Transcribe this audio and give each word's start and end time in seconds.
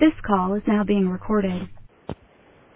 This 0.00 0.10
call 0.26 0.54
is 0.54 0.62
now 0.66 0.82
being 0.82 1.08
recorded. 1.08 1.68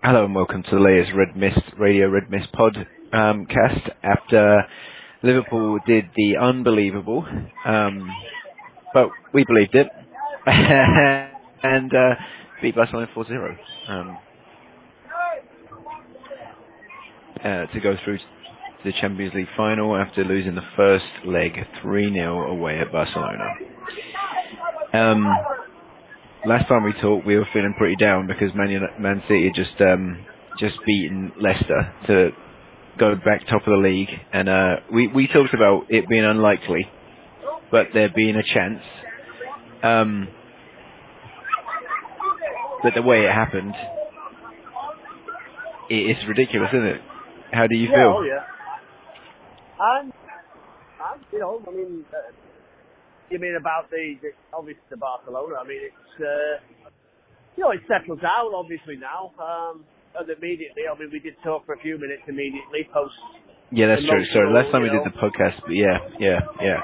Hello 0.05 0.25
and 0.25 0.37
welcome 0.37 0.63
to 0.63 0.71
the 0.71 0.81
latest 0.81 1.11
Red 1.17 1.37
Mist 1.37 1.77
Radio 1.77 2.09
Red 2.09 2.31
Mist 2.31 2.47
Pod 2.53 2.77
um, 3.13 3.45
cast. 3.47 3.91
After 4.05 4.63
Liverpool 5.25 5.81
did 5.85 6.05
the 6.15 6.37
unbelievable, 6.41 7.27
um, 7.67 8.09
but 8.95 9.09
we 9.35 9.45
believed 9.49 9.75
it, 9.75 9.89
and 10.47 11.93
uh, 11.93 12.15
beat 12.63 12.77
Barcelona 12.77 13.09
4-0 13.17 13.57
um, 13.89 14.19
uh, 17.41 17.67
to 17.67 17.81
go 17.83 17.97
through 18.05 18.19
to 18.19 18.25
the 18.85 18.93
Champions 19.01 19.35
League 19.35 19.49
final 19.57 19.97
after 19.97 20.23
losing 20.23 20.55
the 20.55 20.63
first 20.77 21.05
leg 21.27 21.51
3-0 21.85 22.49
away 22.49 22.79
at 22.79 22.93
Barcelona. 22.93 23.55
Last 26.47 26.69
time 26.69 26.85
we 26.85 26.93
talked, 27.03 27.27
we 27.27 27.37
were 27.37 27.47
feeling 27.53 27.75
pretty 27.77 27.97
down 27.97 28.27
because 28.27 28.55
Man, 28.55 28.71
Uni- 28.71 28.87
Man 29.01 29.23
City 29.29 29.45
had 29.45 29.55
just 29.55 29.81
um, 29.81 30.25
just 30.59 30.77
beaten 30.87 31.33
Leicester 31.41 31.93
to 32.07 32.31
go 32.99 33.15
back 33.17 33.41
top 33.49 33.63
of 33.67 33.73
the 33.73 33.89
league, 33.89 34.09
and 34.33 34.49
uh, 34.49 34.77
we 34.93 35.09
we 35.09 35.27
talked 35.27 35.55
about 35.55 35.87
it 35.89 36.09
being 36.09 36.25
unlikely, 36.25 36.87
but 37.71 37.89
there 37.93 38.09
being 38.15 38.37
a 38.37 38.55
chance. 38.55 38.81
Um, 39.83 40.29
but 42.83 42.93
the 42.95 43.03
way 43.03 43.19
it 43.27 43.33
happened, 43.33 43.75
it, 45.91 46.17
it's 46.17 46.21
ridiculous, 46.29 46.71
isn't 46.73 46.87
it? 46.87 47.01
How 47.53 47.67
do 47.67 47.75
you 47.75 47.89
yeah, 47.89 47.97
feel? 47.97 48.15
Oh, 48.19 48.23
yeah. 48.23 48.45
And, 49.81 50.13
you 51.33 51.39
know, 51.39 51.63
I 51.67 51.71
mean, 51.71 52.05
uh, 52.13 52.17
you 53.31 53.39
mean 53.39 53.57
about 53.59 53.91
the, 53.91 54.17
the, 54.23 54.31
obviously 54.53 54.83
the 54.91 54.97
Barcelona, 54.97 55.57
I 55.61 55.67
mean, 55.67 55.81
it's, 55.85 56.15
uh, 56.21 56.91
you 57.57 57.65
know, 57.65 57.71
it 57.71 57.81
settled 57.89 58.21
down, 58.21 58.55
obviously, 58.55 58.97
now. 58.97 59.33
Um, 59.39 59.85
and 60.19 60.29
immediately, 60.31 60.89
I 60.91 60.99
mean, 60.99 61.11
we 61.13 61.21
did 61.21 61.35
talk 61.45 61.67
for 61.67 61.75
a 61.75 61.81
few 61.81 61.99
minutes 61.99 62.23
immediately 62.27 62.89
post. 62.93 63.15
Yeah, 63.71 63.89
that's 63.89 64.03
true. 64.03 64.25
Sorry, 64.33 64.53
last 64.53 64.73
time 64.73 64.83
we 64.83 64.89
did 64.89 65.05
the 65.05 65.17
podcast, 65.19 65.61
but 65.61 65.73
yeah, 65.73 65.99
yeah, 66.19 66.41
yeah. 66.63 66.81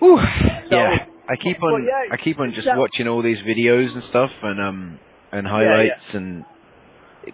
Whew, 0.00 0.18
yeah, 0.70 1.06
I 1.28 1.36
keep 1.42 1.62
on, 1.62 1.82
yeah, 1.84 2.12
I 2.12 2.22
keep 2.22 2.38
on 2.38 2.52
just 2.54 2.66
yeah. 2.66 2.76
watching 2.76 3.08
all 3.08 3.22
these 3.22 3.38
videos 3.38 3.94
and 3.94 4.02
stuff, 4.10 4.30
and 4.42 4.60
um, 4.60 4.98
and 5.32 5.46
highlights 5.46 6.04
and 6.12 6.44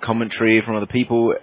commentary 0.04 0.62
from 0.64 0.76
other 0.76 0.86
people, 0.86 1.34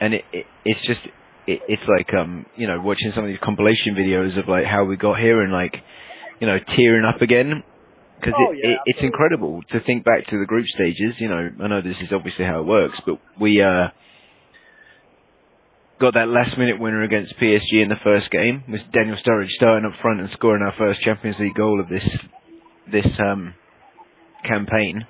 and 0.00 0.12
it, 0.12 0.24
it 0.32 0.44
it's 0.66 0.86
just, 0.86 1.00
it, 1.46 1.60
it's 1.68 1.82
like 1.88 2.12
um, 2.14 2.46
you 2.56 2.66
know, 2.66 2.80
watching 2.80 3.12
some 3.14 3.24
of 3.24 3.28
these 3.28 3.42
compilation 3.42 3.94
videos 3.94 4.38
of 4.38 4.48
like 4.48 4.64
how 4.64 4.84
we 4.84 4.96
got 4.96 5.18
here 5.18 5.42
and 5.42 5.52
like, 5.52 5.74
you 6.40 6.46
know, 6.46 6.58
tearing 6.76 7.04
up 7.04 7.20
again. 7.22 7.62
Because 8.20 8.34
Oh, 8.38 8.52
it, 8.52 8.58
yeah, 8.62 8.70
it, 8.70 8.78
it's 8.86 9.00
incredible 9.02 9.62
to 9.72 9.80
think 9.80 10.04
back 10.04 10.26
to 10.30 10.38
the 10.38 10.46
group 10.46 10.66
stages. 10.68 11.14
You 11.18 11.28
know, 11.28 11.50
I 11.62 11.68
know 11.68 11.82
this 11.82 11.96
is 12.00 12.08
obviously 12.12 12.44
how 12.44 12.60
it 12.60 12.66
works, 12.66 12.98
but 13.04 13.20
we 13.40 13.60
uh, 13.60 13.88
got 16.00 16.14
that 16.14 16.28
last 16.28 16.56
minute 16.56 16.80
winner 16.80 17.02
against 17.02 17.34
PSG 17.40 17.82
in 17.82 17.88
the 17.88 18.00
first 18.02 18.30
game 18.30 18.64
with 18.68 18.80
Daniel 18.92 19.16
Sturridge 19.16 19.50
starting 19.56 19.84
up 19.84 20.00
front 20.00 20.20
and 20.20 20.30
scoring 20.32 20.62
our 20.62 20.74
first 20.78 21.02
Champions 21.02 21.36
League 21.38 21.54
goal 21.54 21.80
of 21.80 21.88
this 21.88 22.04
this 22.90 23.06
um, 23.18 23.54
campaign. 24.46 25.06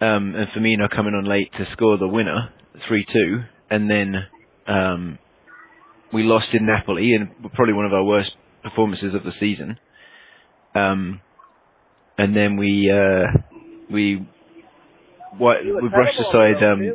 Um, 0.00 0.34
and 0.36 0.46
Firmino 0.54 0.88
coming 0.94 1.14
on 1.14 1.24
late 1.28 1.50
to 1.58 1.66
score 1.72 1.98
the 1.98 2.06
winner, 2.06 2.50
3-2, 2.88 3.44
and 3.68 3.90
then 3.90 4.14
um, 4.68 5.18
we 6.12 6.22
lost 6.22 6.48
in 6.52 6.66
Napoli, 6.66 7.14
and 7.14 7.30
probably 7.54 7.74
one 7.74 7.86
of 7.86 7.92
our 7.92 8.04
worst 8.04 8.32
performances 8.62 9.14
of 9.14 9.24
the 9.24 9.32
season. 9.40 9.78
Um, 10.74 11.20
and 12.16 12.36
then 12.36 12.56
we 12.56 12.90
uh, 12.90 13.26
we 13.90 14.26
what 15.36 15.64
we 15.64 15.88
brushed 15.88 16.18
aside. 16.18 16.62
Um. 16.62 16.82
Yeah. 16.82 16.92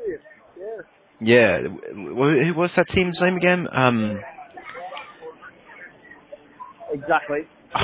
yeah, 1.20 1.68
wh- 1.94 2.46
who- 2.48 2.54
what's 2.56 2.74
that 2.76 2.88
team's 2.94 3.18
name 3.22 3.38
again? 3.38 3.68
Um, 3.72 4.20
Exactly. 6.92 7.40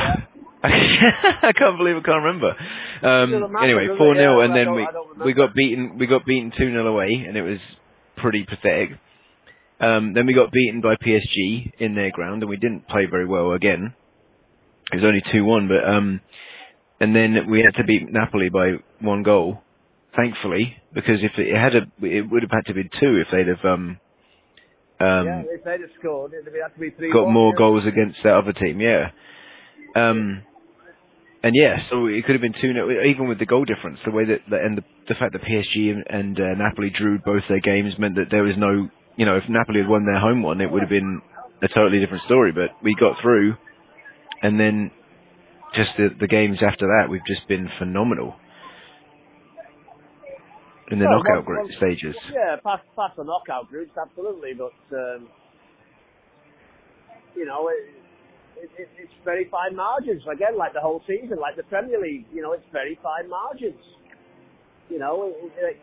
I 0.64 1.54
can't 1.58 1.78
believe 1.78 1.96
I 1.96 2.02
can't 2.02 2.24
remember. 2.24 2.54
Um, 3.02 3.56
anyway, 3.64 3.88
four 3.98 4.14
0 4.14 4.42
and 4.42 4.56
then 4.56 4.74
we 4.76 4.84
I 4.84 4.92
don't 4.92 5.08
remember. 5.10 5.26
we 5.26 5.34
got 5.34 5.56
beaten 5.56 5.98
we 5.98 6.06
got 6.06 6.26
beaten 6.26 6.52
two 6.56 6.70
0 6.70 6.86
away, 6.86 7.26
and 7.28 7.38
it 7.38 7.42
was 7.42 7.60
pretty 8.18 8.46
pathetic. 8.48 8.92
Um, 9.80 10.14
then 10.14 10.26
we 10.26 10.34
got 10.34 10.52
beaten 10.52 10.82
by 10.82 10.96
PSG 10.96 11.74
in 11.80 11.96
their 11.96 12.12
ground, 12.12 12.44
and 12.44 12.50
we 12.50 12.58
didn't 12.58 12.88
play 12.88 13.06
very 13.10 13.26
well 13.26 13.54
again. 13.54 13.94
It 14.92 14.98
was 14.98 15.06
only 15.06 15.24
two 15.32 15.46
one, 15.46 15.68
but 15.68 15.88
um, 15.88 16.20
and 17.00 17.16
then 17.16 17.50
we 17.50 17.62
had 17.62 17.80
to 17.80 17.86
beat 17.86 18.12
Napoli 18.12 18.50
by 18.50 18.74
one 19.00 19.24
goal, 19.24 19.62
thankfully, 20.16 20.76
because 20.94 21.20
if 21.22 21.32
it 21.38 21.56
had 21.56 21.76
a, 21.76 22.06
it 22.06 22.30
would 22.30 22.44
have 22.44 22.52
had 22.52 22.66
to 22.68 22.74
be 22.74 22.84
two 22.84 23.22
if 23.22 23.28
they'd 23.32 23.48
have 23.48 23.64
um, 23.64 24.00
um, 25.00 25.26
yeah, 25.26 25.44
if 25.48 25.64
they'd 25.64 25.80
have 25.80 25.96
scored, 25.98 26.34
it'd 26.34 26.54
have 26.62 26.74
to 26.74 26.80
be 26.80 26.90
3 26.90 27.14
got 27.14 27.32
more 27.32 27.54
goals 27.56 27.84
against 27.88 28.18
that 28.24 28.34
other 28.34 28.52
team, 28.52 28.82
yeah. 28.82 29.12
Um, 29.96 30.44
and 31.42 31.56
yeah, 31.56 31.78
so 31.90 32.08
it 32.08 32.26
could 32.26 32.36
have 32.36 32.42
been 32.42 32.54
two 32.60 32.74
0 32.74 32.90
even 33.08 33.30
with 33.30 33.40
the 33.40 33.46
goal 33.46 33.64
difference. 33.64 34.00
The 34.04 34.12
way 34.12 34.26
that, 34.26 34.44
that 34.52 34.60
and 34.60 34.78
the, 34.78 34.84
the 35.08 35.16
fact 35.16 35.32
that 35.32 35.42
PSG 35.42 35.92
and, 35.92 36.04
and 36.10 36.38
uh, 36.38 36.54
Napoli 36.58 36.92
drew 36.92 37.18
both 37.20 37.44
their 37.48 37.62
games 37.62 37.94
meant 37.98 38.16
that 38.16 38.28
there 38.30 38.44
was 38.44 38.56
no, 38.58 38.90
you 39.20 39.26
know, 39.26 39.36
if 39.36 39.44
Napoli 39.50 39.82
had 39.82 39.90
won 39.90 40.06
their 40.06 40.18
home 40.18 40.42
one, 40.42 40.62
it 40.62 40.72
would 40.72 40.80
have 40.80 40.90
been 40.90 41.22
a 41.62 41.68
totally 41.68 42.00
different 42.00 42.24
story. 42.24 42.54
But 42.54 42.72
we 42.82 42.96
got 42.98 43.20
through, 43.22 43.56
and 44.42 44.58
then 44.58 44.92
just 45.76 45.90
the, 45.98 46.08
the 46.18 46.28
games 46.28 46.60
after 46.66 46.88
that, 46.88 47.12
we've 47.12 47.28
just 47.28 47.46
been 47.50 47.68
phenomenal 47.78 48.34
in 50.90 51.00
the 51.00 51.06
Well, 51.06 51.20
knockout 51.20 51.46
group 51.46 51.70
stages. 51.76 52.16
Yeah, 52.32 52.56
past 52.64 52.84
past 52.96 53.18
the 53.18 53.26
knockout 53.26 53.68
groups, 53.68 53.92
absolutely. 54.00 54.54
But 54.56 54.72
um, 54.96 55.28
you 57.36 57.46
know, 57.46 57.68
it, 57.68 57.92
it, 58.56 58.70
it, 58.80 58.90
it's 59.04 59.14
very 59.26 59.50
fine 59.52 59.76
margins. 59.76 60.24
Again, 60.32 60.58
like 60.58 60.72
the 60.72 60.80
whole 60.80 61.04
season, 61.06 61.40
like 61.42 61.58
the 61.58 61.64
Premier 61.64 62.00
League. 62.00 62.26
You 62.32 62.42
know, 62.42 62.54
it's 62.54 62.64
very 62.72 62.98
fine 63.04 63.30
margins. 63.30 63.84
You 64.88 64.98
know, 64.98 65.36
it, 65.60 65.76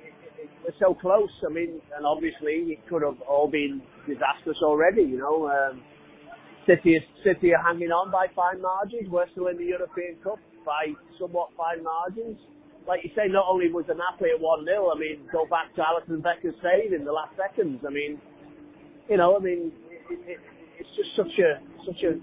we're 0.64 0.78
so 0.80 0.94
close. 0.94 1.30
I 1.46 1.52
mean, 1.52 1.80
and 1.96 2.06
obviously 2.06 2.74
it 2.74 2.80
could 2.88 3.02
have 3.02 3.20
all 3.28 3.48
been 3.50 3.82
disastrous 4.06 4.58
already. 4.62 5.02
You 5.02 5.18
know, 5.18 5.48
um, 5.48 5.82
City 6.66 6.98
is, 6.98 7.02
City 7.22 7.54
are 7.54 7.62
hanging 7.62 7.90
on 7.90 8.10
by 8.10 8.26
fine 8.34 8.60
margins. 8.60 9.08
We're 9.08 9.30
still 9.32 9.46
in 9.48 9.56
the 9.56 9.64
European 9.64 10.16
Cup 10.22 10.38
by 10.66 10.90
somewhat 11.18 11.50
fine 11.56 11.82
margins. 11.82 12.38
Like 12.86 13.00
you 13.02 13.10
say, 13.14 13.30
not 13.30 13.46
only 13.48 13.70
was 13.70 13.86
the 13.86 13.94
Napoli 13.94 14.30
at 14.34 14.40
1 14.40 14.64
0, 14.64 14.90
I 14.94 14.98
mean, 14.98 15.26
go 15.32 15.46
back 15.46 15.74
to 15.74 15.82
Alisson 15.82 16.22
Becker's 16.22 16.54
save 16.62 16.92
in 16.92 17.04
the 17.04 17.12
last 17.12 17.34
seconds. 17.34 17.82
I 17.86 17.90
mean, 17.90 18.20
you 19.08 19.16
know, 19.16 19.36
I 19.36 19.40
mean, 19.40 19.72
it, 20.10 20.18
it, 20.26 20.38
it's 20.78 20.90
just 20.94 21.10
such 21.16 21.34
a 21.38 21.62
such 21.86 22.02
a 22.02 22.18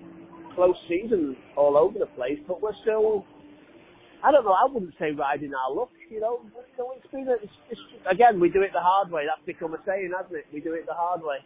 close 0.56 0.76
season 0.88 1.36
all 1.58 1.76
over 1.78 2.00
the 2.00 2.12
place, 2.16 2.40
but 2.48 2.62
we're 2.62 2.76
still. 2.84 3.26
I 4.24 4.32
don't 4.32 4.46
know. 4.46 4.54
I 4.54 4.72
wouldn't 4.72 4.94
say 4.98 5.12
riding 5.12 5.52
our 5.54 5.76
luck. 5.76 5.90
You 6.10 6.22
know, 6.22 6.40
you 6.46 6.78
know 6.78 6.94
it's 6.96 7.12
been 7.12 7.28
a, 7.28 7.34
it's, 7.34 7.52
it's, 7.70 7.82
again 8.10 8.40
we 8.40 8.50
do 8.50 8.62
it 8.62 8.72
the 8.74 8.80
hard 8.80 9.12
way. 9.12 9.24
That's 9.28 9.46
become 9.46 9.74
a 9.74 9.78
saying, 9.86 10.12
hasn't 10.16 10.36
it? 10.36 10.46
We 10.54 10.62
do 10.62 10.74
it 10.74 10.86
the 10.88 10.94
hard 10.94 11.22
way. 11.22 11.38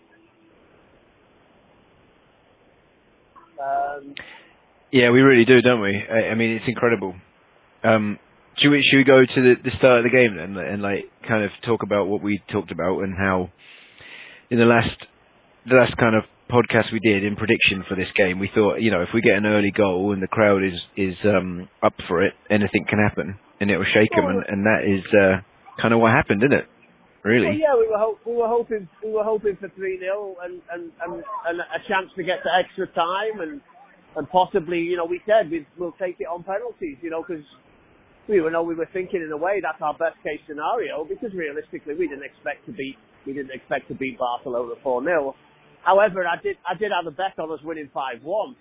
Um, 3.58 4.14
Yeah, 4.92 5.10
we 5.10 5.22
really 5.22 5.46
do, 5.46 5.62
don't 5.62 5.82
we? 5.82 5.98
I, 5.98 6.30
I 6.32 6.36
mean, 6.36 6.52
it's 6.52 6.68
incredible. 6.68 7.16
Um, 7.84 8.20
should 8.58 8.70
we 8.70 8.86
should 8.90 8.98
we 8.98 9.04
go 9.04 9.22
to 9.22 9.42
the, 9.42 9.56
the 9.64 9.72
start 9.78 10.00
of 10.00 10.04
the 10.04 10.10
game 10.10 10.38
then, 10.38 10.58
and 10.58 10.82
like 10.82 11.10
kind 11.28 11.44
of 11.44 11.52
talk 11.66 11.84
about 11.84 12.08
what 12.08 12.22
we 12.22 12.42
talked 12.52 12.72
about 12.72 13.02
and 13.02 13.16
how 13.16 13.50
in 14.50 14.60
the 14.60 14.66
last 14.66 14.98
the 15.66 15.76
last 15.76 15.98
kind 15.98 16.16
of 16.16 16.24
podcast 16.50 16.92
we 16.92 17.00
did 17.00 17.24
in 17.24 17.36
prediction 17.36 17.84
for 17.88 17.96
this 17.96 18.08
game, 18.16 18.40
we 18.40 18.50
thought 18.54 18.78
you 18.78 18.92
know 18.92 19.02
if 19.02 19.10
we 19.14 19.22
get 19.22 19.38
an 19.38 19.46
early 19.46 19.72
goal 19.72 20.14
and 20.14 20.22
the 20.22 20.28
crowd 20.28 20.64
is 20.64 20.80
is 20.96 21.16
um, 21.26 21.68
up 21.84 21.94
for 22.08 22.24
it, 22.24 22.34
anything 22.50 22.86
can 22.90 23.00
happen 23.00 23.38
and 23.60 23.72
it 23.72 23.78
will 23.78 23.90
shake 23.94 24.12
them, 24.12 24.26
and, 24.26 24.44
and 24.48 24.66
that 24.66 24.86
is 24.86 25.04
uh, 25.14 25.42
kind 25.82 25.94
of 25.94 26.00
what 26.00 26.12
happened, 26.12 26.44
isn't 26.44 26.54
it? 26.54 26.66
Really? 27.24 27.48
Well, 27.48 27.60
yeah, 27.60 27.76
we 27.76 27.88
were 27.90 27.98
ho- 27.98 28.20
we 28.26 28.34
were 28.38 28.48
hoping 28.48 28.88
we 29.04 29.12
were 29.12 29.24
hoping 29.24 29.58
for 29.60 29.70
three 29.76 30.00
0 30.00 30.38
and, 30.44 30.62
and 30.72 30.92
and 31.04 31.24
and 31.50 31.60
a 31.60 31.82
chance 31.90 32.08
to 32.16 32.24
get 32.24 32.40
to 32.46 32.50
extra 32.54 32.88
time 32.94 33.42
and 33.42 33.60
and 34.16 34.30
possibly 34.30 34.80
you 34.80 34.96
know 34.96 35.06
we 35.06 35.20
said 35.26 35.52
we 35.52 35.66
we'll 35.78 35.98
take 36.00 36.16
it 36.20 36.30
on 36.30 36.44
penalties 36.44 36.96
you 37.02 37.10
know 37.10 37.26
because 37.26 37.44
we 38.30 38.40
were 38.40 38.52
know 38.52 38.64
we 38.64 38.76
were 38.76 38.88
thinking 38.94 39.22
in 39.22 39.32
a 39.34 39.38
way 39.38 39.60
that's 39.60 39.82
our 39.82 39.98
best 39.98 40.16
case 40.24 40.40
scenario 40.48 41.04
because 41.04 41.34
realistically 41.34 41.96
we 41.98 42.08
didn't 42.08 42.24
expect 42.24 42.64
to 42.66 42.72
beat 42.72 42.96
we 43.26 43.34
didn't 43.34 43.52
expect 43.52 43.90
to 43.90 43.96
beat 43.96 44.18
Barcelona 44.18 44.76
four 44.84 45.04
0 45.04 45.36
However, 45.84 46.26
I 46.28 46.42
did 46.42 46.58
I 46.70 46.78
did 46.78 46.92
have 46.92 47.08
a 47.08 47.12
bet 47.16 47.38
on 47.40 47.52
us 47.52 47.60
winning 47.64 47.90
five 47.94 48.24
one. 48.24 48.56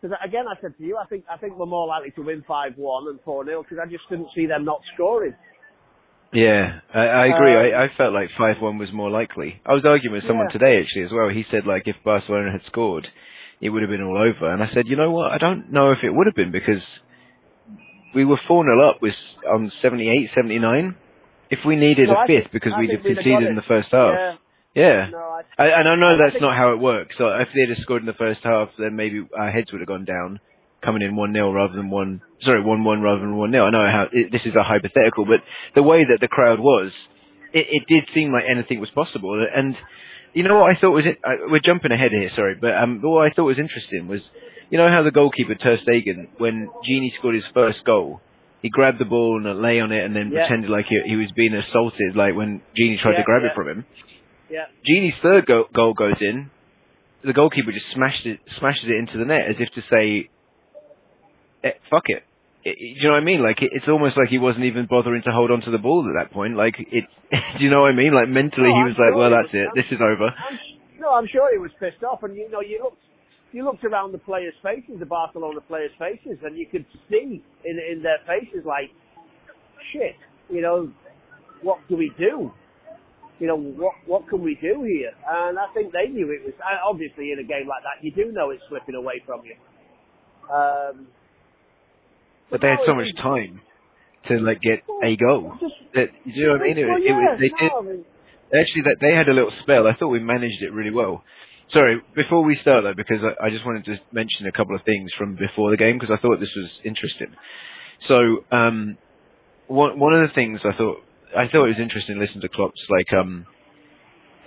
Because 0.00 0.16
again, 0.24 0.44
I 0.50 0.60
said 0.60 0.76
to 0.78 0.84
you, 0.84 0.96
I 0.96 1.06
think 1.06 1.24
I 1.30 1.36
think 1.36 1.56
we're 1.56 1.66
more 1.66 1.86
likely 1.86 2.10
to 2.12 2.22
win 2.22 2.44
five 2.46 2.72
one 2.76 3.08
and 3.08 3.18
four 3.24 3.44
0 3.44 3.62
because 3.62 3.78
I 3.84 3.88
just 3.90 4.04
didn't 4.10 4.28
see 4.34 4.46
them 4.46 4.64
not 4.64 4.80
scoring. 4.94 5.34
Yeah, 6.32 6.80
I, 6.94 7.00
I 7.00 7.26
agree. 7.26 7.54
Um, 7.74 7.80
I, 7.80 7.84
I 7.84 7.88
felt 7.96 8.12
like 8.14 8.28
five 8.38 8.56
one 8.60 8.78
was 8.78 8.90
more 8.92 9.10
likely. 9.10 9.60
I 9.66 9.74
was 9.74 9.84
arguing 9.84 10.14
with 10.14 10.24
someone 10.26 10.46
Yeah. 10.50 10.58
today 10.58 10.80
actually 10.80 11.02
as 11.04 11.12
well. 11.12 11.28
He 11.28 11.44
said 11.50 11.66
like 11.66 11.82
if 11.86 11.96
Barcelona 12.04 12.50
had 12.52 12.62
scored, 12.66 13.06
it 13.60 13.68
would 13.68 13.82
have 13.82 13.90
been 13.90 14.02
all 14.02 14.16
over. 14.18 14.52
And 14.52 14.62
I 14.62 14.68
said, 14.72 14.86
you 14.88 14.96
know 14.96 15.10
what? 15.10 15.30
I 15.30 15.38
don't 15.38 15.70
know 15.72 15.92
if 15.92 15.98
it 16.02 16.10
would 16.10 16.26
have 16.26 16.34
been 16.34 16.50
because 16.52 16.82
we 18.14 18.24
were 18.24 18.38
4 18.48 18.64
0 18.64 18.88
up 18.90 19.02
was 19.02 19.12
on 19.48 19.70
78, 19.82 20.30
79. 20.34 20.96
If 21.50 21.58
we 21.66 21.76
needed 21.76 22.08
No, 22.08 22.14
a 22.14 22.26
fifth 22.26 22.44
think- 22.44 22.52
because 22.52 22.72
I 22.74 22.80
we'd 22.80 22.90
have 22.90 23.02
conceded 23.02 23.42
in 23.48 23.54
the 23.56 23.62
first 23.68 23.88
half. 23.92 24.14
Yeah. 24.16 24.36
Yeah. 24.74 25.08
No, 25.12 25.18
I, 25.18 25.42
I, 25.62 25.80
and 25.80 25.88
I 25.88 25.94
know 25.96 26.14
I 26.14 26.30
that's 26.30 26.40
not 26.40 26.56
how 26.56 26.72
it 26.72 26.80
works. 26.80 27.14
So 27.18 27.28
if 27.28 27.48
they'd 27.54 27.68
have 27.68 27.82
scored 27.82 28.02
in 28.02 28.06
the 28.06 28.14
first 28.16 28.40
half, 28.42 28.68
then 28.78 28.96
maybe 28.96 29.26
our 29.36 29.50
heads 29.50 29.70
would 29.72 29.80
have 29.80 29.88
gone 29.88 30.04
down, 30.04 30.40
coming 30.82 31.02
in 31.02 31.14
1-0 31.14 31.54
rather 31.54 31.76
than 31.76 31.90
1, 31.90 32.22
sorry, 32.42 32.62
1-1 32.62 33.02
rather 33.02 33.20
than 33.20 33.34
1-0. 33.34 33.60
I 33.60 33.70
know 33.70 33.86
how, 33.90 34.06
it, 34.12 34.32
this 34.32 34.42
is 34.46 34.54
a 34.56 34.62
hypothetical, 34.62 35.26
but 35.26 35.40
the 35.74 35.82
way 35.82 36.04
that 36.04 36.18
the 36.20 36.28
crowd 36.28 36.58
was, 36.58 36.90
it, 37.52 37.66
it 37.70 37.82
did 37.86 38.08
seem 38.14 38.32
like 38.32 38.44
anything 38.50 38.80
was 38.80 38.90
possible. 38.90 39.46
And 39.54 39.76
you 40.32 40.42
know 40.42 40.58
what 40.60 40.74
I 40.74 40.80
thought 40.80 40.92
was, 40.92 41.04
it, 41.04 41.18
uh, 41.22 41.48
we're 41.50 41.60
jumping 41.64 41.92
ahead 41.92 42.10
here, 42.12 42.30
sorry, 42.34 42.56
but 42.58 42.74
um, 42.74 43.00
what 43.02 43.30
I 43.30 43.34
thought 43.34 43.44
was 43.44 43.58
interesting 43.58 44.08
was, 44.08 44.20
you 44.70 44.78
know 44.78 44.88
how 44.88 45.02
the 45.02 45.10
goalkeeper, 45.10 45.54
Ter 45.54 45.76
Stegen, 45.84 46.28
when 46.38 46.70
Gini 46.88 47.10
scored 47.18 47.34
his 47.34 47.44
first 47.52 47.84
goal, 47.84 48.22
he 48.62 48.70
grabbed 48.70 48.98
the 48.98 49.04
ball 49.04 49.42
and 49.44 49.60
lay 49.60 49.80
on 49.80 49.92
it 49.92 50.02
and 50.02 50.16
then 50.16 50.30
Yeah. 50.32 50.46
pretended 50.46 50.70
like 50.70 50.86
he, 50.88 50.98
he 51.04 51.16
was 51.16 51.30
being 51.36 51.52
assaulted, 51.52 52.16
like 52.16 52.34
when 52.34 52.62
Gini 52.78 52.98
tried 52.98 53.16
to 53.18 53.22
grab 53.22 53.42
yeah. 53.42 53.50
it 53.50 53.54
from 53.54 53.68
him. 53.68 53.84
Yeah. 54.52 54.66
Gini's 54.84 55.14
third 55.22 55.46
go- 55.46 55.64
goal 55.74 55.94
goes 55.94 56.20
in. 56.20 56.50
The 57.24 57.32
goalkeeper 57.32 57.72
just 57.72 57.86
smashed 57.94 58.26
it, 58.26 58.38
smashes 58.58 58.84
it 58.84 58.98
into 58.98 59.16
the 59.16 59.24
net 59.24 59.48
as 59.48 59.56
if 59.58 59.70
to 59.74 59.80
say, 59.88 60.28
eh, 61.64 61.72
"Fuck 61.88 62.04
it." 62.12 62.22
Do 62.64 62.70
you 62.76 63.02
know 63.08 63.14
what 63.14 63.22
I 63.22 63.24
mean? 63.24 63.42
Like 63.42 63.62
it, 63.62 63.70
it's 63.72 63.88
almost 63.88 64.16
like 64.16 64.28
he 64.28 64.38
wasn't 64.38 64.66
even 64.66 64.86
bothering 64.86 65.22
to 65.22 65.32
hold 65.32 65.50
on 65.50 65.62
to 65.62 65.70
the 65.70 65.78
ball 65.78 66.06
at 66.06 66.14
that 66.20 66.32
point. 66.32 66.54
Like 66.56 66.74
it, 66.78 67.04
do 67.58 67.64
you 67.64 67.70
know 67.70 67.80
what 67.82 67.92
I 67.92 67.96
mean? 67.96 68.12
Like 68.12 68.28
mentally, 68.28 68.68
No, 68.68 68.76
he 68.76 68.82
was 68.92 68.98
like, 69.00 69.16
"Well, 69.16 69.30
he 69.30 69.36
that's 69.40 69.54
it. 69.54 69.66
I'm- 69.66 69.74
This 69.74 69.88
is 69.90 70.00
over." 70.02 70.28
I'm, 70.28 70.58
no, 71.00 71.14
I'm 71.14 71.26
sure 71.26 71.50
he 71.50 71.58
was 71.58 71.70
pissed 71.80 72.04
off, 72.04 72.22
and 72.22 72.36
you 72.36 72.50
know, 72.50 72.60
you 72.60 72.78
looked, 72.82 73.02
you 73.52 73.64
looked 73.64 73.84
around 73.84 74.12
the 74.12 74.18
players' 74.22 74.54
faces, 74.62 75.00
the 75.00 75.06
Barcelona 75.06 75.60
players' 75.66 75.90
faces, 75.98 76.38
and 76.44 76.56
you 76.58 76.66
could 76.66 76.84
see 77.08 77.42
in 77.64 77.78
in 77.80 78.02
their 78.02 78.18
faces 78.26 78.62
like, 78.66 78.90
shit, 79.92 80.14
you 80.50 80.60
know, 80.60 80.90
what 81.62 81.78
do 81.88 81.96
we 81.96 82.12
do? 82.18 82.52
You 83.42 83.48
know, 83.48 83.58
what 83.58 83.94
what 84.06 84.28
can 84.30 84.40
we 84.40 84.54
do 84.62 84.86
here? 84.86 85.10
And 85.26 85.58
I 85.58 85.66
think 85.74 85.90
they 85.90 86.06
knew 86.06 86.30
it 86.30 86.46
was 86.46 86.54
uh, 86.62 86.78
obviously 86.88 87.32
in 87.34 87.40
a 87.40 87.42
game 87.42 87.66
like 87.66 87.82
that, 87.82 87.98
you 87.98 88.12
do 88.14 88.30
know 88.30 88.50
it's 88.50 88.62
slipping 88.68 88.94
away 88.94 89.18
from 89.26 89.42
you. 89.42 89.56
Um, 90.46 91.08
But 92.52 92.60
they 92.60 92.68
had 92.68 92.86
so 92.86 92.94
much 92.94 93.10
time 93.20 93.60
to 94.28 94.38
like 94.38 94.60
get 94.62 94.84
a 95.02 95.16
goal. 95.16 95.54
Just, 95.58 95.74
That, 95.94 96.08
do 96.24 96.30
you 96.30 96.46
know 96.46 96.52
what 96.52 96.62
I 96.62 96.64
mean? 96.70 96.78
It, 96.78 96.86
well, 96.86 96.94
was- 96.94 97.10
it 97.10 97.12
was, 97.18 97.38
they 97.42 97.48
did 97.50 97.72
no, 97.72 97.78
I 97.78 97.82
mean, 97.82 98.04
actually 98.54 98.82
that 98.86 98.98
they 99.00 99.10
had 99.12 99.28
a 99.28 99.34
little 99.34 99.50
spell. 99.62 99.88
I 99.88 99.94
thought 99.98 100.14
we 100.14 100.20
managed 100.20 100.62
it 100.62 100.72
really 100.72 100.94
well. 100.94 101.24
Sorry, 101.72 102.00
before 102.14 102.44
we 102.44 102.54
start 102.62 102.84
though, 102.84 102.94
because 102.94 103.26
I, 103.26 103.46
I 103.46 103.50
just 103.50 103.66
wanted 103.66 103.84
to 103.86 103.98
mention 104.12 104.46
a 104.46 104.52
couple 104.52 104.76
of 104.76 104.82
things 104.86 105.10
from 105.18 105.34
before 105.34 105.72
the 105.72 105.76
game 105.76 105.98
because 105.98 106.14
I 106.16 106.20
thought 106.22 106.38
this 106.38 106.54
was 106.54 106.70
interesting. 106.84 107.34
So, 108.06 108.44
um, 108.54 108.98
one 109.66 109.98
one 109.98 110.14
of 110.14 110.22
the 110.28 110.32
things 110.32 110.60
I 110.62 110.78
thought 110.78 110.98
I 111.36 111.48
thought 111.48 111.64
it 111.64 111.78
was 111.78 111.80
interesting 111.80 112.16
to 112.16 112.20
listen 112.20 112.40
to 112.42 112.48
Klopp's 112.48 112.80
like 112.88 113.12
um, 113.12 113.46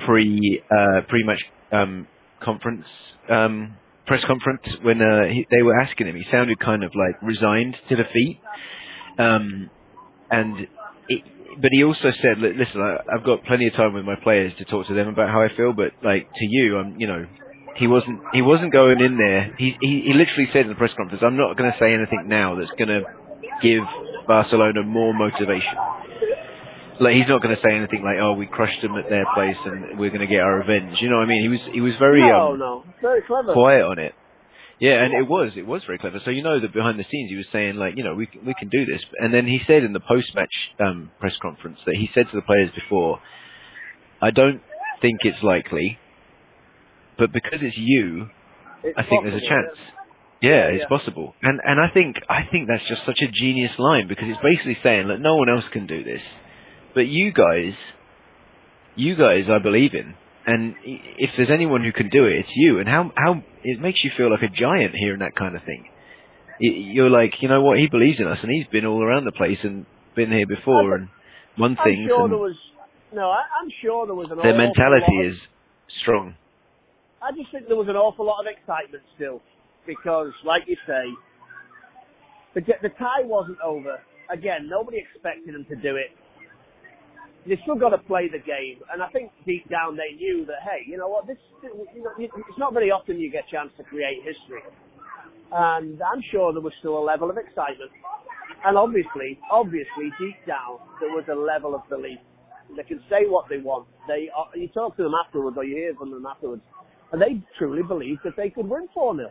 pre 0.06 0.62
uh, 0.70 1.02
pre 1.08 1.24
match 1.24 1.42
um, 1.72 2.08
conference 2.44 2.86
um, 3.30 3.76
press 4.08 4.22
conference 4.28 4.62
when 4.84 5.02
uh, 5.02 5.26
he, 5.32 5.48
they 5.52 5.62
were 5.62 5.80
asking 5.80 6.08
him. 6.08 6.16
He 6.16 6.26
sounded 6.32 6.60
kind 6.60 6.84
of 6.84 6.92
like 6.96 7.22
resigned 7.22 7.76
to 7.90 7.96
defeat, 7.96 8.40
um, 9.18 9.70
and 10.30 10.68
it, 11.10 11.24
but 11.62 11.70
he 11.72 11.84
also 11.84 12.12
said, 12.22 12.38
"Listen, 12.38 12.82
I, 12.82 12.98
I've 13.16 13.26
got 13.26 13.44
plenty 13.46 13.68
of 13.68 13.74
time 13.74 13.94
with 13.94 14.06
my 14.06 14.16
players 14.16 14.54
to 14.60 14.66
talk 14.66 14.88
to 14.88 14.94
them 14.94 15.08
about 15.08 15.30
how 15.30 15.42
I 15.42 15.48
feel, 15.56 15.74
but 15.74 15.92
like 16.04 16.28
to 16.30 16.46
you, 16.50 16.78
I'm, 16.78 17.00
you 17.00 17.08
know." 17.08 17.26
He 17.78 17.88
wasn't. 17.88 18.22
He 18.32 18.42
wasn't 18.42 18.72
going 18.72 19.02
in 19.02 19.18
there. 19.18 19.54
He 19.58 19.76
he, 19.82 20.04
he 20.08 20.14
literally 20.14 20.48
said 20.54 20.62
in 20.62 20.70
the 20.70 20.76
press 20.76 20.92
conference, 20.96 21.22
"I'm 21.22 21.36
not 21.36 21.58
going 21.58 21.70
to 21.70 21.78
say 21.78 21.92
anything 21.94 22.24
now 22.28 22.56
that's 22.56 22.72
going 22.80 22.88
to 22.88 23.02
give 23.62 23.84
Barcelona 24.26 24.82
more 24.84 25.14
motivation." 25.14 25.76
Like 27.00 27.16
he's 27.16 27.28
not 27.28 27.42
going 27.42 27.56
to 27.56 27.62
say 27.62 27.76
anything 27.76 28.04
like, 28.04 28.18
"Oh, 28.22 28.34
we 28.34 28.46
crushed 28.48 28.82
them 28.82 28.96
at 28.96 29.10
their 29.10 29.26
place 29.36 29.58
and 29.66 30.00
we're 30.00 30.10
going 30.10 30.22
to 30.22 30.28
get 30.32 30.40
our 30.40 30.60
revenge." 30.60 30.98
You 31.02 31.10
know 31.10 31.18
what 31.18 31.24
I 31.24 31.28
mean? 31.28 31.42
He 31.44 31.50
was 31.50 31.60
he 31.74 31.82
was 31.82 31.94
very 32.00 32.22
no, 32.22 32.54
um, 32.54 32.60
no, 32.60 32.84
very 33.02 33.22
clever. 33.22 33.54
quiet 33.54 33.84
on 33.84 34.00
it. 34.00 34.14
Yeah, 34.80 35.04
and 35.04 35.14
it 35.14 35.28
was 35.28 35.54
it 35.56 35.66
was 35.66 35.82
very 35.86 35.98
clever. 35.98 36.20
So 36.24 36.32
you 36.32 36.44
know 36.44 36.60
that 36.60 36.74
behind 36.74 37.00
the 37.00 37.06
scenes 37.10 37.30
he 37.30 37.36
was 37.38 37.46
saying 37.52 37.76
like, 37.76 37.94
you 37.96 38.04
know, 38.04 38.16
we 38.16 38.28
can, 38.28 38.46
we 38.46 38.54
can 38.58 38.70
do 38.70 38.86
this. 38.86 39.02
And 39.20 39.34
then 39.34 39.46
he 39.46 39.60
said 39.68 39.84
in 39.84 39.94
the 39.94 40.00
post 40.02 40.28
match 40.36 40.52
um, 40.80 41.12
press 41.20 41.34
conference 41.42 41.80
that 41.86 41.96
he 41.96 42.10
said 42.14 42.26
to 42.32 42.36
the 42.36 42.42
players 42.44 42.72
before, 42.76 43.20
"I 44.22 44.32
don't 44.32 44.62
think 45.02 45.20
it's 45.24 45.42
likely, 45.44 45.98
but 47.18 47.32
because 47.32 47.60
it's 47.62 47.78
you, 47.78 48.28
It's 48.84 48.98
I 48.98 49.04
think 49.04 49.24
there's 49.24 49.36
a 49.36 49.48
possible, 49.48 49.64
chance." 49.64 49.80
Yeah, 50.42 50.68
it's 50.76 50.84
Yeah. 50.84 50.88
possible. 50.98 51.36
And 51.42 51.60
and 51.64 51.80
I 51.80 51.88
think 51.94 52.18
I 52.30 52.44
think 52.52 52.68
that's 52.68 52.88
just 52.88 53.06
such 53.06 53.20
a 53.22 53.32
genius 53.32 53.72
line 53.80 54.08
because 54.08 54.28
it's 54.28 54.42
basically 54.44 54.78
saying 54.84 55.08
that 55.08 55.20
no 55.20 55.36
one 55.36 55.50
else 55.50 55.66
can 55.72 55.88
do 55.88 56.04
this. 56.04 56.22
But 56.96 57.08
you 57.08 57.32
guys 57.32 57.74
you 58.96 59.16
guys 59.16 59.44
I 59.52 59.62
believe 59.62 59.92
in. 59.94 60.16
And 60.48 60.76
if 60.86 61.32
there's 61.38 61.50
anyone 61.52 61.84
who 61.84 61.92
can 61.92 62.10
do 62.10 62.26
it, 62.26 62.34
it's 62.40 62.50
you. 62.56 62.80
And 62.80 62.88
how 62.88 63.12
how 63.16 63.44
it 63.64 63.82
makes 63.82 64.00
you 64.04 64.12
feel 64.18 64.32
like 64.32 64.42
a 64.44 64.48
giant 64.48 64.94
hearing 64.96 65.20
that 65.20 65.36
kind 65.36 65.56
of 65.56 65.64
thing. 65.64 65.86
You're 66.60 67.10
like, 67.10 67.34
you 67.42 67.50
know 67.50 67.62
what? 67.62 67.78
He 67.80 67.88
believes 67.92 68.20
in 68.20 68.28
us, 68.28 68.38
and 68.42 68.50
he's 68.50 68.68
been 68.72 68.86
all 68.86 69.04
around 69.04 69.26
the 69.26 69.34
place 69.34 69.58
and 69.64 69.86
been 70.16 70.32
here 70.32 70.48
before 70.48 70.96
and 70.96 71.10
won 71.60 71.76
I'm 71.78 71.84
things. 71.84 72.08
sure 72.08 72.24
and 72.24 72.32
there 72.32 72.40
was. 72.40 72.56
No, 73.14 73.30
I, 73.30 73.44
I'm 73.62 73.70
sure 73.82 74.06
there 74.06 74.16
was 74.16 74.28
an. 74.32 74.38
their 74.38 74.54
awful 74.54 74.66
mentality 74.66 75.16
lot 75.18 75.26
of- 75.26 75.32
is 75.34 75.38
strong. 76.02 76.36
I 77.22 77.32
just 77.36 77.52
think 77.52 77.68
there 77.68 77.76
was 77.76 77.90
an 77.90 77.96
awful 77.98 78.26
lot 78.26 78.40
of 78.40 78.48
excitement 78.48 79.04
still, 79.16 79.42
because, 79.88 80.32
like 80.46 80.64
you 80.68 80.78
say, 80.86 81.10
the 82.54 82.62
the 82.84 82.90
tie 82.90 83.24
wasn't 83.24 83.58
over. 83.66 84.00
Again, 84.32 84.70
nobody 84.70 84.98
expected 85.00 85.54
them 85.56 85.66
to 85.70 85.76
do 85.76 85.96
it. 85.98 86.12
They 87.48 87.60
still 87.62 87.78
got 87.78 87.90
to 87.90 88.02
play 88.10 88.26
the 88.26 88.42
game, 88.42 88.82
and 88.92 89.04
I 89.04 89.10
think 89.14 89.30
deep 89.46 89.70
down 89.70 89.96
they 89.96 90.18
knew 90.18 90.46
that. 90.50 90.66
Hey, 90.66 90.82
you 90.90 90.98
know 90.98 91.08
what? 91.08 91.28
This, 91.28 91.38
you 91.62 92.02
know, 92.02 92.10
it's 92.18 92.58
not 92.58 92.74
very 92.74 92.90
often 92.90 93.20
you 93.20 93.32
get 93.32 93.46
a 93.48 93.52
chance 93.52 93.70
to 93.78 93.84
create 93.84 94.26
history, 94.26 94.66
and 95.54 96.02
I'm 96.02 96.22
sure 96.32 96.54
there 96.54 96.66
was 96.66 96.74
still 96.80 96.98
a 96.98 97.06
level 97.06 97.30
of 97.30 97.38
excitement, 97.38 97.94
and 98.66 98.78
obviously, 98.78 99.38
obviously, 99.52 100.10
deep 100.18 100.42
down 100.48 100.82
there 101.00 101.14
was 101.14 101.26
a 101.30 101.38
level 101.38 101.76
of 101.76 101.88
belief. 101.88 102.18
They 102.76 102.82
can 102.82 103.00
say 103.14 103.30
what 103.30 103.46
they 103.48 103.62
want. 103.62 103.86
They, 104.08 104.26
are, 104.34 104.50
you 104.58 104.68
talk 104.70 104.98
to 104.98 105.04
them 105.04 105.14
afterwards, 105.14 105.56
or 105.56 105.64
you 105.64 105.76
hear 105.76 105.94
from 105.94 106.10
them 106.10 106.26
afterwards, 106.26 106.64
and 107.14 107.22
they 107.22 107.46
truly 107.60 107.84
believed 107.84 108.22
that 108.26 108.34
they 108.36 108.50
could 108.50 108.68
win 108.68 108.90
4 108.92 109.18
0. 109.18 109.30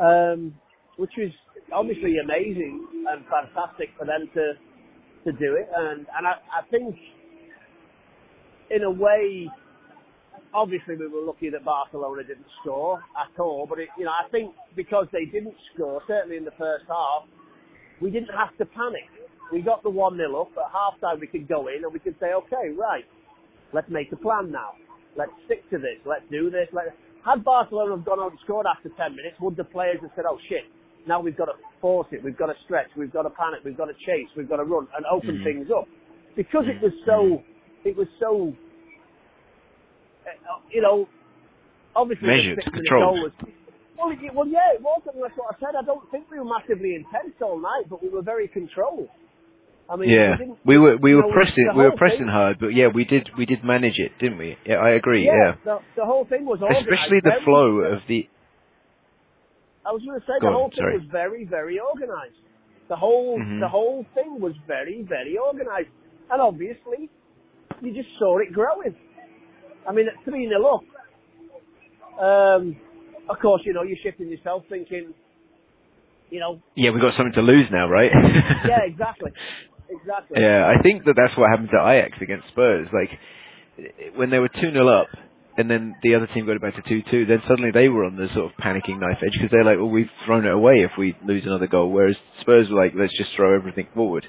Um, 0.00 0.54
which 0.96 1.12
was 1.18 1.30
obviously 1.72 2.16
amazing 2.16 2.86
and 3.12 3.24
fantastic 3.28 3.90
for 3.98 4.06
them 4.06 4.28
to 4.32 4.52
to 5.24 5.32
do 5.32 5.54
it. 5.54 5.68
And, 5.74 6.06
and 6.16 6.26
I, 6.26 6.32
I 6.52 6.62
think, 6.70 6.94
in 8.70 8.82
a 8.82 8.90
way, 8.90 9.48
obviously 10.54 10.96
we 10.96 11.08
were 11.08 11.22
lucky 11.22 11.50
that 11.50 11.64
Barcelona 11.64 12.22
didn't 12.22 12.46
score 12.62 13.02
at 13.16 13.38
all. 13.40 13.66
But, 13.68 13.80
it, 13.80 13.88
you 13.98 14.04
know, 14.04 14.12
I 14.12 14.28
think 14.30 14.54
because 14.76 15.06
they 15.12 15.24
didn't 15.24 15.54
score, 15.74 16.02
certainly 16.06 16.36
in 16.36 16.44
the 16.44 16.56
first 16.58 16.84
half, 16.88 17.28
we 18.00 18.10
didn't 18.10 18.30
have 18.30 18.56
to 18.58 18.64
panic. 18.64 19.08
We 19.52 19.62
got 19.62 19.82
the 19.82 19.90
1 19.90 20.16
0 20.16 20.40
up. 20.40 20.52
At 20.52 20.72
half 20.72 21.00
time, 21.00 21.20
we 21.20 21.26
could 21.26 21.48
go 21.48 21.68
in 21.68 21.82
and 21.84 21.92
we 21.92 21.98
could 21.98 22.16
say, 22.20 22.32
okay, 22.34 22.76
right, 22.76 23.04
let's 23.72 23.88
make 23.90 24.12
a 24.12 24.16
plan 24.16 24.52
now. 24.52 24.72
Let's 25.16 25.32
stick 25.46 25.68
to 25.70 25.78
this. 25.78 25.98
Let's 26.04 26.24
do 26.30 26.50
this. 26.50 26.68
Let 26.72 26.94
had 27.24 27.44
Barcelona 27.44 27.96
have 27.96 28.04
gone 28.04 28.18
on 28.18 28.30
and 28.30 28.40
scored 28.44 28.66
after 28.66 28.88
10 28.88 29.16
minutes, 29.16 29.36
would 29.40 29.56
the 29.56 29.64
players 29.64 29.98
have 30.00 30.10
said, 30.14 30.24
oh 30.28 30.38
shit, 30.48 30.64
now 31.06 31.20
we've 31.20 31.36
got 31.36 31.46
to 31.46 31.56
force 31.80 32.06
it, 32.12 32.22
we've 32.24 32.36
got 32.36 32.46
to 32.46 32.54
stretch, 32.64 32.88
we've 32.96 33.12
got 33.12 33.22
to 33.22 33.30
panic, 33.30 33.60
we've 33.64 33.76
got 33.76 33.86
to 33.86 33.94
chase, 34.06 34.28
we've 34.36 34.48
got 34.48 34.56
to 34.56 34.64
run 34.64 34.86
and 34.96 35.04
open 35.06 35.38
Mhm. 35.38 35.44
things 35.44 35.70
up. 35.70 35.86
Because 36.36 36.66
it 36.68 36.80
was 36.82 36.92
so, 37.04 37.42
it 37.84 37.96
was 37.96 38.08
so, 38.20 38.52
uh, 40.26 40.58
you 40.70 40.82
know, 40.82 41.08
obviously 41.96 42.28
Measured, 42.28 42.62
controlled. 42.72 43.20
was, 43.22 43.32
well, 43.98 44.10
it, 44.10 44.34
well, 44.34 44.46
yeah, 44.46 44.74
it 44.74 44.82
was, 44.82 45.02
and 45.12 45.22
that's 45.22 45.34
what 45.36 45.54
I 45.54 45.58
said. 45.58 45.74
I 45.78 45.84
don't 45.84 46.08
think 46.10 46.30
we 46.30 46.38
were 46.38 46.44
massively 46.44 46.94
intense 46.94 47.34
all 47.42 47.58
night, 47.58 47.84
but 47.88 48.02
we 48.02 48.08
were 48.08 48.22
very 48.22 48.48
controlled. 48.48 49.08
I 49.90 49.96
mean, 49.96 50.10
yeah, 50.10 50.36
didn't- 50.36 50.58
we 50.66 50.76
were 50.76 50.98
we 50.98 51.14
were 51.14 51.22
know, 51.22 51.32
pressing 51.32 51.66
we 51.74 51.82
were 51.82 51.92
pressing 51.96 52.18
thing- 52.18 52.28
hard, 52.28 52.58
but 52.60 52.74
yeah, 52.74 52.88
we 52.88 53.04
did 53.04 53.30
we 53.38 53.46
did 53.46 53.64
manage 53.64 53.98
it, 53.98 54.12
didn't 54.20 54.36
we? 54.36 54.56
Yeah, 54.66 54.76
I 54.76 54.90
agree. 54.90 55.24
Yeah, 55.24 55.54
The, 55.64 55.78
the 55.96 56.04
whole 56.04 56.26
thing 56.26 56.44
was 56.44 56.60
especially 56.60 57.20
the 57.20 57.40
flow 57.44 57.78
of 57.80 58.00
the. 58.06 58.28
I 59.88 59.92
was 59.92 60.02
going 60.04 60.20
to 60.20 60.26
say 60.26 60.36
Go 60.40 60.48
the 60.48 60.52
on, 60.52 60.58
whole 60.58 60.68
thing 60.70 60.76
sorry. 60.84 60.98
was 60.98 61.08
very, 61.10 61.44
very 61.46 61.80
organised. 61.80 62.36
The 62.88 62.96
whole 62.96 63.38
Mhm. 63.40 63.60
the 63.60 63.68
whole 63.68 64.04
thing 64.14 64.38
was 64.40 64.52
very, 64.66 65.02
very 65.08 65.38
organised, 65.38 65.90
and 66.30 66.40
obviously, 66.42 67.08
you 67.80 67.94
just 67.94 68.08
saw 68.18 68.38
it 68.38 68.52
growing. 68.52 68.94
I 69.88 69.92
mean, 69.92 70.08
at 70.08 70.22
three 70.24 70.46
0 70.48 70.60
up. 70.66 70.84
Um, 72.22 72.76
of 73.28 73.38
course, 73.40 73.62
you 73.64 73.72
know 73.72 73.82
you're 73.82 73.98
shifting 74.02 74.28
yourself, 74.28 74.64
thinking, 74.68 75.14
you 76.30 76.40
know, 76.40 76.60
Yeah, 76.74 76.90
we've 76.90 77.00
got 77.00 77.14
something 77.16 77.32
to 77.34 77.42
lose 77.42 77.66
now, 77.70 77.88
right? 77.88 78.10
yeah, 78.66 78.80
exactly, 78.86 79.30
exactly. 79.88 80.40
Yeah, 80.40 80.66
I 80.66 80.82
think 80.82 81.04
that 81.04 81.14
that's 81.16 81.36
what 81.38 81.48
happened 81.50 81.70
to 81.72 81.80
Ajax 81.88 82.18
against 82.20 82.48
Spurs. 82.48 82.88
Like 82.92 83.10
when 84.16 84.30
they 84.30 84.38
were 84.38 84.48
two 84.48 84.70
0 84.72 84.88
up, 84.88 85.08
and 85.58 85.68
then 85.68 85.96
the 86.04 86.14
other 86.14 86.28
team 86.32 86.46
got 86.46 86.54
it 86.54 86.62
back 86.62 86.76
to 86.76 86.88
two 86.88 87.02
two, 87.10 87.26
then 87.26 87.42
suddenly 87.48 87.72
they 87.74 87.88
were 87.88 88.04
on 88.04 88.14
the 88.16 88.28
sort 88.32 88.46
of 88.46 88.52
panicking 88.62 89.00
knife 89.00 89.18
edge 89.20 89.34
because 89.34 89.50
they're 89.50 89.64
like, 89.64 89.76
well, 89.76 89.90
we've 89.90 90.10
thrown 90.24 90.46
it 90.46 90.52
away 90.52 90.86
if 90.86 90.92
we 90.96 91.16
lose 91.26 91.42
another 91.44 91.66
goal. 91.66 91.90
Whereas 91.90 92.14
Spurs 92.40 92.68
were 92.70 92.80
like, 92.80 92.92
let's 92.94 93.16
just 93.18 93.30
throw 93.34 93.56
everything 93.56 93.88
forward, 93.92 94.24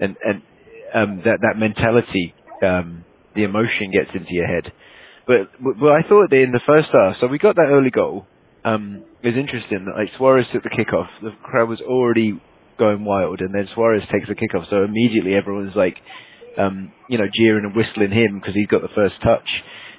and 0.00 0.16
and 0.24 0.42
um, 0.92 1.22
that 1.24 1.38
that 1.42 1.56
mentality, 1.56 2.34
um, 2.62 3.04
the 3.36 3.44
emotion 3.44 3.94
gets 3.94 4.10
into 4.12 4.34
your 4.34 4.48
head. 4.48 4.72
But 5.26 5.54
but 5.62 5.92
I 5.92 6.02
thought 6.02 6.32
in 6.32 6.50
the 6.50 6.66
first 6.66 6.88
half, 6.92 7.16
so 7.20 7.28
we 7.28 7.38
got 7.38 7.54
that 7.54 7.70
early 7.70 7.90
goal. 7.90 8.26
Um, 8.64 9.04
it 9.22 9.28
was 9.28 9.36
interesting 9.38 9.86
that 9.86 9.94
like 9.94 10.10
Suarez 10.18 10.46
took 10.52 10.64
the 10.64 10.70
kickoff, 10.70 11.06
the 11.22 11.30
crowd 11.44 11.68
was 11.68 11.80
already 11.80 12.40
going 12.76 13.04
wild, 13.04 13.40
and 13.40 13.54
then 13.54 13.68
Suarez 13.72 14.02
takes 14.10 14.26
the 14.26 14.34
kickoff, 14.34 14.68
so 14.68 14.82
immediately 14.82 15.34
everyone's 15.34 15.76
like, 15.76 15.96
um, 16.58 16.90
you 17.08 17.18
know, 17.18 17.26
jeering 17.38 17.64
and 17.64 17.76
whistling 17.76 18.10
him 18.10 18.40
because 18.40 18.54
he's 18.54 18.66
got 18.66 18.82
the 18.82 18.94
first 18.96 19.14
touch. 19.22 19.46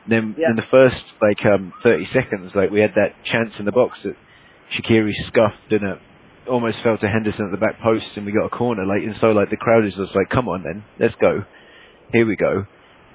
Then 0.08 0.36
Yeah. 0.38 0.50
in 0.52 0.56
the 0.56 0.64
first 0.72 1.04
like 1.22 1.46
um, 1.46 1.74
30 1.84 2.08
seconds, 2.14 2.52
like 2.56 2.70
we 2.72 2.80
had 2.80 2.94
that 2.96 3.14
chance 3.26 3.52
in 3.60 3.66
the 3.66 3.72
box 3.72 3.98
that 4.04 4.16
Shaqiri 4.76 5.12
scuffed 5.28 5.72
and 5.72 5.84
it 5.84 6.00
almost 6.48 6.78
fell 6.84 6.98
to 6.98 7.08
Henderson 7.10 7.46
at 7.46 7.52
the 7.52 7.58
back 7.58 7.80
post, 7.82 8.06
and 8.16 8.26
we 8.26 8.32
got 8.32 8.46
a 8.46 8.50
corner. 8.50 8.86
Like 8.86 9.04
and 9.04 9.16
so, 9.20 9.32
like 9.32 9.50
the 9.50 9.58
crowd 9.58 9.86
is 9.86 9.94
just 9.96 10.16
like, 10.16 10.30
come 10.30 10.48
on 10.48 10.64
then, 10.64 10.84
let's 11.00 11.16
go, 11.20 11.44
here 12.14 12.26
we 12.26 12.36
go, 12.38 12.66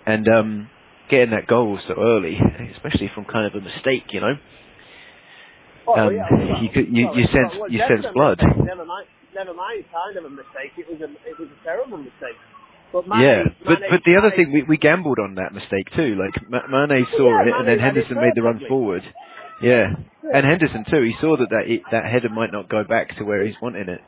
and 0.05 0.29
um, 0.29 0.69
getting 1.09 1.31
that 1.31 1.47
goal 1.47 1.79
so 1.89 1.95
early, 1.97 2.37
especially 2.77 3.09
from 3.15 3.25
kind 3.25 3.47
of 3.47 3.55
a 3.55 3.65
mistake, 3.65 4.05
you 4.13 4.21
know. 4.21 4.35
Oh, 5.87 5.95
Um, 5.99 6.15
yeah, 6.15 6.27
well, 6.31 6.63
you 6.63 6.69
could- 6.71 6.89
you- 6.95 7.07
well, 7.09 7.17
you 7.19 7.27
sense- 7.27 7.55
well, 7.59 7.71
you 7.71 7.79
sense 7.89 8.07
blood. 8.13 8.39
mistake. 8.41 8.65
Never 8.65 8.85
mind, 8.85 9.07
never 9.35 9.55
mind, 9.55 9.85
kind 9.91 10.17
of 10.17 10.25
a 10.27 10.31
mistake. 10.31 10.73
It 10.77 10.87
was 10.89 11.01
a, 11.01 11.11
it 11.29 11.39
was 11.39 11.49
a 11.49 11.65
terrible 11.65 11.99
mistake. 11.99 12.37
But 12.93 13.09
Mane, 13.09 13.21
yeah, 13.21 13.43
but 13.65 13.81
Mane- 13.81 13.91
but 13.91 14.01
the 14.05 14.17
other 14.17 14.29
Mane- 14.29 14.37
thing 14.37 14.53
we 14.53 14.63
we 14.63 14.77
gambled 14.77 15.19
on 15.19 15.37
that 15.37 15.55
mistake 15.55 15.89
too. 15.97 16.15
Like 16.17 16.35
Mane 16.51 17.07
saw 17.17 17.43
yeah, 17.43 17.49
it, 17.49 17.55
and 17.59 17.69
then 17.69 17.79
Henderson 17.79 18.17
made 18.17 18.33
the 18.35 18.43
run 18.43 18.61
forward. 18.69 19.03
Yeah. 19.63 19.95
And 20.35 20.45
Henderson 20.47 20.85
too. 20.91 21.03
He 21.03 21.15
saw 21.21 21.37
that 21.37 21.51
that 21.51 21.65
that 21.91 22.05
header 22.05 22.29
might 22.29 22.53
not 22.53 22.69
go 22.69 22.85
back 22.85 23.17
to 23.19 23.25
where 23.25 23.45
he's 23.45 23.55
wanting 23.63 23.89
it, 23.89 24.01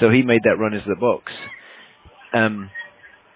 so 0.00 0.10
he 0.10 0.22
made 0.22 0.42
that 0.44 0.58
run 0.58 0.74
into 0.74 0.88
the 0.88 0.96
box. 0.96 1.32
Um, 2.32 2.70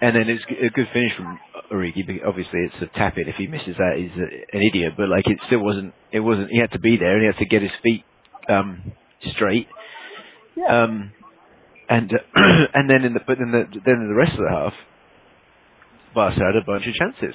and 0.00 0.14
then 0.16 0.28
it's 0.28 0.44
a 0.50 0.68
good 0.70 0.88
finish 0.92 1.12
from 1.16 1.38
Origi. 1.72 2.04
Obviously, 2.26 2.60
it's 2.60 2.82
a 2.82 2.98
tap 2.98 3.16
in. 3.18 3.28
If 3.28 3.36
he 3.36 3.46
misses 3.46 3.76
that, 3.78 3.94
he's 3.96 4.10
a, 4.16 4.56
an 4.56 4.62
idiot. 4.62 4.94
But 4.96 5.08
like, 5.08 5.26
it 5.26 5.38
still 5.46 5.60
wasn't. 5.60 5.94
It 6.12 6.20
wasn't. 6.20 6.50
He 6.50 6.58
had 6.58 6.72
to 6.72 6.78
be 6.78 6.96
there, 6.96 7.12
and 7.14 7.20
he 7.22 7.26
had 7.26 7.38
to 7.38 7.46
get 7.46 7.62
his 7.62 7.70
feet 7.82 8.04
um, 8.48 8.92
straight. 9.34 9.66
yeah. 10.56 10.84
Um, 10.84 11.12
and 11.88 12.12
uh, 12.12 12.16
and 12.74 12.88
then 12.88 13.04
in 13.04 13.14
the 13.14 13.20
but 13.26 13.38
then 13.38 13.52
the 13.52 13.64
then 13.84 13.94
in 14.00 14.08
the 14.08 14.14
rest 14.14 14.32
of 14.32 14.40
the 14.40 14.50
half, 14.50 14.72
Barca 16.14 16.40
had 16.40 16.56
a 16.56 16.64
bunch 16.64 16.84
of 16.86 16.94
chances. 16.94 17.34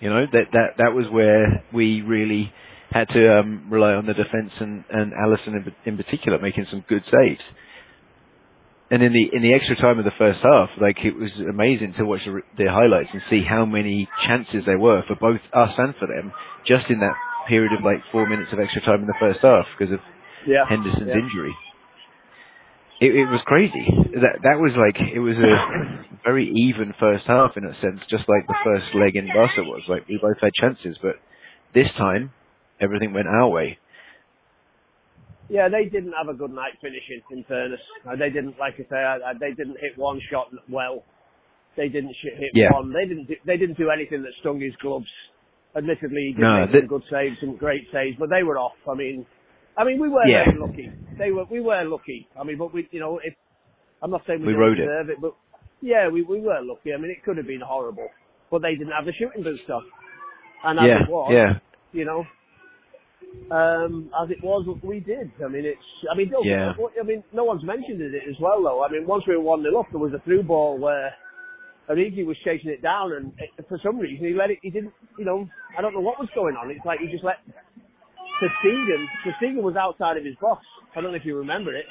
You 0.00 0.10
know 0.10 0.26
that 0.32 0.46
that 0.52 0.68
that 0.78 0.92
was 0.94 1.06
where 1.10 1.64
we 1.72 2.02
really 2.02 2.52
had 2.90 3.08
to 3.08 3.38
um, 3.38 3.66
rely 3.70 3.92
on 3.92 4.06
the 4.06 4.14
defence 4.14 4.52
and 4.60 4.84
and 4.90 5.12
Alisson 5.12 5.56
in, 5.56 5.74
in 5.84 5.96
particular 5.96 6.38
making 6.38 6.66
some 6.70 6.84
good 6.88 7.02
saves. 7.04 7.42
And 8.90 9.02
in 9.02 9.12
the 9.12 9.24
in 9.32 9.42
the 9.42 9.54
extra 9.54 9.76
time 9.76 9.98
of 9.98 10.04
the 10.04 10.14
first 10.18 10.40
half, 10.42 10.68
like 10.80 10.98
it 11.04 11.16
was 11.16 11.30
amazing 11.48 11.94
to 11.98 12.04
watch 12.04 12.20
the, 12.26 12.40
the 12.56 12.70
highlights 12.70 13.08
and 13.12 13.22
see 13.30 13.42
how 13.42 13.64
many 13.64 14.08
chances 14.26 14.62
there 14.66 14.78
were 14.78 15.02
for 15.08 15.16
both 15.16 15.40
us 15.52 15.72
and 15.78 15.94
for 15.98 16.06
them, 16.06 16.32
just 16.66 16.86
in 16.90 17.00
that 17.00 17.16
period 17.48 17.72
of 17.72 17.84
like 17.84 17.98
four 18.12 18.28
minutes 18.28 18.52
of 18.52 18.60
extra 18.60 18.80
time 18.82 19.00
in 19.00 19.06
the 19.06 19.18
first 19.18 19.40
half 19.42 19.64
because 19.76 19.92
of 19.92 20.00
yeah. 20.46 20.64
Henderson's 20.68 21.08
yeah. 21.08 21.20
injury. 21.20 21.54
It, 23.00 23.14
it 23.14 23.26
was 23.26 23.40
crazy. 23.44 23.84
That 24.14 24.42
that 24.42 24.58
was 24.58 24.72
like 24.78 24.96
it 25.12 25.18
was 25.18 25.36
a 25.36 26.14
very 26.24 26.46
even 26.48 26.94
first 27.00 27.24
half 27.26 27.56
in 27.56 27.64
a 27.64 27.74
sense, 27.80 28.00
just 28.08 28.24
like 28.28 28.46
the 28.46 28.54
first 28.64 28.86
leg 28.94 29.16
in 29.16 29.26
Barca 29.26 29.62
was. 29.62 29.82
Like 29.88 30.06
we 30.08 30.18
both 30.22 30.38
had 30.40 30.52
chances, 30.60 30.96
but 31.02 31.16
this 31.74 31.88
time 31.98 32.32
everything 32.80 33.12
went 33.12 33.26
our 33.26 33.48
way. 33.48 33.78
Yeah, 35.50 35.68
they 35.68 35.84
didn't 35.90 36.14
have 36.16 36.28
a 36.32 36.36
good 36.36 36.52
night 36.52 36.72
finishing. 36.80 37.20
In 37.30 37.44
fairness, 37.44 37.80
they 38.18 38.30
didn't, 38.30 38.58
like 38.58 38.74
I 38.80 38.88
say, 38.88 39.36
they 39.40 39.52
didn't 39.52 39.76
hit 39.78 39.92
one 39.96 40.18
shot 40.30 40.48
well. 40.70 41.04
They 41.76 41.88
didn't 41.88 42.14
hit 42.22 42.50
Yeah. 42.54 42.72
one. 42.72 42.92
They 42.92 43.06
didn't. 43.06 43.26
Do, 43.26 43.34
they 43.44 43.56
didn't 43.56 43.76
do 43.76 43.90
anything 43.90 44.22
that 44.22 44.32
stung 44.40 44.60
his 44.60 44.74
gloves. 44.80 45.10
Admittedly, 45.76 46.28
he 46.28 46.32
did 46.34 46.40
No, 46.40 46.66
make 46.66 46.70
some 46.70 46.86
good 46.86 47.02
saves, 47.10 47.36
some 47.40 47.56
great 47.56 47.82
saves, 47.92 48.16
but 48.18 48.30
they 48.30 48.42
were 48.44 48.56
off. 48.58 48.78
I 48.88 48.94
mean, 48.94 49.26
I 49.76 49.84
mean, 49.84 50.00
we 50.00 50.08
were 50.08 50.26
Yeah. 50.26 50.44
very 50.46 50.58
lucky. 50.58 50.90
They 51.18 51.30
were. 51.32 51.44
We 51.50 51.60
were 51.60 51.84
lucky. 51.84 52.28
I 52.38 52.44
mean, 52.44 52.58
but 52.58 52.72
we, 52.72 52.88
you 52.90 53.00
know, 53.00 53.18
if 53.22 53.34
I'm 54.02 54.10
not 54.10 54.22
saying 54.26 54.40
we, 54.40 54.46
We 54.48 54.52
didn't 54.52 54.60
rode 54.60 54.78
it. 54.78 54.82
deserve 54.86 55.10
it. 55.10 55.20
but 55.20 55.34
yeah, 55.80 56.08
we 56.08 56.22
we 56.22 56.40
were 56.40 56.60
lucky. 56.62 56.92
I 56.94 56.96
mean, 56.96 57.10
it 57.10 57.22
could 57.24 57.36
have 57.36 57.46
been 57.46 57.60
horrible, 57.60 58.08
but 58.50 58.62
they 58.62 58.74
didn't 58.74 58.92
have 58.92 59.04
the 59.06 59.12
shooting 59.12 59.42
boots 59.42 59.62
on. 59.70 59.82
And 60.64 60.78
as 60.78 60.86
yeah, 60.86 61.02
it 61.02 61.10
was, 61.10 61.30
yeah, 61.32 61.52
you 61.92 62.04
know, 62.04 62.24
um, 63.50 64.10
as 64.22 64.30
it 64.30 64.42
was, 64.42 64.66
we 64.82 65.00
did. 65.00 65.30
I 65.44 65.48
mean, 65.48 65.64
it's. 65.66 65.78
I 66.10 66.16
mean, 66.16 66.30
don't, 66.30 66.44
Yeah. 66.46 66.72
I 67.00 67.02
mean, 67.04 67.22
no 67.32 67.44
one's 67.44 67.64
mentioned 67.64 68.00
it 68.00 68.14
as 68.28 68.36
well, 68.40 68.62
though. 68.62 68.82
I 68.82 68.88
mean, 68.90 69.06
once 69.06 69.24
we 69.26 69.36
were 69.36 69.42
one 69.42 69.62
0 69.62 69.78
up, 69.80 69.86
there 69.90 70.00
was 70.00 70.12
a 70.14 70.20
through 70.20 70.44
ball 70.44 70.78
where 70.78 71.12
Origi 71.90 72.24
was 72.24 72.36
chasing 72.44 72.70
it 72.70 72.80
down, 72.80 73.12
and 73.12 73.32
it, 73.38 73.50
for 73.68 73.78
some 73.82 73.98
reason 73.98 74.24
he 74.26 74.32
let 74.34 74.50
it. 74.50 74.58
He 74.62 74.70
didn't. 74.70 74.92
You 75.18 75.24
know, 75.26 75.48
I 75.76 75.82
don't 75.82 75.92
know 75.92 76.00
what 76.00 76.18
was 76.18 76.28
going 76.34 76.56
on. 76.56 76.70
It's 76.70 76.84
like 76.86 77.00
he 77.00 77.08
just 77.08 77.24
let 77.24 77.36
Verstegen. 78.42 79.06
Verstegen 79.24 79.62
was 79.62 79.76
outside 79.76 80.16
of 80.16 80.24
his 80.24 80.36
box. 80.40 80.64
I 80.96 81.00
don't 81.00 81.10
know 81.10 81.16
if 81.16 81.24
you 81.24 81.36
remember 81.36 81.74
it. 81.74 81.86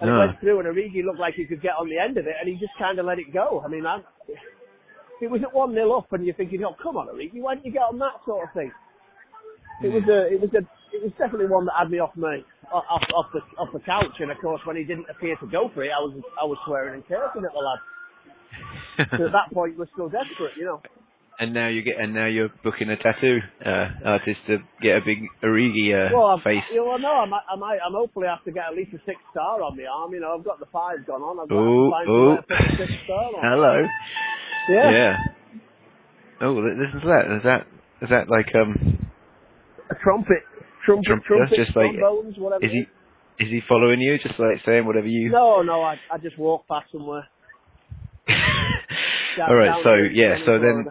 And 0.00 0.10
No. 0.10 0.16
it 0.16 0.26
went 0.26 0.40
through, 0.40 0.60
and 0.60 0.68
Origi 0.68 1.04
looked 1.04 1.20
like 1.20 1.34
he 1.34 1.46
could 1.46 1.62
get 1.62 1.76
on 1.78 1.88
the 1.88 1.98
end 1.98 2.18
of 2.18 2.26
it, 2.26 2.34
and 2.38 2.48
he 2.48 2.56
just 2.56 2.72
kind 2.78 2.98
of 2.98 3.06
let 3.06 3.18
it 3.18 3.32
go. 3.32 3.62
I 3.64 3.68
mean, 3.68 3.86
I, 3.86 4.00
it 5.20 5.30
was 5.30 5.42
at 5.42 5.54
one 5.54 5.72
0 5.72 5.92
up, 5.92 6.12
and 6.12 6.24
you're 6.24 6.34
thinking, 6.34 6.64
oh, 6.64 6.74
come 6.82 6.96
on, 6.96 7.06
Origi, 7.08 7.40
why 7.40 7.54
didn't 7.54 7.66
you 7.66 7.72
get 7.72 7.82
on 7.82 7.98
that 7.98 8.18
sort 8.26 8.48
of 8.48 8.54
thing? 8.54 8.72
It 9.82 9.92
was 9.92 10.02
hmm. 10.04 10.10
a, 10.10 10.20
it 10.34 10.40
was 10.40 10.50
a, 10.54 10.62
it 10.94 11.02
was 11.02 11.12
definitely 11.18 11.46
one 11.46 11.66
that 11.66 11.74
had 11.78 11.90
me 11.90 11.98
off 11.98 12.14
my, 12.16 12.38
off, 12.72 13.02
off 13.14 13.26
the, 13.32 13.40
off 13.58 13.68
the 13.72 13.80
couch. 13.80 14.14
And 14.20 14.30
of 14.30 14.38
course, 14.38 14.60
when 14.64 14.76
he 14.76 14.84
didn't 14.84 15.06
appear 15.10 15.36
to 15.36 15.46
go 15.46 15.70
for 15.74 15.82
it, 15.82 15.90
I 15.90 15.98
was, 15.98 16.14
I 16.40 16.44
was 16.44 16.58
swearing 16.66 16.94
and 16.94 17.06
cursing 17.06 17.44
at 17.44 17.52
the 17.52 17.58
lad. 17.58 17.80
So 19.18 19.26
at 19.26 19.32
that 19.34 19.50
point, 19.52 19.76
we're 19.76 19.90
still 19.92 20.08
desperate, 20.08 20.54
you 20.56 20.64
know. 20.64 20.80
And 21.40 21.52
now 21.52 21.68
you 21.68 21.82
get 21.82 21.98
and 21.98 22.14
now 22.14 22.26
you're 22.26 22.50
booking 22.62 22.88
a 22.90 22.96
tattoo 22.96 23.38
uh, 23.64 23.88
artist 24.04 24.38
to 24.46 24.58
get 24.82 24.96
a 24.96 25.00
big 25.04 25.18
Origi 25.42 25.90
uh, 25.92 26.10
Well, 26.14 26.26
I'm, 26.26 26.40
face. 26.40 26.62
you 26.72 26.84
know, 26.84 26.96
no, 26.96 27.10
I 27.10 27.26
might, 27.26 27.42
I 27.52 27.56
might, 27.56 27.78
I'm 27.84 27.92
hopefully 27.92 28.26
have 28.28 28.44
to 28.44 28.52
get 28.52 28.64
at 28.70 28.76
least 28.76 28.92
a 28.94 28.98
six 29.06 29.18
star 29.30 29.60
on 29.62 29.76
my 29.76 29.84
arm. 29.84 30.12
You 30.14 30.20
know, 30.20 30.36
I've 30.38 30.44
got 30.44 30.60
the 30.60 30.66
five 30.72 31.04
gone 31.06 31.22
on. 31.22 31.40
I've 31.40 31.48
got 31.48 31.58
Oh, 31.58 31.84
to 31.86 31.90
find 31.90 32.08
oh. 32.08 32.14
somewhere 32.14 32.36
to 32.36 32.42
put 32.42 32.78
the 32.78 32.86
six 32.86 32.92
star 33.04 33.24
on. 33.34 33.40
Hello. 33.42 33.74
Yeah. 34.68 34.90
Yeah. 34.90 35.16
Oh, 36.42 36.52
listen 36.52 37.00
to 37.00 37.06
that. 37.08 37.36
Is 37.36 37.42
that 37.44 37.66
is 38.02 38.08
that 38.10 38.28
like 38.28 38.48
um? 38.54 39.06
A 39.90 39.94
trumpet, 40.02 40.42
trumpet, 40.86 41.04
Trump- 41.06 41.24
trumpet, 41.24 41.56
just 41.56 41.76
like- 41.76 41.92
trombones, 41.98 42.36
whatever. 42.38 42.64
Is 42.64 42.72
he 42.72 42.80
is 43.44 43.50
he 43.50 43.60
following 43.68 44.00
you? 44.00 44.16
Just 44.18 44.38
like 44.38 44.62
saying 44.64 44.86
whatever 44.86 45.06
you. 45.06 45.30
No, 45.30 45.62
no, 45.62 45.82
I, 45.82 45.96
I 46.12 46.18
just 46.18 46.38
walk 46.38 46.66
past 46.68 46.86
somewhere. 46.92 47.26
Down- 49.36 49.48
All 49.50 49.56
right. 49.56 49.82
So 49.82 49.94
yeah. 50.12 50.38
So 50.46 50.58
then. 50.58 50.86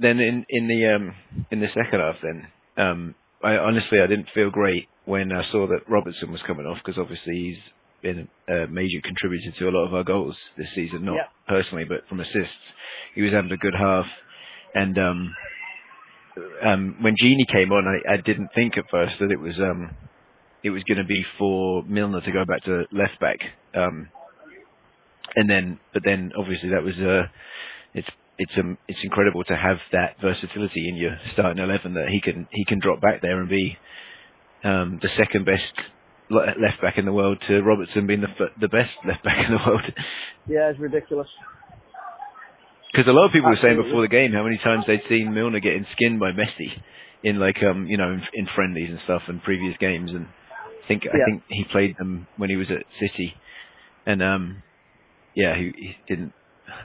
Then 0.00 0.20
in 0.20 0.44
in 0.48 0.68
the 0.68 0.94
um 0.94 1.14
in 1.50 1.60
the 1.60 1.68
second 1.68 2.00
half 2.00 2.16
then 2.22 2.46
um 2.76 3.14
I 3.42 3.56
honestly 3.56 3.98
I 4.02 4.06
didn't 4.06 4.28
feel 4.34 4.50
great 4.50 4.88
when 5.04 5.32
I 5.32 5.42
saw 5.50 5.66
that 5.68 5.88
Robertson 5.88 6.30
was 6.30 6.40
coming 6.46 6.66
off 6.66 6.78
because 6.84 6.98
obviously 6.98 7.34
he's 7.34 7.58
been 8.02 8.28
a 8.48 8.66
major 8.68 9.00
contributor 9.02 9.50
to 9.58 9.68
a 9.68 9.74
lot 9.74 9.86
of 9.86 9.94
our 9.94 10.04
goals 10.04 10.36
this 10.56 10.68
season 10.74 11.04
not 11.04 11.16
Yeah. 11.16 11.26
personally 11.48 11.84
but 11.84 12.06
from 12.08 12.20
assists. 12.20 12.64
He 13.14 13.22
was 13.22 13.32
having 13.32 13.50
a 13.50 13.56
good 13.56 13.74
half. 13.76 14.06
And 14.74 14.98
um 14.98 15.34
um 16.64 16.96
when 17.00 17.14
Gini 17.22 17.46
came 17.52 17.72
on 17.72 17.86
I, 17.88 18.14
I 18.14 18.16
didn't 18.18 18.50
think 18.54 18.76
at 18.78 18.84
first 18.90 19.14
that 19.20 19.30
it 19.32 19.40
was 19.40 19.58
um 19.58 19.90
it 20.62 20.70
was 20.70 20.82
going 20.84 20.98
to 20.98 21.04
be 21.04 21.24
for 21.38 21.82
Milner 21.84 22.20
to 22.20 22.32
go 22.32 22.44
back 22.44 22.62
to 22.64 22.84
left 22.92 23.18
back. 23.20 23.38
Um 23.74 24.08
and 25.36 25.48
then 25.50 25.78
but 25.92 26.02
then 26.04 26.32
obviously 26.38 26.70
that 26.70 26.82
was 26.82 26.94
uh 26.98 27.26
it's 27.94 28.08
it's 28.38 28.52
um 28.58 28.78
it's 28.86 29.00
incredible 29.02 29.44
to 29.44 29.56
have 29.56 29.78
that 29.92 30.16
versatility 30.22 30.88
in 30.88 30.96
your 30.96 31.16
starting 31.32 31.62
eleven 31.62 31.94
that 31.94 32.08
he 32.08 32.20
can 32.20 32.46
he 32.52 32.64
can 32.64 32.78
drop 32.80 33.00
back 33.00 33.20
there 33.22 33.40
and 33.40 33.48
be 33.48 33.76
um 34.64 34.98
the 35.02 35.08
second 35.16 35.44
best 35.44 35.62
left 36.30 36.80
back 36.82 36.98
in 36.98 37.04
the 37.04 37.12
world 37.12 37.38
to 37.48 37.62
Robertson 37.62 38.06
being 38.06 38.20
the 38.20 38.28
f- 38.28 38.52
the 38.60 38.68
best 38.68 38.90
left 39.06 39.24
back 39.24 39.38
in 39.46 39.52
the 39.54 39.60
world. 39.66 39.82
Yeah, 40.46 40.70
it's 40.70 40.78
ridiculous. 40.78 41.28
because 42.92 43.08
a 43.08 43.12
lot 43.12 43.26
of 43.26 43.32
people 43.32 43.50
were 43.50 43.58
saying 43.62 43.76
before 43.76 44.02
the 44.02 44.08
game 44.08 44.32
how 44.32 44.42
many 44.44 44.58
times 44.62 44.84
they'd 44.86 45.02
seen 45.08 45.34
Milner 45.34 45.60
getting 45.60 45.86
skinned 45.94 46.20
by 46.20 46.32
Messi 46.32 46.68
in 47.22 47.38
like 47.38 47.56
um 47.62 47.86
you 47.86 47.96
know 47.96 48.10
in, 48.12 48.22
in 48.34 48.46
friendlies 48.54 48.90
and 48.90 48.98
stuff 49.04 49.22
in 49.28 49.40
previous 49.40 49.76
games. 49.78 50.10
And 50.12 50.26
I 50.26 50.88
think 50.88 51.02
I 51.06 51.18
think 51.24 51.42
he 51.48 51.64
played 51.70 51.96
them 51.98 52.26
when 52.36 52.50
he 52.50 52.56
was 52.56 52.68
at 52.70 52.84
City. 53.00 53.34
And 54.06 54.22
um 54.22 54.62
yeah 55.34 55.56
he, 55.56 55.72
he 55.76 55.96
didn't 56.08 56.32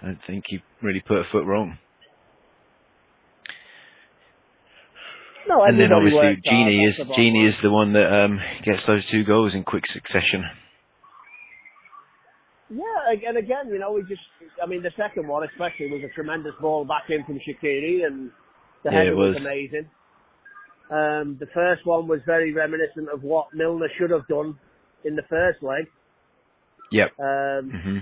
I 0.01 0.05
don't 0.05 0.19
think 0.27 0.43
he 0.47 0.59
really 0.81 1.01
put 1.05 1.17
a 1.17 1.23
foot 1.31 1.45
wrong. 1.45 1.77
No, 5.47 5.63
and 5.63 5.79
then 5.79 5.91
obviously 5.91 6.39
Gini 6.45 6.87
is 6.87 6.95
the 6.97 7.03
Gini 7.05 7.47
is 7.49 7.55
the 7.61 7.69
one 7.69 7.93
that 7.93 8.07
um, 8.07 8.39
gets 8.63 8.79
those 8.87 9.03
two 9.11 9.23
goals 9.25 9.53
in 9.53 9.63
quick 9.63 9.83
succession. 9.93 10.43
Yeah, 12.69 13.27
and 13.27 13.37
again, 13.37 13.67
you 13.69 13.77
know, 13.77 13.91
we 13.91 14.01
just, 14.03 14.21
I 14.61 14.65
mean, 14.65 14.81
the 14.81 14.91
second 14.97 15.27
one 15.27 15.43
especially 15.43 15.91
was 15.91 16.01
a 16.03 16.13
tremendous 16.15 16.53
ball 16.59 16.85
back 16.85 17.03
in 17.09 17.23
from 17.25 17.39
Shaqiri, 17.39 18.05
and 18.05 18.31
The 18.83 18.91
Yeah, 18.91 18.97
header 18.99 19.15
was. 19.15 19.35
was. 19.35 19.41
amazing. 19.41 19.89
Um, 20.89 21.37
the 21.39 21.47
first 21.53 21.85
one 21.85 22.07
was 22.07 22.19
very 22.25 22.51
reminiscent 22.53 23.09
of 23.09 23.23
what 23.23 23.53
Milner 23.53 23.89
should 23.97 24.11
have 24.11 24.27
done 24.27 24.57
in 25.03 25.15
the 25.15 25.23
first 25.23 25.61
leg. 25.61 25.85
Yep. 26.91 27.19
Um, 27.19 27.71
hmm 27.71 27.97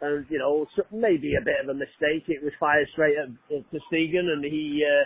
and 0.00 0.26
you 0.28 0.38
know 0.38 0.66
maybe 0.92 1.32
a 1.34 1.44
bit 1.44 1.60
of 1.62 1.68
a 1.68 1.74
mistake. 1.74 2.24
It 2.28 2.42
was 2.42 2.52
fired 2.60 2.88
straight 2.92 3.16
at, 3.16 3.28
at 3.54 3.62
Ter 3.70 3.80
Stegen, 3.92 4.26
and 4.32 4.44
he 4.44 4.84
uh, 4.84 5.04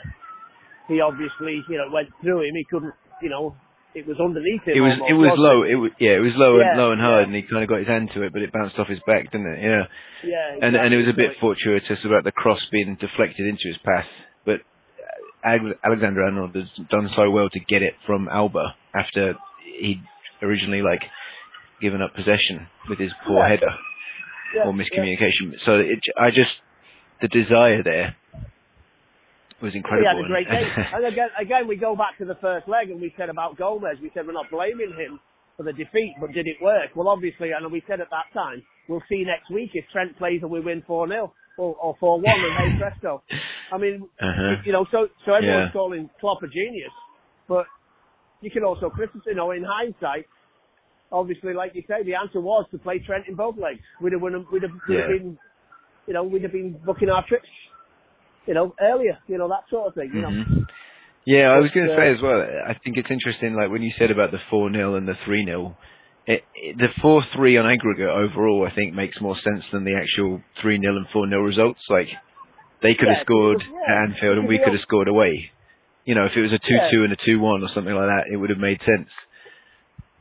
he 0.89 1.01
obviously 1.01 1.63
you 1.69 1.79
know 1.79 1.89
went 1.93 2.09
through 2.23 2.43
him. 2.49 2.55
He 2.55 2.65
couldn't 2.71 2.95
you 3.23 3.31
know 3.31 3.55
it 3.95 4.07
was 4.07 4.19
underneath 4.23 4.63
him. 4.63 4.77
It 4.79 4.81
was 4.87 4.95
almost, 5.03 5.11
it 5.11 5.15
was 5.19 5.35
low. 5.39 5.59
It 5.67 5.75
was 5.75 5.91
yeah. 5.99 6.15
It 6.19 6.23
was 6.23 6.35
low 6.37 6.59
Yeah, 6.59 6.71
and 6.75 6.79
low 6.79 6.93
and 6.93 7.01
hard, 7.01 7.23
yeah. 7.23 7.27
and 7.27 7.35
he 7.35 7.43
kind 7.43 7.63
of 7.63 7.69
got 7.69 7.79
his 7.83 7.89
hand 7.91 8.11
to 8.15 8.23
it, 8.23 8.33
but 8.33 8.43
it 8.43 8.53
bounced 8.53 8.79
off 8.79 8.87
his 8.87 9.03
back, 9.07 9.31
didn't 9.33 9.51
it? 9.51 9.63
Yeah. 9.63 9.85
Yeah, 10.23 10.63
And 10.67 10.77
and 10.77 10.95
it 10.95 10.99
was 10.99 11.09
a 11.11 11.17
bit 11.17 11.35
fortuitous 11.41 11.99
about 12.05 12.23
the 12.25 12.31
cross 12.33 12.61
being 12.71 12.97
deflected 13.01 13.47
into 13.47 13.67
his 13.67 13.79
path, 13.85 14.07
but 14.47 14.61
Alexander 15.43 16.23
Arnold 16.23 16.55
has 16.55 16.69
done 16.91 17.09
so 17.17 17.31
well 17.31 17.49
to 17.49 17.61
get 17.61 17.83
it 17.83 17.95
from 18.07 18.29
Alba 18.29 18.75
after 18.95 19.35
he'd 19.81 20.03
originally 20.43 20.83
like 20.83 21.01
given 21.81 22.03
up 22.03 22.15
possession 22.15 22.69
with 22.89 22.99
his 22.99 23.11
poor 23.27 23.39
Yeah. 23.41 23.49
header 23.49 23.73
Yeah, 24.54 24.66
or 24.66 24.73
yeah. 24.73 24.78
miscommunication. 24.78 25.54
So 25.64 25.75
it, 25.78 26.00
I 26.19 26.30
just 26.30 26.50
the 27.23 27.28
desire 27.28 27.83
there 27.83 28.16
was 29.62 29.73
He 29.75 29.78
incredible. 29.78 30.09
had 30.09 30.25
a 30.25 30.28
great 30.28 30.47
game. 30.49 30.71
And 30.95 31.07
again, 31.07 31.28
again, 31.38 31.69
we 31.69 31.76
go 31.76 31.95
back 31.95 32.19
to 32.19 32.25
the 32.25 32.37
first 32.40 32.66
leg, 32.69 32.90
and 32.90 33.00
we 33.00 33.12
said 33.16 33.28
about 33.28 33.57
Gomez. 33.57 33.99
We 34.02 34.11
said 34.14 34.26
we're 34.26 34.33
not 34.33 34.50
blaming 34.50 34.92
him 34.97 35.21
for 35.57 35.62
the 35.64 35.73
defeat, 35.73 36.14
but 36.21 36.33
did 36.33 36.47
it 36.47 36.57
work? 36.62 36.97
Well, 36.97 37.09
obviously, 37.09 37.50
and 37.52 37.71
we 37.71 37.83
said 37.87 38.00
at 38.00 38.09
that 38.11 38.33
time, 38.33 38.62
we'll 38.88 39.02
see 39.09 39.25
next 39.25 39.50
week 39.52 39.71
if 39.75 39.85
Trent 39.92 40.16
plays 40.16 40.40
and 40.42 40.50
we 40.50 40.61
win 40.61 40.83
four 40.87 41.07
0 41.07 41.33
or 41.59 41.76
or 41.76 41.97
four 42.00 42.21
one, 42.21 42.40
and 42.40 42.54
hey 42.57 42.78
presto. 42.78 43.23
I 43.73 43.78
mean, 43.78 44.09
Uh-huh. 44.21 44.57
you 44.64 44.73
know, 44.73 44.87
so 44.90 45.09
so 45.26 45.35
everyone's 45.35 45.69
Yeah. 45.69 45.73
calling 45.73 46.11
Klopp 46.21 46.42
a 46.42 46.49
genius, 46.49 46.92
but 47.49 47.66
you 48.40 48.50
can 48.50 48.64
also 48.64 48.88
criticize. 48.90 49.23
You 49.26 49.35
know, 49.35 49.50
in 49.52 49.62
hindsight, 49.62 50.26
obviously, 51.12 51.55
like 51.55 51.73
you 51.75 51.83
say, 51.88 52.02
the 52.05 52.14
answer 52.14 52.40
was 52.40 52.67
to 52.71 52.79
play 52.79 52.99
Trent 52.99 53.25
in 53.29 53.35
both 53.35 53.57
legs. 53.57 53.81
We'd 54.00 54.12
have, 54.12 54.23
won, 54.23 54.47
we'd 54.52 54.62
have, 54.62 54.73
we'd 54.88 54.99
have 55.00 55.09
been, 55.09 55.38
you 56.07 56.14
know, 56.14 56.25
we'd 56.25 56.43
have 56.43 56.52
been 56.52 56.79
booking 56.85 57.11
our 57.11 57.25
trips, 57.26 57.49
you 58.47 58.55
know, 58.55 58.75
earlier, 58.81 59.19
you 59.29 59.38
know, 59.38 59.49
that 59.49 59.64
sort 59.71 59.88
of 59.88 59.95
thing. 59.95 60.11
You 60.14 60.23
know. 60.23 60.29
Mhm. 60.31 60.67
Yeah, 61.26 61.52
I 61.52 61.59
was 61.59 61.71
going 61.73 61.87
to 61.87 61.95
say 61.97 62.09
uh, 62.11 62.14
as 62.14 62.23
well. 62.23 62.40
I 62.40 62.75
think 62.83 62.97
it's 62.97 63.11
interesting, 63.11 63.55
like 63.55 63.71
when 63.71 63.83
you 63.83 63.93
said 63.99 64.11
about 64.11 64.31
the 64.31 64.40
four 64.49 64.73
0 64.73 64.97
and 64.97 65.07
the 65.07 65.14
three 65.25 65.45
0 65.45 65.76
it, 66.26 66.45
it, 66.55 66.79
the 66.79 66.88
four 67.02 67.23
three 67.35 67.57
on 67.59 67.67
aggregate 67.67 68.09
overall, 68.09 68.67
I 68.71 68.75
think 68.75 68.95
makes 68.95 69.21
more 69.21 69.37
sense 69.43 69.64
than 69.73 69.85
the 69.85 69.95
actual 69.95 70.40
three 70.61 70.81
0 70.81 70.97
and 70.97 71.07
four 71.12 71.29
0 71.29 71.43
results. 71.43 71.81
Like 71.88 72.09
they 72.83 72.95
could 72.95 73.09
Yeah, 73.09 73.19
have 73.19 73.26
scored 73.26 73.62
yeah, 73.62 73.93
at 73.95 74.02
Anfield 74.11 74.38
and 74.38 74.49
we 74.49 74.59
could 74.59 74.73
have 74.73 74.83
scored 74.83 75.09
away. 75.09 75.50
You 76.05 76.14
know, 76.14 76.25
if 76.25 76.33
it 76.37 76.40
was 76.40 76.52
a 76.52 76.59
two 76.59 76.75
Yeah. 76.75 76.90
two 76.90 77.05
and 77.05 77.12
a 77.12 77.17
two 77.25 77.38
one 77.40 77.62
or 77.62 77.69
something 77.75 77.95
like 77.95 78.09
that, 78.09 78.33
it 78.33 78.37
would 78.37 78.50
have 78.50 78.59
made 78.59 78.81
sense. 78.81 79.09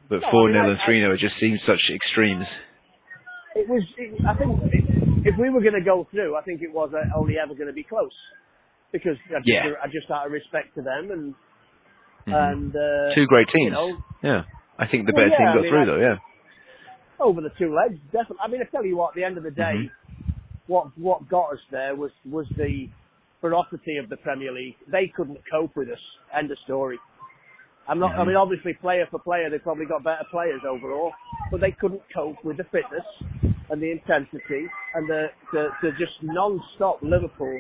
But 0.10 0.22
No, 0.22 0.32
four 0.32 0.46
mean, 0.48 0.54
0 0.56 0.66
I- 0.66 0.70
and 0.72 0.80
three 0.86 1.00
0 1.02 1.14
it 1.14 1.20
just 1.20 1.38
seems 1.40 1.60
such 1.66 1.82
extremes. 1.94 2.46
It 3.56 3.68
was. 3.70 3.84
It, 3.98 4.14
I 4.28 4.34
think 4.36 4.58
if 5.26 5.36
we 5.38 5.50
were 5.50 5.62
going 5.62 5.74
to 5.78 5.82
go 5.86 6.08
through, 6.12 6.36
I 6.36 6.42
think 6.42 6.62
it 6.62 6.72
was 6.74 6.92
uh, 6.94 7.02
only 7.18 7.36
ever 7.38 7.54
going 7.54 7.68
to 7.68 7.74
be 7.74 7.84
close 7.84 8.14
because 8.92 9.18
I 9.30 9.40
just, 9.40 9.48
Yeah. 9.48 9.74
I 9.84 9.88
just 9.88 10.10
out 10.10 10.26
of 10.26 10.32
respect 10.32 10.74
to 10.76 10.82
them 10.82 11.12
and 11.12 11.36
Mhm. 12.28 12.34
and 12.52 12.76
uh, 12.76 13.16
Two 13.16 13.26
great 13.28 13.48
you 13.54 13.60
teams. 13.70 13.72
know 13.74 13.98
yeah, 14.24 14.44
I 14.78 14.88
think 14.88 15.06
the 15.08 15.14
Well, 15.16 15.24
better 15.26 15.32
yeah, 15.32 15.38
team 15.38 15.48
I 15.48 15.54
got 15.54 15.62
mean, 15.62 15.72
through 15.72 15.82
I- 15.82 15.86
though. 15.86 16.00
Yeah. 16.02 16.18
over 17.20 17.42
the 17.42 17.50
two 17.58 17.74
legs, 17.74 18.00
definitely. 18.12 18.38
I 18.44 18.48
mean, 18.48 18.62
I 18.62 18.66
tell 18.66 18.86
you 18.86 18.98
what, 18.98 19.10
at 19.10 19.16
the 19.16 19.24
end 19.24 19.38
of 19.38 19.44
the 19.44 19.52
day, 19.52 19.76
Mm-hmm. 19.76 20.32
what 20.68 20.98
what 20.98 21.28
got 21.30 21.54
us 21.54 21.60
there 21.72 21.96
was 21.96 22.12
was 22.26 22.48
the 22.58 22.90
ferocity 23.42 23.98
of 23.98 24.10
the 24.10 24.18
Premier 24.18 24.52
League. 24.52 24.76
They 24.92 25.08
couldn't 25.16 25.40
cope 25.52 25.76
with 25.76 25.90
us. 25.90 26.00
End 26.34 26.50
of 26.52 26.58
story. 26.66 26.98
I'm 27.90 27.98
not. 28.00 28.14
I 28.16 28.24
Mhm. 28.24 28.28
mean, 28.28 28.36
obviously, 28.36 28.74
player 28.76 29.08
for 29.10 29.18
player, 29.20 29.50
they've 29.50 29.64
probably 29.64 29.86
got 29.86 30.04
better 30.04 30.24
players 30.30 30.62
overall, 30.64 31.12
but 31.52 31.60
they 31.60 31.72
couldn't 31.72 32.02
cope 32.14 32.38
with 32.44 32.58
the 32.58 32.64
fitness 32.66 33.06
and 33.70 33.82
the 33.82 33.92
intensity 33.92 34.70
and 34.94 35.10
the 35.10 35.32
the, 35.52 35.70
the 35.82 35.92
just 35.98 36.22
non-stop 36.22 37.02
Liverpool. 37.02 37.60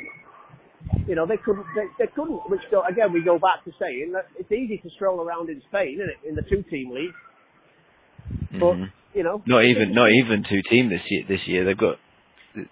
You 1.07 1.15
know, 1.15 1.25
they 1.25 1.37
couldn't. 1.37 1.65
They, 1.75 1.87
they 2.05 2.07
couldn't. 2.13 2.39
Which 2.49 2.61
go, 2.71 2.83
again, 2.83 3.11
we 3.11 3.21
go 3.21 3.39
back 3.39 3.65
to 3.65 3.71
saying 3.79 4.11
that 4.13 4.27
it's 4.37 4.51
easy 4.51 4.77
to 4.77 4.89
stroll 4.91 5.19
around 5.19 5.49
in 5.49 5.61
Spain, 5.67 5.95
isn't 5.95 6.09
it, 6.09 6.29
in 6.29 6.35
the 6.35 6.43
two-team 6.43 6.91
league. 6.91 7.13
But 8.59 8.75
Mhm. 8.77 8.91
you 9.15 9.23
know, 9.23 9.41
Not 9.47 9.63
even 9.65 9.93
not 9.93 10.09
even 10.11 10.43
two 10.43 10.61
team 10.69 10.89
this 10.89 11.01
year. 11.09 11.23
This 11.27 11.47
year 11.47 11.65
they've 11.65 11.77
got 11.77 11.97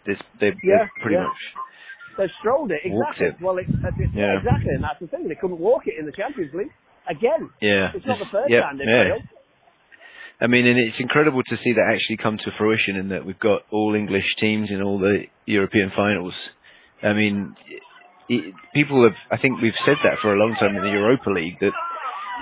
this. 0.06 0.20
They've, 0.40 0.56
Yeah, 0.64 0.78
they've 0.80 1.02
pretty 1.02 1.16
yeah. 1.18 1.24
much. 1.28 1.56
They've 2.18 2.32
strolled 2.40 2.72
it 2.72 2.82
exactly. 2.84 3.28
it. 3.28 3.42
Well, 3.42 3.58
it's, 3.58 3.70
it's, 3.70 4.14
Yeah. 4.14 4.38
exactly, 4.38 4.74
and 4.74 4.84
that's 4.84 5.00
the 5.00 5.08
thing. 5.08 5.28
They 5.28 5.36
couldn't 5.36 5.60
walk 5.60 5.88
it 5.88 5.98
in 6.00 6.06
the 6.06 6.12
Champions 6.12 6.54
League 6.54 6.72
again. 7.10 7.50
Yeah. 7.62 7.92
It's 7.94 8.06
not 8.06 8.20
the 8.20 8.30
first 8.32 8.50
yeah, 8.50 8.62
time 8.62 8.78
they've 8.78 8.88
yeah. 8.88 9.04
failed. 9.16 9.24
I 10.40 10.46
mean, 10.46 10.68
and 10.68 10.78
it's 10.78 10.98
incredible 11.00 11.42
to 11.42 11.56
see 11.64 11.74
that 11.74 11.90
actually 11.90 12.18
come 12.18 12.38
to 12.38 12.52
fruition, 12.58 12.98
and 12.98 13.10
that 13.12 13.26
we've 13.26 13.40
got 13.40 13.64
all 13.72 13.96
English 13.96 14.26
teams 14.40 14.70
in 14.70 14.84
all 14.84 15.00
the 15.00 15.24
European 15.46 15.92
finals. 15.96 16.34
I 17.02 17.14
mean, 17.14 17.56
it, 18.30 18.54
people 18.74 19.04
have. 19.04 19.18
I 19.32 19.42
think 19.42 19.62
we've 19.62 19.78
said 19.86 19.98
that 20.04 20.20
for 20.22 20.34
a 20.34 20.38
long 20.38 20.56
time 20.60 20.76
in 20.76 20.84
the 20.84 20.92
Europa 20.92 21.32
League 21.32 21.58
that 21.62 21.74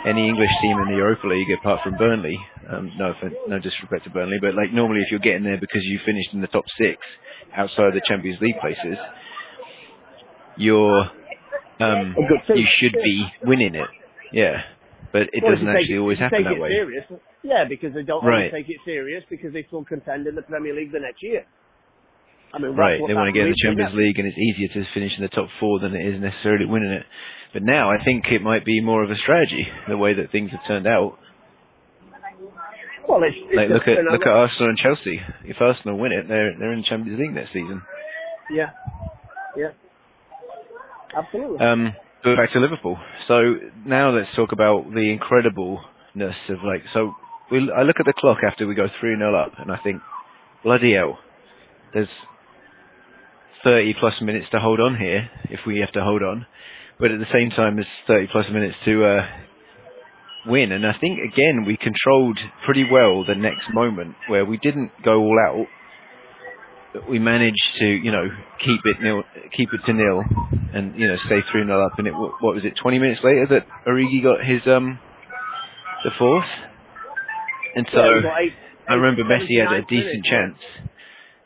any 0.06 0.28
English 0.28 0.52
team 0.62 0.78
in 0.80 0.92
the 0.92 0.98
Europa 0.98 1.28
League, 1.28 1.48
apart 1.58 1.82
from 1.84 1.96
Burnley, 1.96 2.38
um, 2.70 2.92
no 2.98 3.14
no 3.48 3.60
disrespect 3.60 4.04
to 4.04 4.10
Burnley, 4.10 4.38
but 4.42 4.56
like 4.56 4.74
normally 4.74 5.00
if 5.00 5.08
you're 5.10 5.24
getting 5.24 5.44
there 5.44 5.58
because 5.58 5.82
you 5.84 6.00
finished 6.06 6.34
in 6.34 6.42
the 6.42 6.48
top 6.48 6.66
six 6.78 6.98
outside 7.56 7.94
the 7.94 8.02
Champions 8.08 8.42
League 8.42 8.60
places, 8.60 8.98
you're 10.58 11.10
um, 11.80 12.16
A 12.16 12.28
good 12.28 12.44
team. 12.48 12.58
you 12.58 12.68
should 12.80 12.94
be 12.94 13.26
winning 13.44 13.76
it. 13.76 13.88
Yeah, 14.32 14.62
but 15.12 15.24
it 15.34 15.44
Well, 15.44 15.54
doesn't 15.54 15.68
actually 15.70 15.96
it- 15.96 16.00
always 16.00 16.20
happen 16.20 16.40
take 16.40 16.46
that 16.46 16.54
it 16.56 16.62
way. 16.62 16.70
Serious, 16.70 17.06
yeah, 17.44 17.66
because 17.66 17.94
they 17.94 18.04
don't 18.04 18.24
Right. 18.24 18.52
take 18.52 18.70
it 18.70 18.78
serious 18.86 19.24
because 19.30 19.54
they 19.54 19.64
still 19.64 19.84
contend 19.84 20.28
in 20.28 20.36
the 20.36 20.42
Premier 20.42 20.74
League 20.74 20.92
the 20.92 21.00
next 21.00 21.22
year. 21.24 21.46
I 22.54 22.58
mean, 22.60 22.76
Right, 22.76 23.02
they 23.06 23.14
want 23.14 23.28
to 23.28 23.34
get 23.34 23.44
in 23.48 23.52
the 23.52 23.58
Champions 23.62 23.94
league, 23.96 24.18
and 24.18 24.28
it's 24.28 24.38
easier 24.38 24.70
to 24.70 24.86
finish 24.94 25.16
in 25.18 25.24
the 25.24 25.30
top 25.30 25.50
four 25.60 25.80
than 25.80 25.94
it 25.96 26.06
is 26.06 26.22
necessarily 26.22 26.66
winning 26.66 26.92
it. 26.92 27.06
But 27.52 27.64
now 27.64 27.90
I 27.92 27.98
think 28.04 28.32
it 28.32 28.42
might 28.42 28.64
be 28.66 28.80
more 28.82 29.04
of 29.04 29.12
a 29.12 29.16
strategy, 29.16 29.68
the 29.88 29.98
way 29.98 30.14
that 30.14 30.30
things 30.32 30.52
have 30.52 30.64
turned 30.66 30.88
out. 30.88 31.18
Well, 33.08 33.22
it's, 33.24 33.36
it's 33.38 33.56
Like 33.56 33.70
look 33.70 33.88
at 33.88 34.04
look 34.06 34.22
at 34.22 34.28
Arsenal 34.28 34.70
and 34.70 34.78
Chelsea. 34.78 35.22
If 35.44 35.62
Arsenal 35.62 35.98
win 35.98 36.12
it, 36.12 36.28
they're 36.28 36.54
they're 36.58 36.74
in 36.74 36.80
the 36.82 36.86
Champions 36.88 37.20
League 37.20 37.34
next 37.34 37.54
season. 37.54 37.82
Yeah, 38.50 38.72
yeah, 39.56 39.70
absolutely. 41.16 41.60
Um, 41.60 41.94
go 42.26 42.36
back 42.36 42.52
to 42.54 42.60
Liverpool. 42.60 42.98
So 43.28 43.56
now 43.86 44.10
let's 44.10 44.30
talk 44.36 44.52
about 44.52 44.86
the 44.90 45.16
incredibleness 45.16 46.36
of 46.50 46.58
like. 46.66 46.82
So 46.94 47.14
we 47.52 47.72
I 47.72 47.84
look 47.84 47.98
at 48.00 48.06
the 48.06 48.14
clock 48.18 48.40
after 48.46 48.68
we 48.68 48.74
go 48.74 48.88
three 49.00 49.16
0 49.16 49.36
up, 49.36 49.54
and 49.60 49.72
I 49.72 49.78
think, 49.84 50.02
bloody 50.64 50.96
hell, 50.96 51.20
there's 51.94 52.10
30 53.64 53.96
plus 54.00 54.16
minutes 54.22 54.48
to 54.52 54.60
hold 54.60 54.80
on 54.80 54.98
here 54.98 55.30
if 55.46 55.60
we 55.68 55.80
have 55.80 55.92
to 55.94 56.02
hold 56.02 56.24
on. 56.24 56.48
But 57.00 57.12
at 57.12 57.20
the 57.20 57.32
same 57.32 57.52
time, 57.52 57.76
there's 57.76 57.88
30 58.08 58.28
plus 58.32 58.46
minutes 58.52 58.76
to 58.86 59.06
uh, 59.06 59.22
win. 60.48 60.72
And 60.72 60.86
I 60.86 60.94
think 61.00 61.20
again 61.20 61.66
we 61.68 61.78
controlled 61.78 62.40
pretty 62.66 62.86
well 62.90 63.24
the 63.24 63.36
next 63.36 63.74
moment 63.74 64.16
where 64.30 64.46
we 64.46 64.58
didn't 64.58 64.92
go 65.04 65.20
all 65.22 65.38
out. 65.40 65.68
We 67.10 67.20
managed 67.20 67.68
to, 67.80 67.86
you 67.86 68.12
know, 68.12 68.28
keep 68.64 68.82
it 68.86 68.98
nil, 69.02 69.24
keep 69.56 69.70
it 69.74 69.82
to 69.86 69.94
nil, 69.94 70.24
and 70.74 70.96
you 70.96 71.08
know, 71.08 71.18
stay 71.26 71.40
three 71.52 71.64
0 71.66 71.86
up. 71.86 71.98
And 71.98 72.08
it 72.08 72.14
what 72.14 72.56
was 72.56 72.64
it? 72.66 72.74
20 72.82 73.00
minutes 73.00 73.22
later 73.24 73.46
that 73.52 73.68
Origi 73.88 74.22
got 74.24 74.44
his 74.46 74.62
um 74.68 75.00
the 76.04 76.12
fourth. 76.18 76.46
And 77.76 77.88
so 77.92 77.98
Yeah, 78.00 78.38
eight- 78.40 78.54
I 78.88 78.94
remember 78.94 79.24
Messi 79.24 79.60
had 79.60 79.74
a 79.74 79.82
decent 79.82 80.24
minutes, 80.24 80.30
chance. 80.30 80.58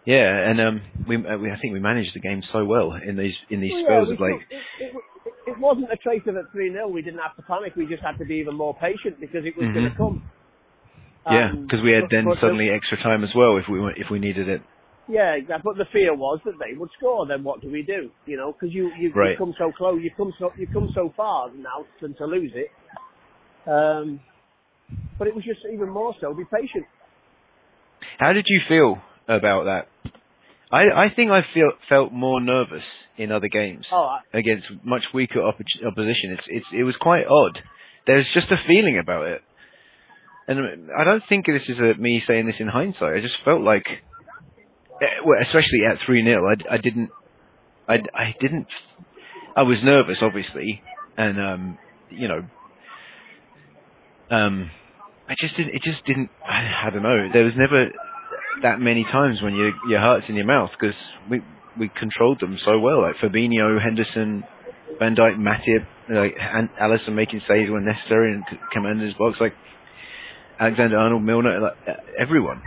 Yeah, 0.06 0.50
and 0.50 0.60
um, 0.62 0.82
we, 1.08 1.16
uh, 1.18 1.38
we 1.38 1.52
I 1.52 1.58
think 1.62 1.74
we 1.74 1.80
managed 1.80 2.12
the 2.16 2.20
game 2.20 2.42
so 2.52 2.66
well 2.66 2.94
in 2.94 3.16
these 3.16 3.36
in 3.50 3.62
these 3.62 3.72
Well, 3.74 3.84
spells 3.84 4.08
yeah, 4.10 4.14
of 4.16 4.20
like 4.20 4.34
it, 4.50 4.64
it, 4.80 5.34
it 5.48 5.60
wasn't 5.60 5.88
a 5.92 5.98
case 5.98 6.22
of 6.28 6.36
at 6.38 6.52
3 6.52 6.72
0. 6.72 6.88
We 6.90 7.02
didn't 7.02 7.20
have 7.20 7.36
to 7.36 7.42
panic. 7.44 7.74
We 7.76 7.86
just 7.86 8.04
had 8.04 8.18
to 8.18 8.26
be 8.26 8.36
even 8.36 8.56
more 8.56 8.74
patient 8.76 9.20
because 9.20 9.46
it 9.46 9.56
was 9.58 9.68
Mhm. 9.68 9.74
going 9.74 9.90
to 9.92 9.96
come. 9.98 10.24
yeah, 11.30 11.52
Um, 11.52 11.64
because 11.68 11.82
we 11.84 11.92
had 11.92 12.10
then 12.10 12.26
suddenly 12.42 12.70
extra 12.70 12.98
time 12.98 13.24
as 13.24 13.34
well 13.36 13.58
if 13.58 13.68
we 13.70 13.80
wa- 13.80 13.94
if 13.96 14.10
we 14.10 14.20
needed 14.20 14.48
it. 14.50 14.62
Yeah, 15.10 15.34
exactly. 15.34 15.63
But 15.65 15.78
the 15.78 15.89
fear 15.91 16.13
was 16.15 16.39
that 16.45 16.54
they 16.60 16.78
would 16.78 16.89
score. 16.98 17.26
Then 17.26 17.43
what 17.43 17.62
do 17.62 17.72
we 17.72 17.82
do? 17.82 18.12
You 18.28 18.38
know, 18.38 18.54
because 18.54 18.74
you 18.74 18.91
you 19.00 19.12
Right. 19.13 19.30
have 19.32 19.39
come 19.39 19.54
so 19.58 19.72
close, 19.72 20.00
you 20.04 20.12
come 20.15 20.32
so 20.38 20.52
you 20.58 20.67
come 20.67 20.89
so 20.93 21.12
far 21.17 21.50
now 21.56 21.86
than 22.00 22.13
to 22.17 22.26
lose 22.26 22.52
it. 22.54 22.69
Um, 23.69 24.19
but 25.17 25.28
it 25.28 25.36
was 25.36 25.43
just 25.43 25.62
even 25.74 25.89
more 25.89 26.13
so. 26.22 26.34
Be 26.34 26.43
patient. 26.45 26.86
How 28.19 28.34
did 28.34 28.45
you 28.48 28.62
feel 28.67 29.02
about 29.28 29.63
that? 29.65 29.88
I 30.72 31.06
I 31.06 31.08
think 31.15 31.32
I 31.32 31.41
feel 31.54 31.72
felt 31.89 32.13
more 32.13 32.39
nervous 32.39 32.84
in 33.17 33.32
other 33.32 33.48
games 33.48 33.86
Oh, 33.91 34.06
I, 34.34 34.38
against 34.38 34.67
much 34.84 35.04
weaker 35.13 35.39
oppo- 35.39 35.86
opposition. 35.88 36.38
It's 36.38 36.45
it's 36.48 36.65
it 36.74 36.84
was 36.84 36.95
quite 37.02 37.26
odd. 37.26 37.58
There's 38.06 38.28
just 38.34 38.52
a 38.52 38.58
feeling 38.67 39.00
about 39.00 39.26
it, 39.28 39.41
and 40.48 40.89
I 40.98 41.04
don't 41.04 41.24
think 41.28 41.45
this 41.48 41.67
is 41.67 41.78
a, 41.80 42.00
me 42.00 42.22
saying 42.28 42.45
this 42.45 42.56
in 42.60 42.67
hindsight. 42.67 43.17
I 43.17 43.22
just 43.22 43.36
felt 43.43 43.62
like, 43.62 43.86
well, 45.26 45.40
especially 45.42 45.86
at 45.90 45.98
three 46.06 46.24
0 46.24 46.46
I, 46.46 46.76
I 46.76 46.78
didn't, 46.78 47.10
I, 47.88 47.96
I 48.14 48.36
didn't 48.40 48.68
I 49.56 49.64
was 49.64 49.78
nervous, 49.84 50.18
obviously, 50.22 50.82
and 51.18 51.38
um, 51.38 51.78
you 52.10 52.30
know, 52.30 52.46
um, 54.32 54.72
I 55.28 55.36
just 55.40 55.58
didn't. 55.58 55.76
It 55.76 55.82
just 55.84 56.06
didn't. 56.06 56.30
I, 56.48 56.88
I 56.88 56.90
don't 56.92 57.04
know. 57.04 57.28
There 57.34 57.44
was 57.44 57.54
never 57.58 57.88
that 58.62 58.80
many 58.80 59.04
times 59.04 59.42
when 59.42 59.56
your 59.56 59.74
your 59.90 60.00
heart's 60.00 60.26
in 60.30 60.36
your 60.36 60.46
mouth 60.46 60.70
because 60.80 60.96
we 61.30 61.42
we 61.78 61.90
controlled 62.00 62.40
them 62.40 62.58
so 62.64 62.80
well. 62.80 63.02
Like 63.02 63.16
Fabinho, 63.18 63.84
Henderson, 63.84 64.46
Van 64.98 65.16
Dijk, 65.16 65.38
Matip, 65.38 65.86
like 66.10 66.36
and 66.40 66.70
Alisson 66.82 67.14
making 67.14 67.42
saves 67.46 67.70
when 67.70 67.84
necessary 67.84 68.34
and 68.34 68.44
commanding 68.72 69.08
his 69.08 69.16
box. 69.16 69.38
Like 69.42 69.56
Alexander 70.58 70.98
Arnold, 70.98 71.24
Milner, 71.24 71.60
like 71.60 71.98
everyone. 72.18 72.62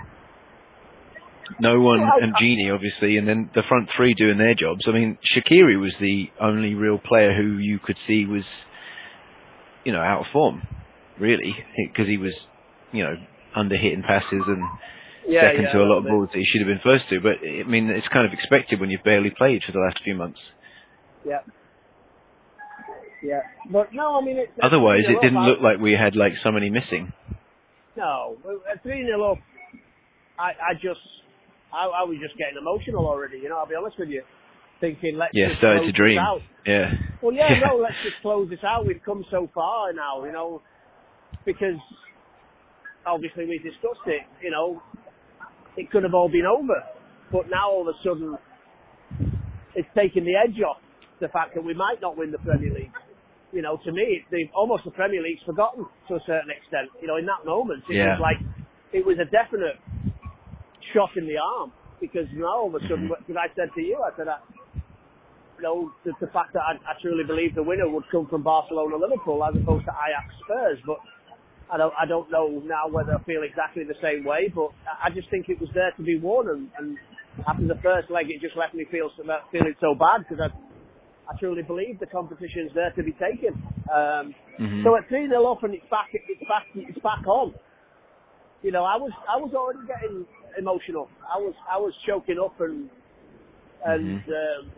No 1.61 1.81
one 1.81 2.01
and 2.01 2.35
Gini 2.35 2.73
obviously, 2.73 3.17
and 3.17 3.27
then 3.27 3.51
the 3.55 3.63
front 3.69 3.89
three 3.97 4.15
doing 4.15 4.39
their 4.39 4.55
jobs. 4.55 4.83
I 4.87 4.93
mean, 4.93 5.19
Shaqiri 5.37 5.81
was 5.81 5.93
the 6.01 6.27
only 6.41 6.75
real 6.75 6.99
player 6.99 7.35
who 7.37 7.59
you 7.59 7.79
could 7.79 7.97
see 8.07 8.27
was, 8.27 8.45
you 9.85 9.93
know, 9.93 10.01
out 10.01 10.21
of 10.21 10.27
form, 10.33 10.63
really, 11.19 11.55
because 11.89 12.07
he 12.09 12.17
was, 12.17 12.33
you 12.93 13.03
know, 13.05 13.15
under 13.55 13.77
hitting 13.77 14.03
passes 14.03 14.43
and 14.47 14.63
Yeah, 15.27 15.43
second 15.51 15.65
yeah, 15.65 15.73
to 15.73 15.79
a 15.83 15.85
lot 15.87 15.99
of 15.99 16.05
balls 16.05 16.29
that 16.33 16.39
he 16.39 16.45
should 16.47 16.67
have 16.67 16.69
been 16.69 16.81
first 16.83 17.09
to. 17.11 17.21
But 17.21 17.39
I 17.47 17.65
mean, 17.69 17.91
it's 17.91 18.09
kind 18.09 18.27
of 18.27 18.33
expected 18.33 18.81
when 18.81 18.91
you've 18.91 19.05
barely 19.05 19.31
played 19.31 19.63
for 19.65 19.73
the 19.73 19.81
last 19.81 20.01
few 20.05 20.15
months. 20.15 20.41
Yeah. 21.25 21.41
Yeah. 23.23 23.41
But 23.71 23.95
no, 23.95 24.19
I 24.21 24.25
mean, 24.25 24.37
it's. 24.39 24.51
Otherwise, 24.63 25.03
it 25.07 25.21
didn't 25.21 25.39
I- 25.39 25.47
look 25.47 25.61
like 25.61 25.79
we 25.79 25.93
had 25.93 26.17
like 26.17 26.33
so 26.43 26.51
many 26.51 26.71
missing. 26.71 27.13
No, 27.97 28.39
at 28.71 28.79
uh, 28.79 28.81
three 28.83 29.05
0 29.05 29.33
up, 29.33 29.39
I, 30.39 30.53
I 30.71 30.75
just, 30.75 31.01
I, 31.73 31.89
I 31.89 32.03
was 32.05 32.17
just 32.21 32.37
getting 32.37 32.57
emotional 32.61 33.07
already. 33.07 33.39
You 33.39 33.49
know, 33.49 33.59
I'll 33.59 33.67
be 33.69 33.75
honest 33.75 33.99
with 33.99 34.09
you, 34.09 34.23
thinking 34.81 35.17
let's 35.17 35.33
Yeah, 35.35 35.49
just 35.49 35.59
started 35.59 35.81
close 35.83 35.93
to 35.93 35.97
dream. 35.97 36.17
this 36.21 36.29
out. 36.29 36.43
Yeah. 36.67 36.87
Well, 37.23 37.33
yeah, 37.33 37.49
no, 37.65 37.77
let's 37.83 37.97
just 38.05 38.21
close 38.23 38.49
this 38.51 38.63
out. 38.65 38.87
We've 38.87 39.03
come 39.05 39.25
so 39.31 39.49
far 39.55 39.93
now, 39.93 40.25
you 40.25 40.33
know, 40.33 40.61
because 41.45 41.81
obviously 43.07 43.47
we 43.47 43.59
discussed 43.59 44.07
it. 44.07 44.23
You 44.43 44.51
know, 44.51 44.83
it 45.77 45.91
could 45.91 46.03
have 46.03 46.15
all 46.15 46.29
been 46.29 46.47
over, 46.47 46.77
but 47.33 47.49
now 47.51 47.71
all 47.71 47.89
of 47.89 47.95
a 47.95 47.99
sudden, 48.05 48.37
it's 49.75 49.89
taken 49.97 50.25
the 50.25 50.37
edge 50.37 50.61
off 50.61 50.77
the 51.21 51.29
fact 51.29 51.55
that 51.55 51.65
we 51.65 51.73
might 51.73 52.01
not 52.03 52.17
win 52.19 52.31
the 52.31 52.39
Premier 52.39 52.73
League. 52.75 52.93
You 53.53 53.63
know, 53.63 53.79
to 53.85 53.93
me, 53.93 54.21
the, 54.31 54.45
almost 54.57 54.85
the 54.85 54.91
Premier 54.93 55.23
League's 55.23 55.43
forgotten 55.45 55.85
to 56.09 56.15
a 56.15 56.21
certain 56.27 56.51
extent. 56.51 56.89
You 57.01 57.09
know, 57.09 57.17
in 57.17 57.27
that 57.27 57.45
moment, 57.45 57.85
it 57.89 57.97
Yeah. 57.97 58.17
was 58.17 58.21
like 58.21 58.41
it 58.93 59.05
was 59.05 59.17
a 59.19 59.25
definite 59.31 59.77
shot 60.95 61.11
in 61.17 61.27
the 61.27 61.37
arm 61.39 61.73
because 62.01 62.27
now 62.35 62.67
all 62.67 62.69
of 62.69 62.75
a 62.75 62.81
sudden, 62.89 63.09
because 63.09 63.37
I 63.39 63.49
said 63.55 63.71
to 63.75 63.81
you, 63.81 63.99
I 64.03 64.11
said, 64.17 64.29
I, 64.29 64.39
you 65.59 65.63
know, 65.63 65.93
the, 66.05 66.13
the 66.21 66.27
fact 66.33 66.53
that 66.55 66.63
I, 66.63 66.75
I 66.83 66.95
truly 67.01 67.25
believe 67.25 67.55
the 67.55 67.63
winner 67.63 67.89
would 67.89 68.05
come 68.11 68.27
from 68.29 68.43
Barcelona, 68.43 68.97
Liverpool, 68.97 69.45
as 69.45 69.55
opposed 69.55 69.85
to 69.87 69.93
Ajax, 69.93 70.27
Spurs, 70.45 70.79
but. 70.87 70.99
I 71.73 71.79
don't, 71.79 71.95
I 71.97 72.05
don't 72.05 72.31
know 72.31 72.61
now 72.67 72.85
whether 72.93 73.15
I 73.17 73.23
feel 73.25 73.41
exactly 73.49 73.81
the 73.85 73.97
same 74.03 74.25
way, 74.29 74.53
but 74.55 74.77
I 74.85 75.09
just 75.09 75.31
think 75.31 75.49
it 75.49 75.59
was 75.59 75.71
there 75.73 75.91
to 75.97 76.03
be 76.03 76.19
won, 76.21 76.51
and, 76.51 76.69
and 76.77 76.99
after 77.49 77.65
the 77.67 77.81
first 77.83 78.11
leg, 78.11 78.27
it 78.29 78.43
just 78.43 78.59
left 78.59 78.75
me 78.75 78.85
feel 78.91 79.09
so, 79.17 79.23
feeling 79.51 79.73
so 79.81 79.95
bad 79.97 80.29
because 80.29 80.37
I, 80.37 80.53
I 81.33 81.39
truly 81.41 81.63
believe 81.63 81.99
the 81.99 82.13
competition's 82.13 82.73
there 82.75 82.93
to 82.93 83.03
be 83.03 83.13
taken. 83.13 83.57
Um, 83.89 84.35
Mhm. 84.61 84.85
So 84.85 84.97
at 84.97 85.09
three 85.09 85.27
0 85.29 85.47
up 85.47 85.63
and 85.65 85.73
it's 85.73 85.89
back, 85.89 86.09
it's 86.13 86.45
back, 86.47 86.67
it's 86.75 86.99
back 86.99 87.27
on. 87.27 87.55
You 88.63 88.71
know, 88.71 88.85
I 88.85 88.97
was, 88.97 89.11
I 89.27 89.41
was 89.41 89.55
already 89.55 89.87
getting 89.89 90.27
emotional. 90.59 91.09
I 91.23 91.39
was, 91.39 91.55
I 91.71 91.79
was 91.79 91.93
choking 92.07 92.39
up 92.43 92.61
and, 92.61 92.91
and 93.85 94.23
Mhm. 94.23 94.29
um, 94.29 94.73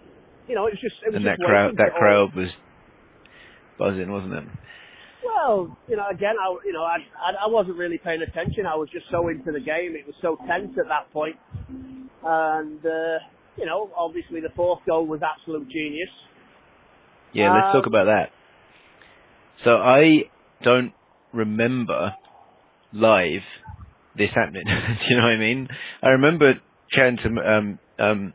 you 0.49 0.55
know, 0.55 0.67
it 0.67 0.73
was 0.73 0.81
just, 0.81 0.97
it 1.03 1.13
was 1.13 1.17
and 1.17 1.25
just 1.25 1.39
that 1.41 1.47
crowd, 1.47 1.77
that 1.77 1.95
crowd 1.95 2.35
was 2.35 2.51
buzzing, 3.79 4.11
wasn't 4.11 4.35
it? 4.35 4.45
Well, 5.25 5.77
you 5.89 5.97
know, 5.97 6.07
again, 6.11 6.35
I, 6.41 6.55
you 6.65 6.73
know, 6.73 6.83
I, 6.85 6.97
I, 7.17 7.47
I 7.47 7.49
wasn't 7.49 7.77
really 7.79 7.99
paying 7.99 8.23
attention. 8.23 8.67
I 8.67 8.77
was 8.77 8.89
just 8.93 9.07
so 9.11 9.29
into 9.29 9.53
the 9.53 9.61
game. 9.61 9.97
It 9.97 10.07
was 10.07 10.15
so 10.21 10.37
tense 10.47 10.77
at 10.79 10.89
that 10.89 11.11
point. 11.13 11.37
And, 12.23 12.85
uh, 12.85 13.19
you 13.57 13.67
know, 13.67 13.91
obviously 13.97 14.41
the 14.41 14.51
fourth 14.55 14.81
goal 14.87 15.07
was 15.07 15.21
absolute 15.23 15.69
genius. 15.69 16.11
Yeah, 17.33 17.49
let's 17.55 17.67
talk 17.73 17.87
Um, 17.87 17.95
about 17.95 18.05
that. 18.05 18.31
So 19.65 19.77
I 19.77 20.25
don't 20.63 20.93
remember 21.33 22.15
live 22.93 23.43
this 24.16 24.31
happening. 24.35 24.64
Do 24.66 25.05
you 25.09 25.16
know 25.16 25.24
what 25.24 25.33
I 25.33 25.38
mean? 25.38 25.68
I 26.03 26.09
remember 26.11 26.55
chatting 26.90 27.18
to 27.22 27.29
um 27.29 27.79
um 27.98 28.35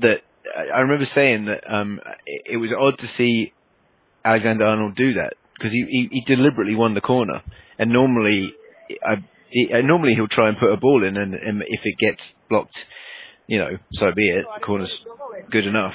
that 0.00 0.22
I 0.74 0.80
remember 0.80 1.06
saying 1.14 1.46
that 1.46 1.72
um 1.72 2.00
it, 2.26 2.54
it 2.54 2.56
was 2.56 2.70
odd 2.78 2.98
to 2.98 3.06
see 3.18 3.52
Alexander 4.24 4.64
Arnold 4.64 4.96
do 4.96 5.14
that 5.14 5.34
because 5.56 5.72
he, 5.72 5.84
he 5.88 6.08
he 6.12 6.34
deliberately 6.34 6.74
won 6.74 6.94
the 6.94 7.00
corner 7.00 7.42
and 7.78 7.92
normally 7.92 8.52
I 9.04 9.16
he, 9.50 9.68
uh, 9.72 9.82
normally 9.82 10.14
he'll 10.14 10.28
try 10.28 10.48
and 10.48 10.58
put 10.58 10.72
a 10.72 10.76
ball 10.76 11.04
in 11.06 11.16
and, 11.16 11.34
and 11.34 11.62
if 11.62 11.80
it 11.84 11.96
gets 11.98 12.20
blocked 12.48 12.76
you 13.46 13.58
know 13.58 13.70
so 13.94 14.06
be 14.14 14.28
it 14.30 14.44
the 14.60 14.64
corner's 14.64 14.92
good 15.50 15.66
enough 15.66 15.94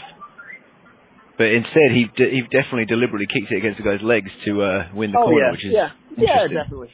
but 1.38 1.47
instead 1.47 1.91
he 1.93 2.05
de- 2.15 2.31
he 2.31 2.41
definitely 2.43 2.86
deliberately 2.86 3.27
kicked 3.27 3.51
it 3.51 3.58
against 3.58 3.77
the 3.77 3.84
guy's 3.84 4.03
legs 4.03 4.29
to 4.45 4.62
uh 4.62 4.88
win 4.93 5.12
the 5.12 5.19
oh, 5.19 5.25
corner 5.25 5.45
yeah, 5.45 5.51
which 5.51 5.65
is 5.65 5.73
yeah, 5.73 5.89
yeah, 6.17 6.47
definitely. 6.47 6.91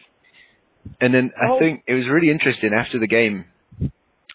And 0.99 1.13
then 1.13 1.31
I 1.39 1.47
Oh. 1.49 1.59
think 1.59 1.83
it 1.87 1.93
was 1.93 2.07
really 2.07 2.29
interesting 2.29 2.73
after 2.73 2.99
the 2.99 3.07
game, 3.07 3.45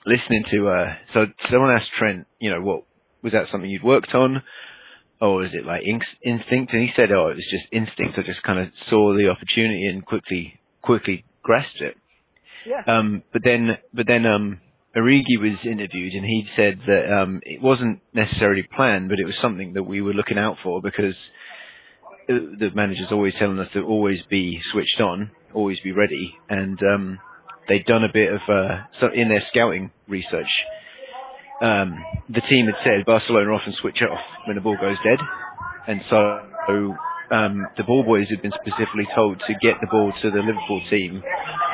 listening 0.04 0.44
to. 0.50 0.68
uh 0.68 0.94
So 1.12 1.26
someone 1.50 1.70
asked 1.72 1.90
Trent, 1.98 2.26
you 2.40 2.50
know, 2.50 2.60
what 2.60 2.84
was 3.22 3.32
that 3.32 3.48
something 3.50 3.68
you'd 3.70 3.82
worked 3.82 4.14
on, 4.14 4.42
or 5.20 5.44
is 5.44 5.50
it 5.54 5.64
like 5.64 5.82
inc- 5.84 6.16
instinct? 6.24 6.72
And 6.72 6.82
he 6.82 6.92
said, 6.94 7.10
oh, 7.12 7.28
it 7.28 7.36
was 7.36 7.48
just 7.50 7.66
instinct. 7.72 8.18
I 8.18 8.22
just 8.22 8.42
kind 8.42 8.58
of 8.58 8.68
saw 8.88 9.14
the 9.16 9.28
opportunity 9.28 9.86
and 9.86 10.04
quickly 10.04 10.60
quickly 10.82 11.24
grasped 11.42 11.80
it. 11.80 11.96
Yeah. 12.66 12.82
Um, 12.86 13.22
but 13.32 13.42
then, 13.44 13.78
but 13.94 14.06
then, 14.06 14.26
um, 14.26 14.60
Origi 14.96 15.38
was 15.38 15.58
interviewed 15.64 16.14
and 16.14 16.24
he 16.24 16.46
said 16.56 16.80
that 16.86 17.12
um, 17.12 17.40
it 17.44 17.60
wasn't 17.62 18.00
necessarily 18.14 18.62
planned, 18.74 19.08
but 19.08 19.18
it 19.20 19.24
was 19.26 19.36
something 19.42 19.74
that 19.74 19.82
we 19.82 20.00
were 20.00 20.14
looking 20.14 20.38
out 20.38 20.56
for 20.62 20.80
because 20.80 21.14
uh, 22.28 22.32
the 22.58 22.70
manager's 22.74 23.12
always 23.12 23.34
telling 23.38 23.58
us 23.58 23.68
to 23.74 23.82
always 23.82 24.18
be 24.30 24.58
switched 24.72 25.00
on, 25.00 25.30
always 25.56 25.80
be 25.80 25.92
ready, 25.92 26.34
and 26.48 26.78
um, 26.82 27.18
they'd 27.68 27.86
done 27.86 28.04
a 28.04 28.12
bit 28.12 28.32
of 28.32 28.40
uh, 28.48 28.84
so 29.00 29.08
in 29.12 29.28
their 29.28 29.42
scouting 29.50 29.90
research. 30.06 30.52
Um, 31.62 31.96
the 32.28 32.42
team 32.42 32.66
had 32.66 32.76
said 32.84 33.06
Barcelona 33.06 33.50
often 33.50 33.72
switch 33.80 33.98
off 34.04 34.20
when 34.46 34.56
the 34.56 34.60
ball 34.60 34.76
goes 34.78 34.98
dead, 35.02 35.18
and 35.88 36.02
so 36.10 36.16
um, 37.32 37.66
the 37.76 37.84
ball 37.84 38.04
boys 38.04 38.26
had 38.30 38.42
been 38.42 38.52
specifically 38.52 39.08
told 39.14 39.40
to 39.46 39.54
get 39.62 39.80
the 39.80 39.88
ball 39.90 40.12
to 40.22 40.30
the 40.30 40.38
Liverpool 40.44 40.82
team 40.90 41.22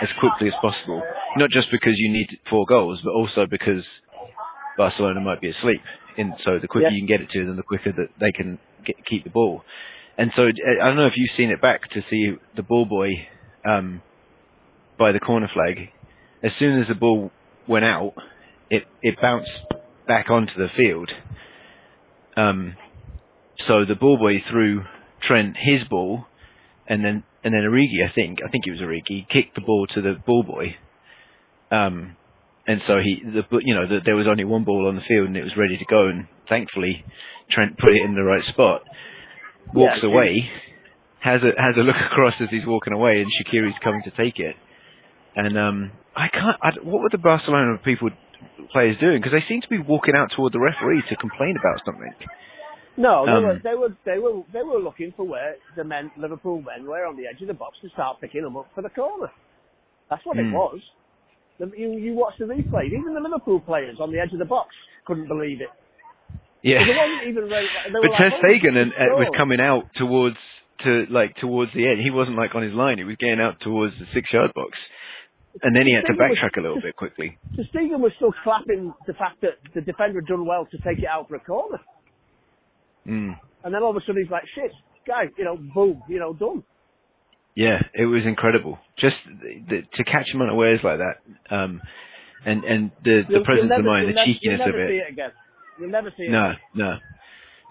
as 0.01 0.09
quickly 0.21 0.49
as 0.49 0.55
possible. 0.62 1.03
Not 1.37 1.51
just 1.51 1.68
because 1.71 1.95
you 1.97 2.12
need 2.12 2.29
four 2.49 2.64
goals, 2.66 3.01
but 3.05 3.11
also 3.11 3.47
because 3.51 3.85
Barcelona 4.77 5.21
might 5.21 5.40
be 5.40 5.51
asleep. 5.51 5.81
And 6.16 6.35
so 6.45 6.59
the 6.59 6.68
quicker 6.68 6.88
Yeah. 6.88 6.95
you 6.95 7.01
can 7.01 7.07
get 7.09 7.21
it 7.21 7.31
to 7.31 7.47
them, 7.47 7.57
the 7.57 7.62
quicker 7.62 7.92
that 7.92 8.09
they 8.21 8.33
can 8.33 8.59
get, 8.85 8.97
keep 9.07 9.25
the 9.25 9.31
ball. 9.31 9.64
And 10.18 10.31
so 10.37 10.42
I 10.45 10.85
don't 10.87 10.97
know 10.97 11.07
if 11.07 11.16
you've 11.16 11.37
seen 11.37 11.51
it 11.51 11.61
back 11.61 11.88
to 11.90 12.03
see 12.11 12.37
the 12.55 12.62
ball 12.62 12.85
boy 12.85 13.09
um, 13.64 14.03
by 14.98 15.12
the 15.12 15.20
corner 15.20 15.48
flag. 15.53 15.88
As 16.42 16.53
soon 16.59 16.81
as 16.81 16.88
the 16.88 16.94
ball 16.94 17.31
went 17.68 17.85
out, 17.85 18.14
it 18.70 18.85
it 19.03 19.16
bounced 19.20 19.51
back 20.07 20.31
onto 20.31 20.55
the 20.57 20.68
field. 20.77 21.11
Um, 22.37 22.75
so 23.68 23.85
the 23.87 23.94
ball 23.94 24.18
boy 24.18 24.42
threw 24.51 24.83
Trent 25.22 25.57
his 25.57 25.87
ball, 25.88 26.27
and 26.88 27.05
then 27.05 27.22
and 27.44 27.55
then 27.55 27.62
Origi, 27.62 28.05
I 28.09 28.12
think 28.14 28.38
I 28.44 28.51
think 28.51 28.64
it 28.66 28.70
was 28.72 28.81
Origi, 28.81 29.29
kicked 29.29 29.55
the 29.55 29.61
ball 29.61 29.87
to 29.94 30.03
the 30.03 30.14
ball 30.27 30.42
boy. 30.42 30.77
Um, 31.70 32.16
and 32.66 32.81
so 32.87 32.98
he, 33.03 33.22
the 33.25 33.42
you 33.62 33.75
know, 33.75 33.88
the, 33.88 33.98
there 34.05 34.14
was 34.14 34.27
only 34.29 34.44
one 34.44 34.64
ball 34.64 34.87
on 34.88 34.94
the 34.94 35.03
field 35.09 35.27
and 35.27 35.37
it 35.37 35.42
was 35.42 35.57
ready 35.57 35.77
to 35.77 35.85
go. 35.88 36.07
And 36.09 36.27
thankfully, 36.48 37.05
Trent 37.51 37.77
put 37.79 37.92
it 37.92 38.03
in 38.05 38.14
the 38.14 38.22
right 38.22 38.44
spot. 38.53 38.83
Walks 39.75 40.01
Yeah, 40.03 40.09
away, 40.09 40.48
has 41.22 41.40
a 41.42 41.50
has 41.61 41.74
a 41.76 41.80
look 41.87 41.96
across 42.12 42.35
as 42.40 42.48
he's 42.50 42.66
walking 42.66 42.92
away, 42.92 43.20
and 43.22 43.28
Shaqiri's 43.38 43.78
coming 43.82 44.02
to 44.04 44.11
take 44.11 44.38
it. 44.38 44.56
And 45.35 45.56
um, 45.56 45.92
I 46.14 46.28
can't. 46.28 46.56
I, 46.62 46.70
what 46.82 47.02
were 47.02 47.08
the 47.11 47.18
Barcelona 47.18 47.78
people 47.85 48.11
players 48.72 48.96
doing? 49.00 49.18
Because 49.18 49.32
they 49.32 49.44
seem 49.48 49.62
to 49.62 49.68
be 49.68 49.78
walking 49.78 50.14
out 50.14 50.30
toward 50.37 50.52
the 50.52 50.61
referee 50.61 51.02
to 51.08 51.16
complain 51.16 51.56
about 51.56 51.80
something. 51.87 52.12
No, 52.98 53.24
they, 53.24 53.32
Um, 53.32 53.42
were, 53.44 53.61
they 53.64 53.74
were 53.74 53.96
they 54.04 54.18
were 54.18 54.42
they 54.52 54.62
were 54.62 54.78
looking 54.78 55.14
for 55.16 55.24
where 55.24 55.56
the 55.76 55.85
men 55.85 56.11
Liverpool 56.18 56.61
men 56.61 56.85
were 56.87 57.06
on 57.06 57.16
the 57.16 57.24
edge 57.26 57.40
of 57.40 57.48
the 57.48 57.54
box 57.54 57.78
to 57.80 57.88
start 57.90 58.20
picking 58.20 58.42
them 58.42 58.56
up 58.56 58.68
for 58.74 58.82
the 58.82 58.90
corner. 58.90 59.30
That's 60.11 60.24
what 60.26 60.37
it 60.37 60.44
Hmm. 60.44 60.52
was. 60.52 60.80
The, 61.58 61.70
you 61.76 61.92
you 61.92 62.12
watch 62.12 62.35
the 62.38 62.44
replay. 62.44 62.87
Even 62.92 63.14
the 63.14 63.20
Liverpool 63.20 63.61
players 63.61 63.96
on 64.00 64.12
the 64.12 64.18
edge 64.18 64.32
of 64.35 64.38
the 64.38 64.44
box 64.44 64.74
couldn't 65.06 65.28
believe 65.28 65.62
it. 65.62 65.70
Yeah. 66.62 66.78
Because 66.85 66.92
it 66.92 66.98
wasn't 66.98 67.28
even. 67.28 67.48
They 67.48 68.08
But 68.08 68.16
Ter 68.18 68.30
"Oh, 68.35 68.40
Stegen 68.44 68.76
it's 68.76 68.92
and, 68.98 69.12
uh, 69.12 69.16
was 69.16 69.30
coming 69.37 69.61
out 69.61 69.85
towards 69.96 70.37
to 70.85 71.07
like 71.11 71.37
towards 71.37 71.73
the 71.75 71.87
end. 71.88 72.01
He 72.03 72.11
wasn't 72.11 72.37
like 72.37 72.55
on 72.55 72.62
his 72.62 72.73
line. 72.75 72.99
He 72.99 73.05
was 73.05 73.16
getting 73.18 73.40
out 73.40 73.61
towards 73.61 73.95
the 73.99 74.07
six 74.14 74.33
yard 74.33 74.53
box, 74.55 74.77
and 75.62 75.75
then 75.77 75.87
he 75.87 75.95
had 75.95 76.03
to 76.07 76.12
Stegen 76.12 76.29
was- 76.31 76.38
backtrack 76.38 76.59
a 76.59 76.62
little 76.62 76.81
bit 76.81 76.97
quickly. 76.97 77.38
So 77.57 77.62
Stegen 77.75 78.01
was 78.01 78.12
still 78.16 78.33
clapping 78.45 78.92
the 79.07 79.14
fact 79.14 79.40
that 79.42 79.59
the 79.75 79.81
defender 79.81 80.21
had 80.21 80.27
done 80.27 80.47
well 80.47 80.66
to 80.71 80.79
take 80.79 80.99
it 80.99 81.07
out 81.07 81.29
for 81.29 81.37
a 81.37 81.40
corner. 81.40 81.81
Mm. 83.07 83.38
And 83.64 83.75
then 83.75 83.83
all 83.83 83.90
of 83.90 83.97
a 83.97 84.01
sudden 84.07 84.23
he's 84.23 84.31
like, 84.31 84.45
shit, 84.55 84.71
guy, 85.07 85.25
you 85.37 85.45
know, 85.45 85.57
boom, 85.57 86.03
you 86.09 86.18
know, 86.18 86.33
done. 86.35 86.62
Yeah, 87.55 87.81
it 87.95 88.07
was 88.07 88.23
incredible. 88.25 88.79
Just 88.99 89.16
the, 89.27 89.61
the, 89.68 89.83
to 89.97 90.05
catch 90.05 90.29
him 90.33 90.40
unawares 90.40 90.81
like 90.83 90.99
that, 90.99 91.55
um, 91.55 91.83
and 92.47 92.64
and 92.64 92.90
the 93.05 93.23
the 93.29 93.35
You'll- 93.35 93.45
presence 93.45 93.68
you'll 93.71 93.79
of 93.81 93.85
mind, 93.85 94.09
the 94.09 94.12
never- 94.14 94.25
cheekiness 94.25 94.40
you'll 94.42 94.68
of 94.68 94.75
never 94.75 94.85
it. 94.85 94.88
see 94.88 94.97
it 95.07 95.12
again. 95.12 95.31
You'll 95.79 95.90
never 95.90 96.11
see 96.16 96.23
it. 96.25 96.31
No, 96.31 96.47
again. 96.47 96.59
no, 96.75 96.97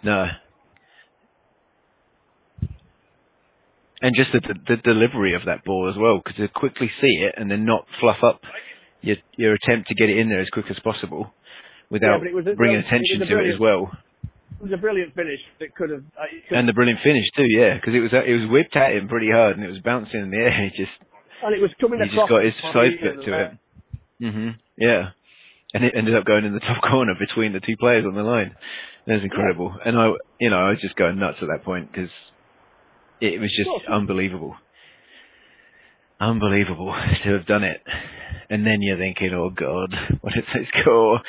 no. 0.03 0.25
And 4.01 4.15
just 4.15 4.31
the, 4.33 4.39
the, 4.41 4.75
the 4.75 4.81
delivery 4.81 5.35
of 5.35 5.43
that 5.45 5.63
ball 5.63 5.89
as 5.93 5.97
well, 5.99 6.17
because 6.23 6.37
to 6.37 6.47
quickly 6.47 6.89
see 6.99 7.15
it 7.27 7.35
and 7.37 7.49
then 7.51 7.65
not 7.65 7.85
fluff 7.99 8.17
up 8.23 8.41
your 9.01 9.17
your 9.37 9.53
attempt 9.53 9.89
to 9.89 9.95
get 9.95 10.09
it 10.09 10.17
in 10.17 10.29
there 10.29 10.41
as 10.41 10.49
quick 10.49 10.65
as 10.69 10.79
possible, 10.79 11.31
without 11.89 12.21
it 12.25 12.33
a- 12.47 12.55
bringing 12.55 12.77
attention 12.77 13.21
a 13.21 13.25
to 13.25 13.39
it 13.39 13.53
as 13.53 13.59
well. 13.59 13.91
It 14.59 14.63
was 14.69 14.73
a 14.73 14.77
brilliant 14.77 15.13
finish 15.15 15.39
that 15.59 15.73
could 15.75 15.89
have. 15.89 16.03
Uh, 16.17 16.29
it 16.29 16.55
And 16.55 16.67
the 16.69 16.73
brilliant 16.73 16.99
finish 17.03 17.25
too, 17.35 17.45
yeah, 17.49 17.75
because 17.75 17.93
it 17.95 17.99
was 17.99 18.11
it 18.13 18.33
was 18.41 18.49
whipped 18.49 18.75
at 18.75 18.93
him 18.93 19.07
pretty 19.07 19.29
hard 19.31 19.57
and 19.57 19.65
it 19.65 19.69
was 19.69 19.79
bouncing 19.85 20.21
in 20.21 20.29
the 20.31 20.37
air. 20.37 20.51
He 20.69 20.83
just 20.83 20.97
and 21.43 21.55
it 21.55 21.61
was 21.61 21.71
coming 21.81 21.99
he 21.99 22.05
across. 22.09 22.29
just 22.29 22.29
got 22.29 22.43
his 22.45 22.53
side 22.73 22.93
foot 23.01 23.25
to 23.25 23.31
it. 23.41 23.49
Mhm. 24.21 24.55
Yeah. 24.77 25.09
And 25.73 25.83
it 25.85 25.93
ended 25.95 26.15
up 26.15 26.25
going 26.25 26.45
in 26.45 26.53
the 26.53 26.59
top 26.69 26.81
corner 26.83 27.13
between 27.17 27.53
the 27.53 27.59
two 27.59 27.77
players 27.79 28.05
on 28.05 28.13
the 28.13 28.21
line. 28.23 28.53
That 29.07 29.15
was 29.15 29.23
incredible. 29.23 29.73
And 29.83 29.97
I, 29.97 30.11
you 30.39 30.49
know, 30.51 30.57
I 30.57 30.69
was 30.69 30.79
just 30.81 30.95
going 30.95 31.17
nuts 31.17 31.37
at 31.41 31.47
that 31.47 31.63
point 31.63 31.91
because 31.91 32.09
it 33.21 33.39
was 33.39 33.49
just 33.55 33.87
unbelievable. 33.89 34.55
Unbelievable 36.19 36.93
to 37.23 37.33
have 37.37 37.45
done 37.47 37.63
it. 37.63 37.81
And 38.49 38.65
then 38.65 38.77
you're 38.81 38.97
thinking, 38.97 39.31
oh 39.33 39.49
God, 39.49 39.93
what 40.21 40.33
if 40.35 40.45
they 40.53 40.67
score? 40.81 41.19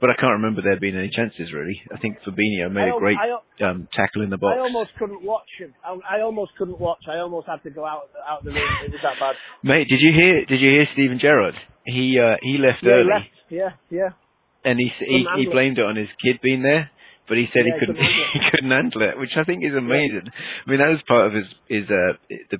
But 0.00 0.10
I 0.10 0.14
can't 0.14 0.32
remember 0.42 0.62
there 0.62 0.80
being 0.80 0.96
any 0.96 1.10
chances 1.14 1.52
really. 1.54 1.80
I 1.94 1.98
think 1.98 2.18
Fabinho 2.26 2.70
made 2.72 2.90
I, 2.90 2.96
a 2.96 2.98
great 2.98 3.16
I, 3.16 3.64
um, 3.70 3.88
tackle 3.94 4.22
in 4.22 4.30
the 4.30 4.36
box. 4.36 4.56
I 4.58 4.60
almost 4.60 4.90
couldn't 4.98 5.22
watch 5.22 5.46
him. 5.60 5.72
I, 5.84 6.18
I 6.18 6.20
almost 6.22 6.52
couldn't 6.58 6.80
watch. 6.80 6.98
I 7.08 7.18
almost 7.18 7.46
had 7.46 7.62
to 7.62 7.70
go 7.70 7.86
out 7.86 8.10
out 8.28 8.40
of 8.40 8.44
the 8.46 8.50
room. 8.50 8.68
It 8.84 8.90
was 8.90 9.00
that 9.04 9.14
bad. 9.20 9.36
Mate, 9.62 9.86
did 9.88 10.00
you 10.00 10.12
hear? 10.12 10.44
Did 10.44 10.60
you 10.60 10.70
hear 10.70 10.86
Steven 10.94 11.18
Gerrard? 11.20 11.54
He 11.86 12.18
uh, 12.18 12.36
he 12.42 12.58
left 12.58 12.82
Yeah, 12.82 12.88
he 12.88 12.94
early. 12.94 13.10
left. 13.10 13.34
Yeah, 13.48 13.70
yeah. 13.90 14.08
and 14.64 14.76
he 14.78 14.90
he, 15.06 15.24
he 15.38 15.46
blamed 15.50 15.78
it 15.78 15.84
on 15.84 15.94
his 15.94 16.08
kid 16.24 16.40
being 16.42 16.62
there, 16.62 16.90
but 17.32 17.38
he 17.40 17.48
said 17.48 17.64
Yeah, 17.64 17.72
he 17.72 17.80
couldn't 17.80 17.96
couldn't 17.96 18.04
handle 18.04 18.28
it. 18.28 18.32
he 18.36 18.40
couldn't 18.52 18.70
handle 18.76 19.02
it, 19.08 19.14
which 19.18 19.34
I 19.40 19.44
think 19.48 19.64
is 19.64 19.72
amazing. 19.72 20.28
I 20.28 20.64
mean, 20.68 20.80
that 20.84 20.92
was 20.92 21.00
part 21.08 21.26
of 21.28 21.32
his 21.32 21.48
his 21.72 21.84
uh 21.88 22.12
the 22.52 22.58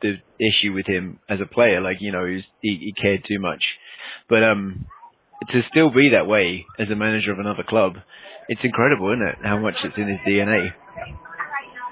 the 0.00 0.12
issue 0.40 0.72
with 0.72 0.86
him 0.88 1.20
as 1.28 1.40
a 1.44 1.46
player, 1.46 1.80
like 1.84 1.98
you 2.00 2.12
know, 2.12 2.24
he, 2.24 2.36
was, 2.40 2.44
he 2.64 2.72
he 2.80 2.92
cared 2.96 3.24
too 3.28 3.38
much, 3.38 3.60
but 4.32 4.40
um 4.42 4.86
to 5.52 5.60
still 5.68 5.90
be 5.92 6.10
that 6.16 6.26
way 6.26 6.64
as 6.80 6.88
a 6.88 6.96
manager 6.96 7.30
of 7.30 7.38
another 7.38 7.62
club, 7.68 7.96
it's 8.48 8.64
incredible, 8.64 9.12
isn't 9.12 9.28
it? 9.28 9.36
How 9.44 9.58
much 9.58 9.74
it's 9.84 9.96
in 9.98 10.08
his 10.08 10.20
DNA. 10.26 10.72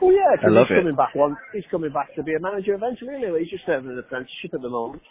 Well, 0.00 0.12
yeah, 0.12 0.36
'cause 0.36 0.48
I 0.48 0.48
love 0.48 0.66
he's 0.68 0.76
it. 0.76 0.80
coming 0.80 0.96
back 0.96 1.14
one. 1.14 1.36
He's 1.52 1.64
coming 1.70 1.92
back 1.92 2.14
to 2.16 2.22
be 2.22 2.34
a 2.34 2.40
manager 2.40 2.74
eventually. 2.74 3.14
Anyway, 3.14 3.40
he's 3.44 3.50
just 3.52 3.64
serving 3.66 3.90
an 3.90 3.98
apprenticeship 3.98 4.52
at 4.54 4.62
the 4.62 4.68
moment. 4.68 5.02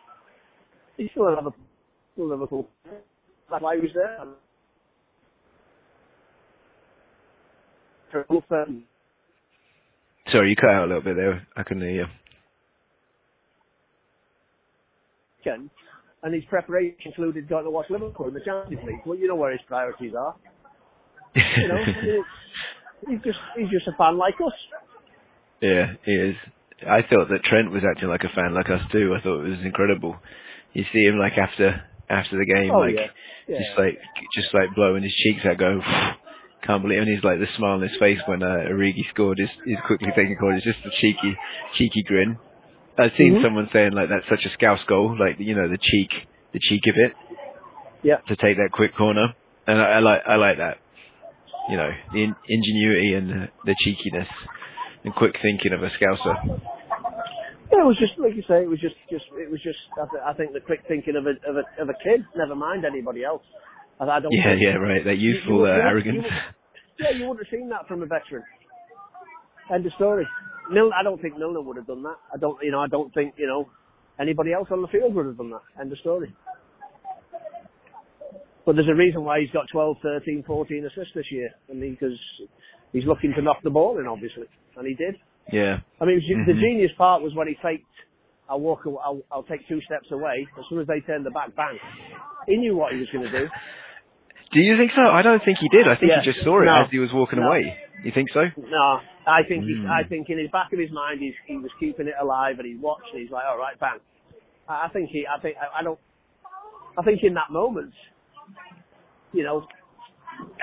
He's 0.97 1.09
still 1.11 1.29
a 1.29 1.33
Liverpool. 1.37 1.65
Still 2.13 2.27
Liverpool. 2.29 2.67
That's 3.49 3.61
why 3.63 3.75
he 3.75 3.81
was 3.81 3.91
there. 3.93 4.17
Sorry, 10.31 10.49
you 10.49 10.55
cut 10.55 10.69
out 10.69 10.85
a 10.85 10.87
little 10.87 11.01
bit 11.03 11.15
there. 11.15 11.45
I 11.57 11.63
couldn't 11.63 11.83
hear 11.83 11.91
you. 11.91 12.05
And 16.23 16.33
his 16.33 16.45
preparation 16.45 16.95
included 17.05 17.49
going 17.49 17.65
to 17.65 17.69
watch 17.69 17.87
Liverpool 17.89 18.29
in 18.29 18.33
the 18.33 18.39
Champions 18.39 18.81
League. 18.87 19.01
Well, 19.05 19.17
you 19.17 19.27
know 19.27 19.35
where 19.35 19.51
his 19.51 19.59
priorities 19.67 20.13
are. 20.17 20.35
You 21.35 21.67
know, 21.67 21.75
I 21.75 21.85
mean, 21.85 22.23
it's, 22.23 22.27
he's 23.09 23.19
just 23.23 23.39
he's 23.57 23.69
just 23.69 23.87
a 23.87 23.97
fan 23.97 24.17
like 24.17 24.35
us. 24.35 24.53
Yeah, 25.61 25.93
he 26.05 26.11
is. 26.13 26.35
I 26.87 27.01
thought 27.01 27.27
that 27.29 27.43
Trent 27.43 27.71
was 27.71 27.83
acting 27.83 28.07
like 28.07 28.23
a 28.23 28.33
fan 28.35 28.53
like 28.53 28.67
us 28.69 28.79
too. 28.91 29.15
I 29.17 29.21
thought 29.21 29.43
it 29.43 29.49
was 29.49 29.65
incredible. 29.65 30.15
You 30.73 30.83
see 30.93 31.03
him 31.03 31.17
like 31.19 31.33
after 31.37 31.81
after 32.09 32.37
the 32.37 32.45
game, 32.45 32.71
Oh, 32.71 32.79
like 32.79 32.95
yeah. 32.95 33.11
Yeah. 33.47 33.57
just 33.59 33.77
like 33.77 33.97
just 34.35 34.53
like 34.53 34.73
blowing 34.75 35.03
his 35.03 35.13
cheeks 35.23 35.41
out, 35.45 35.57
going, 35.57 35.81
can't 36.65 36.81
believe. 36.81 36.99
And 36.99 37.07
he's 37.09 37.23
like 37.23 37.39
the 37.39 37.47
smile 37.57 37.75
on 37.75 37.81
his 37.81 37.95
face 37.99 38.19
when 38.25 38.41
uh, 38.43 38.71
Origi 38.71 39.03
scored. 39.09 39.39
Is 39.39 39.49
he's 39.65 39.77
quickly 39.85 40.09
taking 40.15 40.35
call. 40.37 40.55
It's 40.55 40.63
just 40.65 40.79
a 40.85 40.91
cheeky 41.01 41.35
cheeky 41.77 42.03
grin. 42.07 42.37
I've 42.97 43.11
seen 43.17 43.33
Mhm. 43.35 43.43
someone 43.43 43.69
saying 43.73 43.93
like 43.93 44.09
that's 44.09 44.27
such 44.29 44.45
a 44.45 44.53
scouse 44.53 44.83
goal, 44.87 45.17
like 45.19 45.35
you 45.39 45.55
know 45.55 45.67
the 45.67 45.77
cheek 45.81 46.09
the 46.53 46.59
cheek 46.59 46.83
of 46.87 46.95
it 46.97 47.13
Yeah. 48.03 48.17
to 48.27 48.35
take 48.35 48.57
that 48.57 48.69
quick 48.71 48.95
corner, 48.95 49.33
and 49.65 49.81
I, 49.81 49.97
I 49.97 49.99
like 49.99 50.21
I 50.27 50.35
like 50.35 50.57
that. 50.57 50.77
You 51.69 51.77
know 51.77 51.89
the 52.13 52.23
in, 52.23 52.35
ingenuity 52.47 53.13
and 53.15 53.29
the, 53.29 53.47
the 53.65 53.75
cheekiness 53.83 54.27
and 55.03 55.13
quick 55.15 55.35
thinking 55.41 55.73
of 55.73 55.81
a 55.81 55.89
scouser. 55.97 56.61
Yeah, 57.71 57.81
it 57.81 57.85
was 57.89 57.97
just 57.97 58.13
like 58.19 58.35
you 58.35 58.43
say. 58.47 58.61
It 58.61 58.69
was 58.69 58.79
just, 58.79 58.93
just, 59.09 59.25
it 59.33 59.49
was 59.49 59.59
just. 59.63 59.79
I, 59.97 60.05
th- 60.05 60.21
I 60.23 60.33
think 60.33 60.53
the 60.53 60.59
quick 60.59 60.81
thinking 60.87 61.15
of 61.15 61.25
a 61.25 61.33
of 61.49 61.57
a 61.57 61.81
of 61.81 61.89
a 61.89 61.97
kid. 62.03 62.23
Never 62.37 62.53
mind 62.55 62.85
anybody 62.85 63.23
else. 63.23 63.41
I, 63.99 64.05
I 64.05 64.19
don't. 64.19 64.31
Yeah, 64.31 64.53
yeah, 64.57 64.75
right. 64.75 65.03
That 65.05 65.17
youthful 65.17 65.59
you- 65.59 65.65
uh, 65.65 65.77
arrogance. 65.89 66.23
you- 66.25 67.05
Yeah, 67.05 67.11
you 67.17 67.27
wouldn't 67.27 67.45
have 67.47 67.51
seen 67.59 67.69
that 67.69 67.87
from 67.87 68.03
a 68.03 68.05
veteran. 68.05 68.43
End 69.73 69.85
of 69.85 69.91
story. 69.93 70.27
Mil, 70.71 70.91
I 70.93 71.03
don't 71.03 71.21
think 71.21 71.37
Milner 71.37 71.61
would 71.61 71.77
have 71.77 71.87
done 71.87 72.03
that. 72.03 72.15
I 72.33 72.37
don't, 72.37 72.57
you 72.63 72.71
know, 72.71 72.79
I 72.79 72.87
don't 72.87 73.13
think, 73.13 73.33
you 73.37 73.47
know, 73.47 73.67
anybody 74.19 74.53
else 74.53 74.67
on 74.71 74.81
the 74.81 74.87
field 74.87 75.13
would 75.15 75.25
have 75.25 75.37
done 75.37 75.49
that. 75.51 75.61
End 75.81 75.91
of 75.91 75.97
story. 75.99 76.33
But 78.65 78.75
there's 78.75 78.87
a 78.89 78.95
reason 78.95 79.23
why 79.25 79.41
he's 79.41 79.49
got 79.51 79.65
12, 79.71 79.97
13, 80.01 80.43
14 80.47 80.85
assists 80.85 81.13
this 81.15 81.25
year. 81.31 81.49
I 81.69 81.73
mean, 81.73 81.97
because 81.99 82.17
he's 82.93 83.03
looking 83.05 83.33
to 83.35 83.41
knock 83.41 83.57
the 83.63 83.69
ball 83.69 83.99
in, 83.99 84.07
obviously. 84.07 84.45
And 84.77 84.87
he 84.87 84.93
did. 84.95 85.15
Yeah. 85.51 85.79
I 85.99 86.05
mean, 86.05 86.15
was- 86.15 86.45
the 86.47 86.53
genius 86.53 86.91
part 86.97 87.21
was 87.21 87.33
when 87.35 87.47
he 87.47 87.55
faked, 87.61 87.83
I'll 88.49 88.61
walk, 88.61 88.81
I'll, 88.85 89.21
I'll 89.31 89.43
take 89.43 89.67
two 89.67 89.81
steps 89.81 90.07
away. 90.11 90.47
As 90.57 90.63
soon 90.69 90.79
as 90.79 90.87
they 90.87 91.01
turned 91.01 91.25
the 91.25 91.31
back, 91.31 91.55
bang. 91.55 91.77
He 92.47 92.55
knew 92.57 92.75
what 92.75 92.93
he 92.93 92.99
was 92.99 93.09
going 93.11 93.25
to 93.25 93.39
do. 93.39 93.47
Do 94.53 94.61
you 94.61 94.77
think 94.77 94.91
so? 94.95 95.01
I 95.01 95.21
don't 95.21 95.41
think 95.43 95.57
he 95.57 95.67
did. 95.69 95.87
I 95.87 95.95
think 95.95 96.11
Yeah. 96.11 96.21
he 96.21 96.31
just 96.31 96.43
saw 96.45 96.61
it 96.61 96.65
No. 96.65 96.83
as 96.85 96.91
he 96.91 96.99
was 96.99 97.11
walking 97.11 97.39
No. 97.39 97.47
away. 97.47 97.77
You 98.03 98.11
think 98.11 98.29
so? 98.29 98.45
No, 98.57 99.01
I 99.25 99.43
think 99.43 99.65
Mm. 99.65 99.89
I 99.89 100.03
think 100.03 100.29
in 100.29 100.37
his 100.37 100.51
back 100.51 100.71
of 100.73 100.79
his 100.79 100.91
mind, 100.91 101.21
he's, 101.21 101.33
he 101.47 101.57
was 101.57 101.71
keeping 101.79 102.07
it 102.07 102.15
alive, 102.19 102.59
and 102.59 102.67
he 102.67 102.75
watched, 102.75 103.11
and 103.11 103.21
he's 103.21 103.31
like, 103.31 103.45
all 103.45 103.57
right, 103.57 103.79
bang. 103.79 103.99
I 104.67 104.89
think 104.89 105.09
he, 105.09 105.25
I 105.25 105.39
think, 105.39 105.57
I, 105.57 105.79
I 105.79 105.83
don't, 105.83 105.99
I 106.97 107.01
think 107.03 107.23
in 107.23 107.33
that 107.33 107.49
moment, 107.49 107.93
you 109.33 109.43
know, 109.43 109.65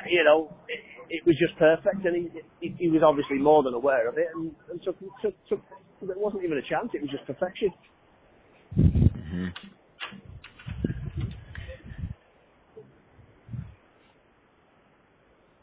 you 0.08 0.24
know, 0.24 0.54
it, 0.68 0.80
it 1.10 1.26
was 1.26 1.36
just 1.38 1.56
perfect, 1.58 2.04
and 2.04 2.16
he, 2.16 2.30
he, 2.60 2.74
he 2.78 2.88
was 2.88 3.02
obviously 3.02 3.38
more 3.38 3.62
than 3.62 3.74
aware 3.74 4.08
of 4.08 4.16
it, 4.18 4.28
and, 4.34 4.54
and 4.70 4.82
took, 4.82 4.98
took, 5.20 5.34
took, 5.48 5.60
it 6.02 6.18
wasn't 6.18 6.44
even 6.44 6.58
a 6.58 6.62
chance; 6.62 6.90
it 6.94 7.02
was 7.02 7.10
just 7.10 7.26
perfection. 7.26 7.72
hmm 8.74 9.48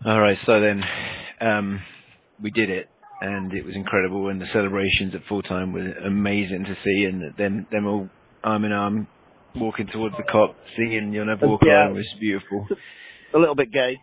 All 0.08 0.20
right. 0.22 0.38
So 0.46 0.62
then, 0.62 0.82
um, 1.42 1.82
we 2.42 2.50
did 2.52 2.70
it, 2.70 2.88
and 3.20 3.52
it 3.54 3.66
was 3.66 3.76
incredible, 3.76 4.30
and 4.30 4.40
the 4.40 4.46
celebrations 4.54 5.14
at 5.14 5.22
full 5.28 5.42
time 5.42 5.74
were 5.74 5.92
amazing 6.06 6.64
to 6.64 6.76
see, 6.84 7.04
and 7.04 7.36
them 7.38 7.68
them 7.72 7.86
all 7.86 8.10
arm 8.44 8.64
in 8.64 8.72
arm 8.72 9.08
walking 9.56 9.88
towards 9.92 10.16
the 10.16 10.24
Kop, 10.24 10.56
singing 10.78 11.12
"You'll 11.12 11.26
Never 11.26 11.48
Walk 11.48 11.62
Yeah. 11.66 11.88
Alone" 11.88 11.96
was 11.96 12.08
beautiful. 12.22 12.66
A 13.34 13.38
little 13.38 13.56
bit 13.56 13.72
gay. 13.74 13.98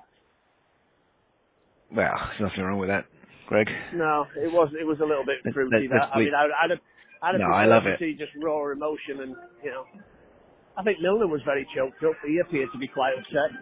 Well, 1.94 2.12
there's 2.12 2.50
nothing 2.50 2.64
wrong 2.64 2.78
with 2.78 2.90
that, 2.90 3.06
Greg. 3.46 3.66
No, 3.94 4.26
it 4.36 4.52
was, 4.52 4.68
it 4.78 4.84
was 4.84 4.98
a 5.00 5.06
little 5.06 5.24
bit 5.24 5.40
fruity. 5.54 5.88
that. 5.88 6.10
I 6.12 6.18
mean, 6.18 6.34
I'd, 6.36 6.50
I'd 6.64 6.70
have, 6.70 6.80
I'd 7.22 7.32
have 7.32 7.40
No, 7.40 7.54
I 7.54 7.64
love 7.64 7.84
to 7.84 7.94
it. 7.94 7.98
see 8.00 8.12
just 8.18 8.32
raw 8.42 8.68
emotion, 8.70 9.22
and 9.24 9.32
you 9.64 9.70
know, 9.70 9.84
I 10.76 10.82
think 10.82 10.98
Milner 11.00 11.26
was 11.26 11.40
very 11.46 11.66
choked 11.74 12.02
up. 12.04 12.12
He 12.26 12.36
appeared 12.38 12.68
to 12.72 12.78
be 12.78 12.88
quite 12.88 13.14
upset. 13.16 13.56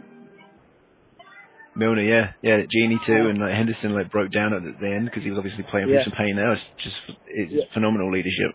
Milner, 1.74 2.02
yeah, 2.02 2.32
yeah, 2.42 2.60
Gini 2.68 2.98
too, 3.06 3.28
and 3.30 3.38
like 3.40 3.54
Henderson 3.54 3.94
like 3.94 4.10
broke 4.10 4.30
down 4.30 4.52
at 4.52 4.62
the 4.62 4.86
end 4.86 5.06
because 5.06 5.22
he 5.22 5.30
was 5.30 5.38
obviously 5.38 5.64
playing 5.70 5.88
Yeah. 5.88 6.04
through 6.04 6.12
some 6.12 6.18
pain. 6.18 6.36
Now 6.36 6.52
it's 6.52 6.62
just 6.84 6.96
it's 7.26 7.52
Yeah. 7.52 7.64
phenomenal 7.72 8.10
leadership. 8.12 8.52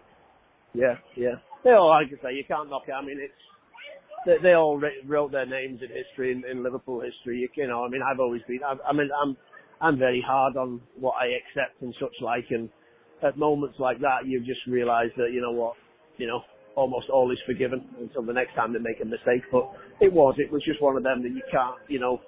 Yeah, 0.73 0.97
yeah. 1.15 1.35
They 1.63 1.71
all, 1.71 1.89
like 1.89 2.07
I 2.07 2.21
say, 2.21 2.33
you 2.35 2.43
can't 2.47 2.69
knock 2.69 2.83
it. 2.87 2.91
I 2.91 3.01
mean, 3.01 3.17
it's 3.19 3.33
they, 4.25 4.37
they 4.43 4.53
all 4.53 4.77
writ- 4.77 5.01
wrote 5.05 5.31
their 5.31 5.45
names 5.47 5.81
in 5.81 5.89
history, 5.89 6.31
in, 6.31 6.43
in 6.45 6.61
Liverpool 6.61 6.99
history. 7.01 7.39
You, 7.39 7.49
you 7.55 7.67
know, 7.67 7.83
I 7.83 7.89
mean, 7.89 8.01
I've 8.03 8.19
always 8.19 8.41
been. 8.47 8.59
I, 8.63 8.75
I 8.87 8.93
mean, 8.93 9.09
I'm 9.19 9.35
I'm 9.81 9.97
very 9.97 10.21
hard 10.25 10.55
on 10.57 10.81
what 10.99 11.15
I 11.19 11.27
accept 11.27 11.81
and 11.81 11.93
such 11.99 12.13
like, 12.21 12.45
and 12.51 12.69
at 13.23 13.37
moments 13.37 13.79
like 13.79 13.99
that, 14.01 14.27
you 14.27 14.39
just 14.41 14.61
realise 14.67 15.11
that 15.17 15.31
you 15.33 15.41
know 15.41 15.51
what, 15.51 15.73
you 16.17 16.27
know, 16.27 16.41
almost 16.75 17.09
all 17.09 17.31
is 17.31 17.39
forgiven 17.47 17.83
until 17.99 18.21
the 18.21 18.33
next 18.33 18.53
time 18.53 18.73
they 18.73 18.79
make 18.79 19.01
a 19.01 19.05
mistake. 19.05 19.41
But 19.51 19.71
it 20.01 20.13
was, 20.13 20.35
it 20.37 20.51
was 20.51 20.61
just 20.63 20.81
one 20.83 20.97
of 20.97 21.01
them 21.03 21.23
that 21.23 21.29
you 21.29 21.41
can't, 21.51 21.77
you 21.87 21.99
know. 21.99 22.21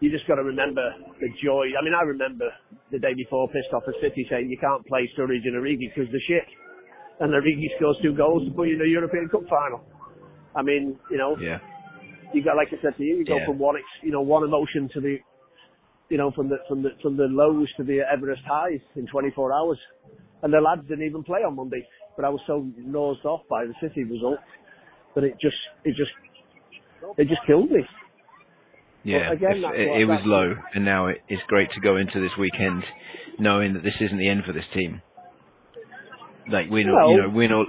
You 0.00 0.10
just 0.10 0.26
got 0.28 0.36
to 0.36 0.46
remember 0.46 0.82
the 1.20 1.28
joy. 1.42 1.74
I 1.74 1.82
mean, 1.82 1.94
I 1.94 2.02
remember 2.06 2.46
the 2.92 2.98
day 2.98 3.14
before 3.16 3.48
pissed 3.48 3.74
off 3.74 3.82
at 3.88 3.94
City 4.00 4.26
saying 4.30 4.48
you 4.48 4.58
can't 4.58 4.86
play 4.86 5.10
Sturridge 5.18 5.42
and 5.44 5.58
Origi 5.58 5.90
because 5.90 6.10
they're 6.10 6.28
shit 6.28 6.46
and 7.20 7.32
Origi 7.34 7.66
scores 7.76 7.98
two 8.02 8.14
goals 8.14 8.46
to 8.46 8.54
put 8.54 8.68
you 8.68 8.74
in 8.74 8.78
the 8.78 8.88
European 8.88 9.28
Cup 9.28 9.42
final. 9.50 9.82
I 10.54 10.62
mean, 10.62 10.98
you 11.10 11.18
know, 11.18 11.36
Yeah, 11.38 11.58
you 12.32 12.42
got 12.42 12.56
like 12.56 12.68
I 12.68 12.80
said 12.82 12.96
to 12.96 13.02
you, 13.02 13.16
you 13.16 13.24
go 13.24 13.38
Yeah. 13.38 13.46
from 13.46 13.58
one, 13.58 13.76
you 14.02 14.10
know, 14.10 14.22
one 14.22 14.44
emotion 14.44 14.88
to 14.94 15.00
the 15.00 15.18
you 16.08 16.16
know, 16.16 16.30
from 16.30 16.48
the 16.48 16.56
from 16.68 16.82
the 16.82 16.90
from 17.02 17.16
the 17.16 17.24
lows 17.24 17.70
to 17.76 17.84
the 17.84 18.00
Everest 18.00 18.42
highs 18.46 18.80
in 18.96 19.06
24 19.08 19.52
hours, 19.52 19.78
and 20.42 20.52
the 20.52 20.60
lads 20.60 20.86
didn't 20.88 21.04
even 21.06 21.22
play 21.22 21.40
on 21.44 21.56
Monday. 21.56 21.86
But 22.16 22.24
I 22.24 22.30
was 22.30 22.40
so 22.46 22.66
nosed 22.78 23.24
off 23.26 23.42
by 23.48 23.66
the 23.66 23.74
City 23.80 24.04
result 24.04 24.38
that 25.14 25.24
it 25.24 25.38
just 25.40 25.56
it 25.84 25.94
just 25.96 26.12
it 27.18 27.28
just 27.28 27.44
killed 27.46 27.70
me. 27.70 27.84
Yeah, 29.08 29.32
again, 29.32 29.62
if- 29.64 29.74
it, 29.74 30.00
it 30.02 30.04
was 30.04 30.20
low, 30.24 30.54
and 30.74 30.84
now 30.84 31.06
it, 31.06 31.18
it's 31.28 31.42
great 31.48 31.70
to 31.72 31.80
go 31.80 31.96
into 31.96 32.20
this 32.20 32.36
weekend 32.38 32.84
knowing 33.38 33.74
that 33.74 33.82
this 33.82 33.94
isn't 34.00 34.18
the 34.18 34.28
end 34.28 34.42
for 34.44 34.52
this 34.52 34.64
team. 34.74 35.00
Like 36.50 36.70
we 36.70 36.82
know, 36.84 36.94
No. 36.94 37.10
you 37.10 37.22
know, 37.22 37.28
win. 37.28 37.52
All, 37.52 37.66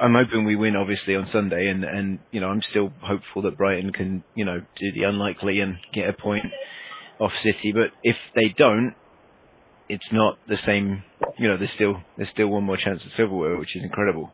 I'm 0.00 0.14
hoping 0.14 0.44
we 0.44 0.54
win, 0.54 0.76
obviously, 0.76 1.16
on 1.16 1.28
Sunday, 1.32 1.66
and 1.68 1.84
and 1.84 2.18
you 2.30 2.40
know, 2.40 2.48
I'm 2.48 2.62
still 2.70 2.92
hopeful 3.00 3.42
that 3.42 3.56
Brighton 3.56 3.92
can, 3.92 4.22
you 4.36 4.44
know, 4.44 4.60
do 4.78 4.92
the 4.92 5.02
unlikely 5.04 5.60
and 5.60 5.76
get 5.92 6.08
a 6.08 6.12
point 6.12 6.44
off 7.18 7.32
City. 7.42 7.72
But 7.72 7.90
if 8.04 8.16
they 8.34 8.54
don't, 8.56 8.94
it's 9.88 10.06
not 10.12 10.38
the 10.48 10.56
same. 10.64 11.02
You 11.38 11.48
know, 11.48 11.56
there's 11.56 11.70
still 11.74 11.96
there's 12.16 12.28
still 12.32 12.46
one 12.48 12.62
more 12.64 12.76
chance 12.76 13.00
at 13.04 13.16
silverware, 13.16 13.56
which 13.56 13.74
is 13.74 13.82
incredible. 13.82 14.32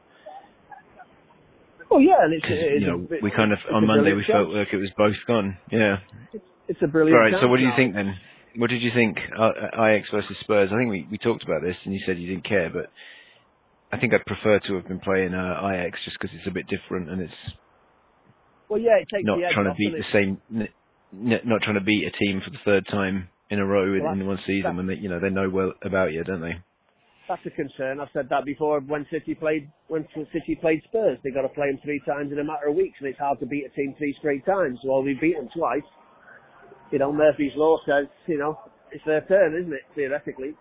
Oh 1.90 1.98
yeah, 1.98 2.20
and 2.20 2.34
it's, 2.34 2.44
it's 2.48 2.82
you 2.82 2.86
know, 2.86 2.98
bit- 2.98 3.22
we 3.22 3.30
kind 3.30 3.52
of 3.52 3.58
on 3.72 3.86
Monday 3.86 4.12
we 4.12 4.24
felt 4.24 4.50
like 4.50 4.68
it 4.72 4.76
was 4.76 4.90
both 4.96 5.16
gone. 5.26 5.56
Yeah. 5.72 5.96
it's 6.68 6.82
a 6.82 6.86
brilliant. 6.86 7.18
Right. 7.18 7.32
So 7.40 7.48
what 7.48 7.56
do 7.58 7.62
you 7.64 7.72
think 7.76 7.94
then? 7.94 8.14
What 8.56 8.70
did 8.70 8.82
you 8.82 8.90
think? 8.94 9.16
Uh, 9.38 9.50
Ajax 9.72 10.08
versus 10.10 10.36
Spurs. 10.40 10.70
I 10.72 10.78
think 10.78 10.90
we, 10.90 11.06
we 11.10 11.18
talked 11.18 11.44
about 11.44 11.62
this, 11.62 11.76
and 11.84 11.94
you 11.94 12.00
said 12.04 12.18
you 12.18 12.28
didn't 12.28 12.44
care, 12.48 12.70
but 12.70 12.90
I 13.92 13.98
think 13.98 14.12
I'd 14.12 14.26
prefer 14.26 14.58
to 14.58 14.74
have 14.74 14.88
been 14.88 15.00
playing 15.00 15.32
uh, 15.34 15.60
Ajax 15.64 15.98
just 16.04 16.18
because 16.20 16.34
it's 16.36 16.46
a 16.46 16.50
bit 16.50 16.66
different 16.68 17.08
and 17.08 17.22
it's 17.22 17.32
Well, 18.68 18.80
yeah, 18.80 18.96
it 19.00 19.08
takes 19.12 19.24
not 19.24 19.38
trying 19.52 19.66
to 19.66 19.74
beat 19.78 19.92
the 19.96 20.04
same, 20.12 20.40
n- 20.54 20.68
n- 21.14 21.40
not 21.44 21.62
trying 21.62 21.78
to 21.78 21.84
beat 21.84 22.04
a 22.06 22.10
team 22.18 22.42
for 22.44 22.50
the 22.50 22.58
third 22.64 22.86
time 22.90 23.28
in 23.50 23.60
a 23.60 23.64
row 23.64 23.94
in, 23.94 24.02
Well, 24.02 24.12
in 24.12 24.26
one 24.26 24.38
season 24.46 24.76
when 24.76 24.86
they, 24.88 24.94
you 24.94 25.08
know, 25.08 25.20
they 25.20 25.30
know 25.30 25.48
well 25.48 25.72
about 25.82 26.12
you, 26.12 26.22
don't 26.24 26.42
they? 26.42 26.58
That's 27.28 27.44
a 27.44 27.50
concern. 27.50 28.00
I've 28.00 28.08
said 28.14 28.28
that 28.30 28.46
before. 28.46 28.80
When 28.80 29.06
City 29.12 29.34
played, 29.34 29.70
when 29.88 30.08
City 30.32 30.56
played 30.60 30.80
Spurs, 30.84 31.18
they 31.22 31.30
got 31.30 31.42
to 31.42 31.50
play 31.52 31.68
them 31.70 31.78
three 31.84 32.00
times 32.08 32.32
in 32.32 32.38
a 32.38 32.44
matter 32.44 32.68
of 32.68 32.74
weeks, 32.74 32.96
and 33.00 33.08
it's 33.08 33.18
hard 33.18 33.38
to 33.40 33.46
beat 33.46 33.66
a 33.66 33.76
team 33.76 33.94
three 33.98 34.14
straight 34.18 34.46
times. 34.46 34.78
Well, 34.82 35.02
we 35.02 35.12
beat 35.20 35.36
them 35.36 35.48
twice. 35.54 35.84
You 36.90 36.98
know, 36.98 37.12
Murphy's 37.12 37.52
law 37.54 37.76
says, 37.86 38.06
you 38.26 38.38
know, 38.38 38.58
it's 38.92 39.04
their 39.04 39.20
turn, 39.28 39.54
isn't 39.60 39.72
it? 39.72 39.82
Theoretically. 39.94 40.54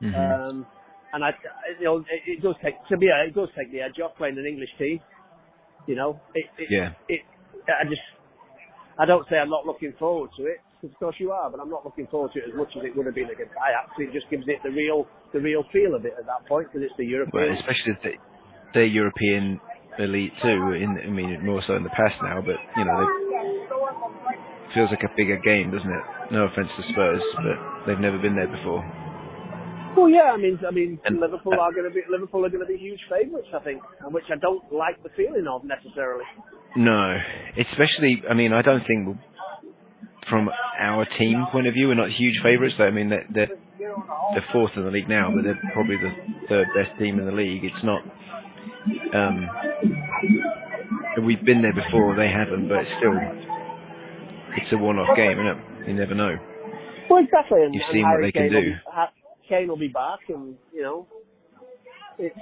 hmm 0.00 0.14
Um, 0.14 0.66
and 1.14 1.24
I, 1.24 1.30
you 1.78 1.84
know, 1.84 1.98
it, 1.98 2.22
it 2.26 2.42
does 2.42 2.54
take 2.62 2.74
to 2.88 2.96
be 2.98 3.06
fair, 3.06 3.26
it 3.28 3.34
does 3.34 3.48
take 3.56 3.72
the 3.72 3.80
edge 3.80 3.98
off 4.04 4.16
playing 4.16 4.36
an 4.38 4.46
English 4.46 4.70
team. 4.78 5.00
You 5.86 5.96
know, 5.96 6.20
it, 6.34 6.46
it, 6.58 6.68
Yeah. 6.70 6.90
it, 7.08 7.20
I 7.68 7.84
just, 7.88 8.00
I 8.98 9.06
don't 9.06 9.26
say 9.28 9.36
I'm 9.36 9.50
not 9.50 9.66
looking 9.66 9.94
forward 9.98 10.30
to 10.36 10.44
it. 10.44 10.58
Of 10.82 10.90
course 10.98 11.14
you 11.18 11.30
are, 11.30 11.48
but 11.48 11.60
I'm 11.60 11.70
not 11.70 11.84
looking 11.84 12.08
forward 12.08 12.32
to 12.34 12.40
it 12.40 12.50
as 12.50 12.56
much 12.58 12.74
as 12.76 12.82
it 12.84 12.96
would 12.96 13.06
have 13.06 13.14
been 13.14 13.30
a 13.30 13.38
good 13.38 13.46
against 13.46 13.54
Ajax. 13.54 13.94
It 13.98 14.12
just 14.12 14.28
gives 14.30 14.42
it 14.48 14.58
the 14.64 14.70
real, 14.70 15.06
the 15.32 15.38
real 15.38 15.62
feel 15.72 15.94
of 15.94 16.04
it 16.04 16.14
at 16.18 16.26
that 16.26 16.42
point 16.48 16.66
because 16.72 16.82
it's 16.82 16.96
the 16.98 17.06
Well, 17.06 17.22
European. 17.22 17.54
especially 17.54 17.92
if 17.94 18.02
they, 18.02 18.16
they're 18.74 18.90
European 18.90 19.60
elite 20.02 20.32
too. 20.42 20.74
In, 20.74 20.98
I 20.98 21.10
mean, 21.10 21.38
more 21.46 21.62
so 21.66 21.76
in 21.76 21.84
the 21.84 21.94
past 21.94 22.18
now, 22.22 22.42
but 22.42 22.56
you 22.76 22.84
know, 22.84 22.98
it 22.98 24.74
feels 24.74 24.90
like 24.90 25.04
a 25.06 25.12
bigger 25.16 25.38
game, 25.38 25.70
doesn't 25.70 25.86
it? 25.90 26.04
No 26.34 26.50
offense 26.50 26.68
to 26.76 26.82
Spurs, 26.90 27.22
but 27.36 27.86
they've 27.86 28.00
never 28.02 28.18
been 28.18 28.34
there 28.34 28.48
before. 28.50 28.82
Well, 29.94 30.08
yeah, 30.08 30.32
I 30.34 30.38
mean, 30.38 30.58
I 30.66 30.72
mean, 30.72 30.98
And- 31.04 31.20
Liverpool 31.20 31.52
uh, 31.54 31.62
are 31.62 31.72
going 31.72 31.84
to 31.86 31.94
be 31.94 32.00
Liverpool 32.10 32.44
are 32.44 32.50
going 32.50 32.64
to 32.64 32.72
be 32.72 32.78
huge 32.78 33.00
favourites, 33.10 33.48
I 33.54 33.60
think, 33.62 33.82
and 34.00 34.12
which 34.12 34.24
I 34.32 34.36
don't 34.40 34.64
like 34.72 35.00
the 35.04 35.10
feeling 35.14 35.46
of 35.46 35.62
necessarily. 35.62 36.24
No, 36.74 37.14
especially. 37.54 38.24
I 38.28 38.34
mean, 38.34 38.52
I 38.52 38.62
don't 38.62 38.82
think 38.86 39.06
we'll- 39.06 39.18
from 40.28 40.48
our 40.80 41.06
team 41.18 41.46
point 41.50 41.66
of 41.66 41.74
view, 41.74 41.88
we're 41.88 41.94
not 41.94 42.10
huge 42.10 42.40
favourites. 42.42 42.74
Though 42.78 42.84
I 42.84 42.90
mean, 42.90 43.10
they're, 43.10 43.26
they're 43.32 43.48
they're 43.78 44.44
fourth 44.52 44.72
in 44.76 44.84
the 44.84 44.90
league 44.90 45.08
now, 45.08 45.30
but 45.34 45.44
they're 45.44 45.60
probably 45.72 45.96
the 45.96 46.10
third 46.48 46.68
best 46.74 46.98
team 46.98 47.18
in 47.18 47.26
the 47.26 47.32
league. 47.32 47.64
It's 47.64 47.84
not. 47.84 48.02
Um, 49.14 49.48
we've 51.24 51.44
been 51.44 51.62
there 51.62 51.74
before; 51.74 52.16
they 52.16 52.28
haven't, 52.28 52.68
but 52.68 52.78
it's 52.78 52.90
still, 52.98 53.12
it's 54.56 54.72
a 54.72 54.78
one-off 54.78 55.16
game, 55.16 55.38
isn't 55.38 55.46
it? 55.46 55.88
You 55.88 55.94
never 55.94 56.14
know. 56.14 56.36
Well, 57.10 57.22
exactly. 57.22 57.62
And, 57.62 57.74
You've 57.74 57.82
seen 57.92 58.02
what 58.02 58.22
they 58.22 58.32
can 58.32 58.48
Kane 58.48 58.54
will 58.54 58.62
do. 58.62 58.72
Ha- 58.86 59.12
Kane 59.48 59.68
will 59.68 59.78
be 59.78 59.88
back, 59.88 60.20
and 60.28 60.56
you 60.72 60.82
know, 60.82 61.06
it's 62.18 62.36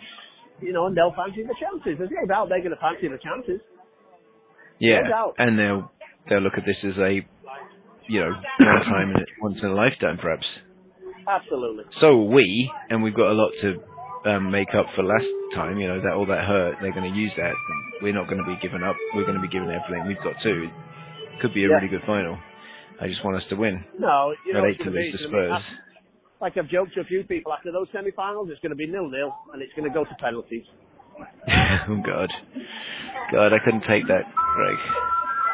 you 0.60 0.72
know, 0.72 0.86
and 0.86 0.96
they'll 0.96 1.14
fancy 1.16 1.42
the 1.42 1.54
chances. 1.58 1.98
There's 1.98 2.10
no 2.10 2.26
doubt 2.26 2.48
they're 2.48 2.60
going 2.60 2.70
to 2.70 2.80
fancy 2.80 3.08
the 3.08 3.18
chances. 3.18 3.60
Yeah, 4.78 5.08
doubt. 5.08 5.34
and 5.38 5.58
they'll 5.58 5.90
they'll 6.28 6.40
look 6.40 6.54
at 6.56 6.64
this 6.64 6.76
as 6.84 6.96
a, 6.98 7.20
you 8.08 8.20
know, 8.20 8.30
one 8.58 8.82
time, 8.84 9.10
in 9.10 9.16
a, 9.16 9.24
once 9.42 9.56
in 9.62 9.68
a 9.68 9.74
lifetime, 9.74 10.18
perhaps. 10.20 10.46
Absolutely. 11.28 11.84
So 12.00 12.22
we, 12.24 12.70
and 12.88 13.02
we've 13.02 13.14
got 13.14 13.30
a 13.30 13.36
lot 13.36 13.50
to 13.62 14.30
um, 14.30 14.50
make 14.50 14.68
up 14.74 14.86
for 14.96 15.02
last 15.02 15.26
time. 15.54 15.78
You 15.78 15.88
know 15.88 16.00
that 16.02 16.12
all 16.12 16.26
that 16.26 16.44
hurt, 16.44 16.76
they're 16.80 16.92
going 16.92 17.10
to 17.12 17.16
use 17.18 17.32
that. 17.36 17.52
We're 18.02 18.14
not 18.14 18.26
going 18.28 18.38
to 18.38 18.46
be 18.48 18.56
giving 18.62 18.82
up. 18.82 18.96
We're 19.14 19.24
going 19.24 19.36
to 19.36 19.42
be 19.42 19.48
giving 19.48 19.68
everything 19.70 20.06
we've 20.06 20.22
got 20.24 20.40
to. 20.42 20.68
Could 21.40 21.54
be 21.54 21.64
a 21.64 21.68
Yeah. 21.68 21.74
really 21.76 21.88
good 21.88 22.02
final. 22.06 22.38
I 23.00 23.06
just 23.08 23.24
want 23.24 23.36
us 23.36 23.44
to 23.50 23.56
win. 23.56 23.84
No, 23.98 24.34
you 24.46 24.52
know, 24.52 24.60
to 24.60 24.74
going 24.76 24.78
to 24.78 24.90
lose 24.90 25.12
to 25.12 25.24
it's 25.24 25.32
gonna 25.32 25.42
be- 25.42 25.48
Spurs. 25.48 25.62
like 26.40 26.56
I've 26.58 26.68
joked 26.68 26.94
to 26.94 27.00
a 27.00 27.04
few 27.04 27.24
people 27.24 27.52
after 27.52 27.72
those 27.72 27.86
semi-finals, 27.92 28.48
it's 28.50 28.60
going 28.60 28.70
to 28.70 28.76
be 28.76 28.86
nil-nil, 28.86 29.32
and 29.52 29.62
it's 29.62 29.72
going 29.76 29.88
to 29.88 29.94
go 29.94 30.04
to 30.04 30.14
penalties. 30.20 30.64
oh 31.88 32.00
God, 32.04 32.28
God, 33.32 33.52
I 33.52 33.58
couldn't 33.64 33.84
take 33.88 34.06
that, 34.08 34.24
Greg. 34.56 34.76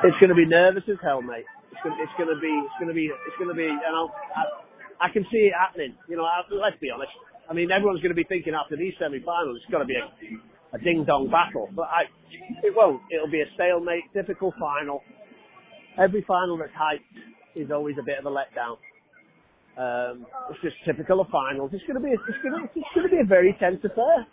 It's 0.04 0.16
going 0.18 0.30
to 0.30 0.34
be 0.34 0.46
nervous 0.46 0.84
as 0.90 0.96
hell, 1.02 1.22
mate. 1.22 1.44
It's 1.86 2.14
going, 2.18 2.30
it's 2.30 2.38
to 2.38 2.42
be, 2.42 2.50
it's 2.50 2.78
going 2.82 2.90
to 2.90 2.98
be, 2.98 3.06
it's 3.06 3.38
going 3.38 3.52
to 3.52 3.58
be, 3.58 3.70
you 3.70 3.92
know, 3.94 4.10
I, 4.34 5.06
I 5.06 5.08
can 5.12 5.22
see 5.30 5.46
it 5.46 5.54
happening. 5.54 5.94
You 6.08 6.16
know, 6.18 6.26
I, 6.26 6.42
let's 6.50 6.78
be 6.82 6.90
honest. 6.90 7.12
I 7.46 7.54
mean, 7.54 7.70
everyone's 7.70 8.02
going 8.02 8.14
to 8.14 8.18
be 8.18 8.26
thinking 8.26 8.54
after 8.54 8.76
these 8.76 8.94
semi-finals, 8.98 9.62
it's 9.62 9.70
gonna 9.70 9.86
be 9.86 9.94
a, 9.94 10.06
a 10.74 10.78
ding-dong 10.82 11.30
battle. 11.30 11.70
But 11.70 11.86
I, 11.86 12.10
it 12.66 12.74
won't. 12.74 13.02
It'll 13.10 13.30
be 13.30 13.40
a 13.40 13.50
stalemate, 13.54 14.10
difficult 14.14 14.54
final. 14.58 15.02
Every 15.94 16.24
final 16.26 16.58
that's 16.58 16.74
hyped 16.74 17.06
is 17.54 17.70
always 17.70 17.96
a 18.00 18.04
bit 18.04 18.18
of 18.18 18.26
a 18.26 18.34
letdown. 18.34 18.76
Um, 19.76 20.26
it's 20.50 20.60
just 20.62 20.76
typical 20.84 21.20
of 21.20 21.28
finals. 21.28 21.70
It's 21.72 21.84
going 21.86 22.00
to 22.00 22.04
be, 22.04 22.12
it's 22.12 22.42
going 22.42 22.56
to, 22.56 22.64
it's 22.74 22.94
going 22.94 23.08
to 23.08 23.14
be 23.14 23.20
a 23.22 23.28
very 23.28 23.54
tense 23.60 23.80
affair 23.84 24.26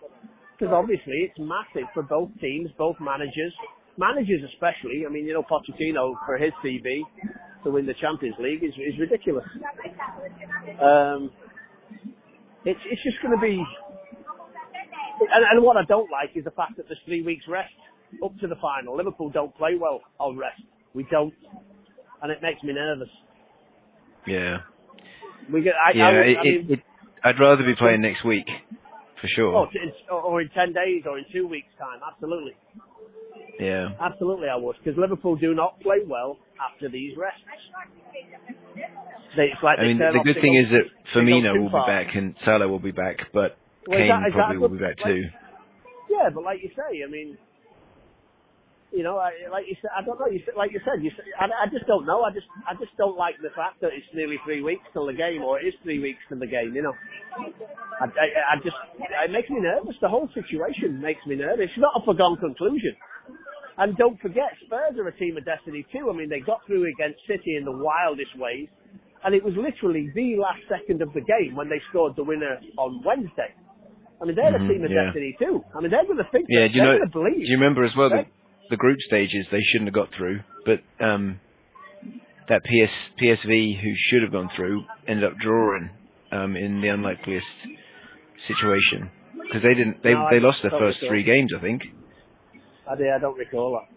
because 0.57 0.73
obviously 0.73 1.29
it's 1.29 1.37
massive 1.37 1.87
for 1.93 2.03
both 2.03 2.29
teams, 2.39 2.69
both 2.77 2.95
managers, 2.99 3.53
managers 3.97 4.41
especially. 4.53 5.03
I 5.05 5.09
mean, 5.11 5.25
you 5.25 5.33
know, 5.33 5.43
Pochettino 5.43 6.13
for 6.25 6.37
his 6.37 6.51
CV 6.63 7.01
to 7.63 7.71
win 7.71 7.85
the 7.85 7.93
Champions 7.99 8.35
League 8.39 8.63
is, 8.63 8.73
is 8.75 8.99
ridiculous. 8.99 9.45
Um, 10.81 11.31
it's 12.65 12.79
it's 12.89 13.03
just 13.03 13.21
going 13.21 13.35
to 13.35 13.41
be, 13.41 13.59
and, 15.19 15.43
and 15.51 15.63
what 15.63 15.77
I 15.77 15.83
don't 15.85 16.09
like 16.11 16.31
is 16.35 16.43
the 16.43 16.51
fact 16.51 16.77
that 16.77 16.87
there's 16.87 16.99
three 17.05 17.21
weeks 17.23 17.45
rest 17.47 17.73
up 18.23 18.31
to 18.41 18.47
the 18.47 18.55
final. 18.61 18.95
Liverpool 18.97 19.29
don't 19.29 19.55
play 19.57 19.75
well 19.79 20.01
on 20.19 20.37
rest. 20.37 20.61
We 20.93 21.05
don't, 21.11 21.33
and 22.21 22.31
it 22.31 22.39
makes 22.41 22.61
me 22.63 22.73
nervous. 22.73 23.09
Yeah, 24.25 24.59
We 25.51 25.61
get, 25.61 25.73
I, 25.75 25.97
yeah. 25.97 26.07
I, 26.07 26.11
would- 26.13 26.27
it, 26.27 26.37
I 26.37 26.43
mean, 26.43 26.65
it, 26.69 26.73
it, 26.73 26.79
I'd 27.23 27.39
rather 27.39 27.63
be 27.63 27.75
playing 27.75 28.01
next 28.01 28.23
week, 28.23 28.47
for 29.19 29.27
sure. 29.35 29.67
oh, 30.11 30.15
or 30.15 30.41
in 30.41 30.49
ten 30.49 30.71
days 30.73 31.03
or 31.09 31.17
in 31.17 31.25
two 31.31 31.47
weeks' 31.47 31.73
time. 31.79 31.99
Absolutely. 32.07 32.53
Yeah. 33.59 33.89
Absolutely, 34.01 34.47
I 34.49 34.55
would, 34.55 34.75
because 34.83 34.97
Liverpool 34.97 35.35
do 35.35 35.53
not 35.53 35.79
play 35.81 35.99
well 36.05 36.37
after 36.59 36.89
these 36.89 37.15
rests. 37.17 37.41
They, 39.35 39.49
it's 39.53 39.63
like 39.63 39.79
I 39.79 39.83
mean, 39.83 39.97
the 39.97 40.21
good 40.23 40.41
thing 40.41 40.53
go- 40.53 40.61
is 40.61 40.69
that 40.73 40.85
Firmino 41.13 41.57
will 41.57 41.69
be 41.69 41.85
back 41.87 42.15
and 42.15 42.35
Salah 42.45 42.67
will 42.67 42.79
be 42.79 42.91
back, 42.91 43.17
but 43.33 43.57
Well, 43.87 43.97
Kane 43.97 44.09
that 44.09 44.31
probably 44.31 44.57
will 44.57 44.69
be 44.69 44.77
back 44.77 44.97
like- 45.01 45.13
too. 45.13 45.23
Yeah, 46.09 46.29
but 46.29 46.43
like 46.43 46.59
you 46.61 46.69
say, 46.77 47.01
I 47.01 47.09
mean, 47.09 47.37
you 48.93 49.01
know, 49.01 49.17
I, 49.17 49.33
like 49.49 49.65
you 49.65 49.75
said, 49.81 49.89
I 49.97 50.05
don't 50.05 50.19
know. 50.19 50.27
You 50.29 50.37
like 50.55 50.69
you 50.71 50.79
said, 50.85 51.01
you 51.01 51.09
I, 51.39 51.45
I 51.49 51.65
just 51.73 51.87
don't 51.87 52.05
know. 52.05 52.21
I 52.21 52.29
just, 52.29 52.45
I 52.69 52.77
just 52.77 52.95
don't 52.97 53.17
like 53.17 53.33
the 53.41 53.49
fact 53.55 53.81
that 53.81 53.89
it's 53.89 54.05
nearly 54.13 54.37
three 54.45 54.61
weeks 54.61 54.85
till 54.93 55.07
the 55.07 55.17
game, 55.17 55.41
or 55.41 55.59
it 55.59 55.65
is 55.65 55.73
three 55.81 55.97
weeks 55.97 56.19
till 56.29 56.37
the 56.37 56.45
game. 56.45 56.75
You 56.75 56.83
know, 56.83 56.93
I, 57.97 58.05
I, 58.05 58.25
I 58.53 58.55
just, 58.61 58.77
it 59.01 59.31
makes 59.31 59.49
me 59.49 59.57
nervous. 59.61 59.95
The 60.01 60.09
whole 60.09 60.29
situation 60.37 61.01
makes 61.01 61.25
me 61.25 61.33
nervous. 61.35 61.73
It's 61.73 61.81
not 61.81 61.97
a 61.97 62.05
foregone 62.05 62.37
conclusion. 62.37 62.93
And 63.77 63.97
don't 63.97 64.19
forget, 64.21 64.53
Spurs 64.65 64.97
are 64.97 65.07
a 65.07 65.17
team 65.17 65.37
of 65.37 65.45
destiny 65.45 65.85
too. 65.91 66.09
I 66.11 66.15
mean, 66.15 66.29
they 66.29 66.39
got 66.39 66.61
through 66.67 66.85
against 66.85 67.19
City 67.27 67.55
in 67.57 67.65
the 67.65 67.71
wildest 67.71 68.37
ways, 68.37 68.67
and 69.25 69.33
it 69.33 69.43
was 69.43 69.53
literally 69.57 70.11
the 70.13 70.37
last 70.37 70.61
second 70.69 71.01
of 71.01 71.13
the 71.13 71.21
game 71.21 71.55
when 71.55 71.69
they 71.69 71.81
scored 71.89 72.13
the 72.15 72.23
winner 72.23 72.59
on 72.77 73.01
Wednesday. 73.03 73.49
I 74.21 74.25
mean, 74.25 74.35
they're 74.35 74.53
Mhm, 74.53 74.65
a 74.65 74.67
team 74.67 74.83
of 74.85 74.91
yeah. 74.91 75.05
destiny 75.05 75.35
too. 75.39 75.65
I 75.75 75.81
mean, 75.81 75.91
they're 75.91 76.05
going 76.05 76.17
to 76.17 76.29
think. 76.31 76.45
Yeah, 76.49 76.67
do 76.67 76.73
you 76.75 76.83
know? 76.83 76.97
going 76.97 77.09
to 77.09 77.11
believe. 77.11 77.41
Do 77.41 77.51
you 77.51 77.57
remember 77.57 77.83
as 77.83 77.95
well 77.95 78.09
the, 78.09 78.25
the 78.69 78.77
group 78.77 78.99
stages 79.01 79.47
they 79.51 79.61
shouldn't 79.71 79.89
have 79.89 79.95
got 79.95 80.13
through, 80.15 80.41
but 80.65 80.79
um, 81.03 81.39
that 82.47 82.63
PS 82.63 82.93
PSV 83.19 83.81
who 83.81 83.91
should 84.09 84.21
have 84.21 84.31
gone 84.31 84.49
through 84.55 84.85
ended 85.07 85.25
up 85.25 85.37
drawing 85.39 85.89
um, 86.31 86.55
in 86.55 86.81
the 86.81 86.89
unlikeliest 86.89 87.45
situation 88.47 89.09
because 89.33 89.63
they 89.63 89.73
didn't. 89.73 90.03
They 90.03 90.13
No, 90.13 90.27
they 90.29 90.39
lost 90.39 90.59
their 90.61 90.71
first 90.71 90.99
three 91.07 91.23
games, 91.23 91.51
I 91.57 91.61
think. 91.61 91.81
I, 92.89 92.93
I 92.93 93.19
don't 93.19 93.37
recall 93.37 93.79
that. 93.79 93.87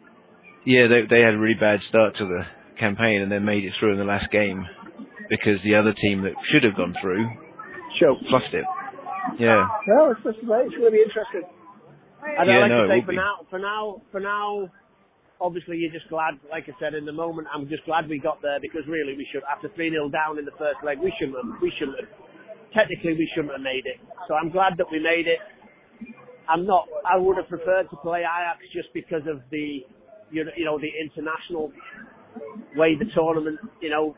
Yeah, 0.64 0.86
they 0.88 1.02
they 1.08 1.22
had 1.22 1.34
a 1.34 1.38
really 1.38 1.58
bad 1.58 1.80
start 1.88 2.16
to 2.18 2.24
the 2.26 2.42
campaign 2.78 3.22
and 3.22 3.30
then 3.30 3.44
made 3.44 3.64
it 3.64 3.72
through 3.80 3.92
in 3.92 3.98
the 3.98 4.04
last 4.04 4.30
game. 4.30 4.64
because 5.28 5.58
the 5.64 5.74
other 5.74 5.92
team 5.94 6.22
that 6.22 6.32
should 6.52 6.62
have 6.62 6.76
gone 6.76 6.94
through 7.02 7.26
Choked. 8.00 8.22
fluffed 8.30 8.54
it. 8.54 8.64
Yeah. 9.38 9.66
Well, 9.88 10.12
it's 10.14 10.22
just 10.22 10.38
it's 10.38 10.46
going 10.46 10.70
to 10.70 10.90
be 10.94 11.02
interesting. 11.02 11.42
And 12.22 12.46
Yeah, 12.46 12.58
I 12.58 12.60
like 12.62 12.70
no, 12.70 12.80
to 12.86 12.92
say 12.94 13.00
for 13.06 13.12
be. 13.12 13.16
now, 13.16 13.34
for 13.50 13.58
now, 13.58 14.02
for 14.12 14.20
now, 14.20 14.70
obviously 15.40 15.78
you're 15.78 15.92
just 15.92 16.08
glad, 16.08 16.38
like 16.50 16.64
I 16.70 16.74
said, 16.78 16.94
in 16.94 17.04
the 17.06 17.12
moment, 17.14 17.48
I'm 17.52 17.68
just 17.68 17.84
glad 17.86 18.08
we 18.08 18.18
got 18.18 18.38
there 18.42 18.58
because 18.62 18.82
really 18.86 19.14
we 19.18 19.26
should, 19.32 19.42
after 19.50 19.68
3 19.74 19.90
0 19.90 20.08
down 20.10 20.38
in 20.38 20.44
the 20.44 20.54
first 20.58 20.78
leg, 20.84 20.98
we 21.02 21.12
shouldn't 21.18 21.36
have, 21.38 21.58
we 21.62 21.72
shouldn't 21.78 21.98
have, 21.98 22.10
technically 22.74 23.14
we 23.18 23.26
shouldn't 23.34 23.52
have 23.54 23.62
made 23.66 23.86
it. 23.86 23.98
So 24.28 24.34
I'm 24.34 24.50
glad 24.50 24.74
that 24.78 24.86
we 24.90 24.98
made 25.02 25.26
it. 25.26 25.38
I'm 26.48 26.66
not, 26.66 26.86
I 27.04 27.16
would 27.16 27.36
have 27.36 27.48
preferred 27.48 27.90
to 27.90 27.96
play 27.96 28.20
Ajax 28.20 28.60
just 28.72 28.88
because 28.94 29.22
of 29.28 29.40
the, 29.50 29.84
you 30.30 30.44
know, 30.44 30.50
you 30.56 30.64
know 30.64 30.78
the 30.78 30.90
international 30.90 31.72
way 32.76 32.94
the 32.98 33.06
tournament, 33.14 33.58
you 33.80 33.90
know, 33.90 34.14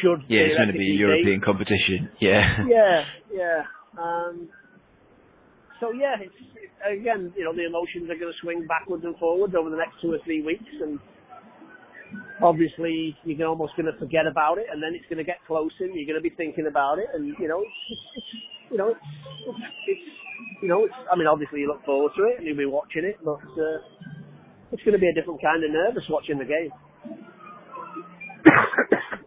should 0.00 0.24
Yeah, 0.28 0.48
it's 0.48 0.56
going 0.56 0.68
to 0.68 0.78
be 0.78 0.92
a 0.92 0.98
European 0.98 1.40
competition. 1.40 2.10
Yeah. 2.20 2.64
yeah, 2.66 3.04
yeah. 3.32 3.62
Um, 4.00 4.48
so 5.80 5.92
yeah, 5.92 6.16
it's 6.20 6.34
again, 6.84 7.32
you 7.36 7.44
know, 7.44 7.54
the 7.54 7.66
emotions 7.66 8.10
are 8.10 8.18
going 8.18 8.32
to 8.32 8.38
swing 8.40 8.66
backwards 8.66 9.04
and 9.04 9.16
forwards 9.16 9.54
over 9.58 9.70
the 9.70 9.76
next 9.76 10.00
two 10.00 10.12
or 10.12 10.18
three 10.24 10.42
weeks, 10.42 10.64
and 10.80 10.98
obviously 12.42 13.16
you're 13.24 13.48
almost 13.48 13.76
going 13.76 13.90
to 13.90 13.98
forget 13.98 14.26
about 14.26 14.58
it, 14.58 14.66
and 14.72 14.82
then 14.82 14.94
it's 14.94 15.04
going 15.08 15.18
to 15.18 15.24
get 15.24 15.38
closer. 15.46 15.84
and 15.84 15.94
You're 15.94 16.08
going 16.08 16.20
to 16.20 16.24
be 16.24 16.34
thinking 16.34 16.66
about 16.66 16.98
it, 16.98 17.06
and 17.12 17.34
you 17.38 17.48
know, 17.48 17.60
it's, 17.60 17.80
it's, 17.90 18.00
it's 18.16 18.32
you 18.70 18.78
know, 18.78 18.90
it's, 18.90 19.00
it's, 19.46 19.60
it's 19.86 20.23
you 20.62 20.68
know, 20.68 20.84
it's. 20.84 20.94
I 21.12 21.16
mean, 21.16 21.26
obviously 21.26 21.60
you 21.60 21.68
look 21.68 21.84
forward 21.84 22.12
to 22.16 22.22
it, 22.24 22.38
and 22.38 22.46
you'll 22.46 22.56
be 22.56 22.66
watching 22.66 23.04
it, 23.04 23.18
but 23.24 23.42
uh, 23.60 23.78
it's 24.72 24.82
going 24.82 24.92
to 24.94 24.98
be 24.98 25.08
a 25.08 25.14
different 25.14 25.40
kind 25.42 25.62
of 25.64 25.70
nervous 25.70 26.04
watching 26.08 26.38
the 26.38 26.44
game. 26.44 26.70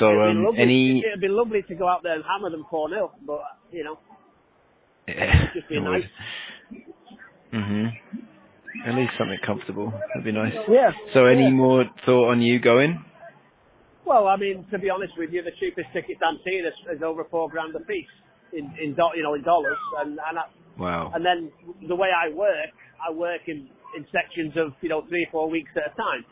So, 0.00 0.10
It'd 0.10 0.18
be 0.18 0.30
um, 0.38 0.44
lovely- 0.44 0.60
any- 0.62 0.98
It'd 1.06 1.20
be 1.20 1.28
lovely 1.28 1.62
to 1.68 1.74
go 1.76 1.88
out 1.88 2.02
there 2.02 2.14
and 2.14 2.24
hammer 2.24 2.50
them 2.50 2.66
4 2.68 2.88
0, 2.90 3.12
but, 3.24 3.40
you 3.70 3.84
know, 3.84 3.98
Yeah, 5.06 5.46
just 5.54 5.68
be 5.68 5.78
nice. 5.92 6.02
Mhm. 7.52 7.92
At 8.84 8.94
least 8.96 9.12
something 9.16 9.38
comfortable. 9.46 9.92
That'd 10.08 10.24
be 10.24 10.32
nice. 10.32 10.52
Yeah. 10.68 10.90
So, 11.14 11.26
any 11.26 11.44
yeah. 11.44 11.50
more 11.50 11.84
thought 12.04 12.30
on 12.32 12.42
you 12.42 12.58
going? 12.58 13.04
Well, 14.04 14.26
I 14.26 14.36
mean, 14.36 14.66
to 14.72 14.78
be 14.78 14.90
honest 14.90 15.12
with 15.16 15.30
you, 15.32 15.42
the 15.42 15.52
cheapest 15.60 15.86
ticket 15.92 16.18
I'm 16.26 16.38
seeing 16.44 16.66
is, 16.66 16.74
is 16.96 17.02
over 17.02 17.24
four 17.30 17.48
grand 17.48 17.74
a 17.76 17.80
piece 17.80 18.10
in, 18.56 18.72
in 18.80 18.94
do, 18.94 19.02
you 19.16 19.22
know, 19.22 19.34
in 19.34 19.42
dollars. 19.42 19.78
And, 20.00 20.18
and, 20.18 20.38
I, 20.38 20.44
Wow. 20.78 21.12
and 21.14 21.24
then 21.24 21.52
the 21.86 21.94
way 21.94 22.08
I 22.10 22.34
work, 22.34 22.74
I 22.98 23.12
work 23.12 23.42
in, 23.46 23.68
in 23.96 24.06
sections 24.10 24.54
of, 24.56 24.72
you 24.80 24.88
know, 24.88 25.04
three 25.08 25.26
or 25.26 25.30
four 25.30 25.50
weeks 25.50 25.70
at 25.76 25.92
a 25.92 25.94
time. 25.94 26.24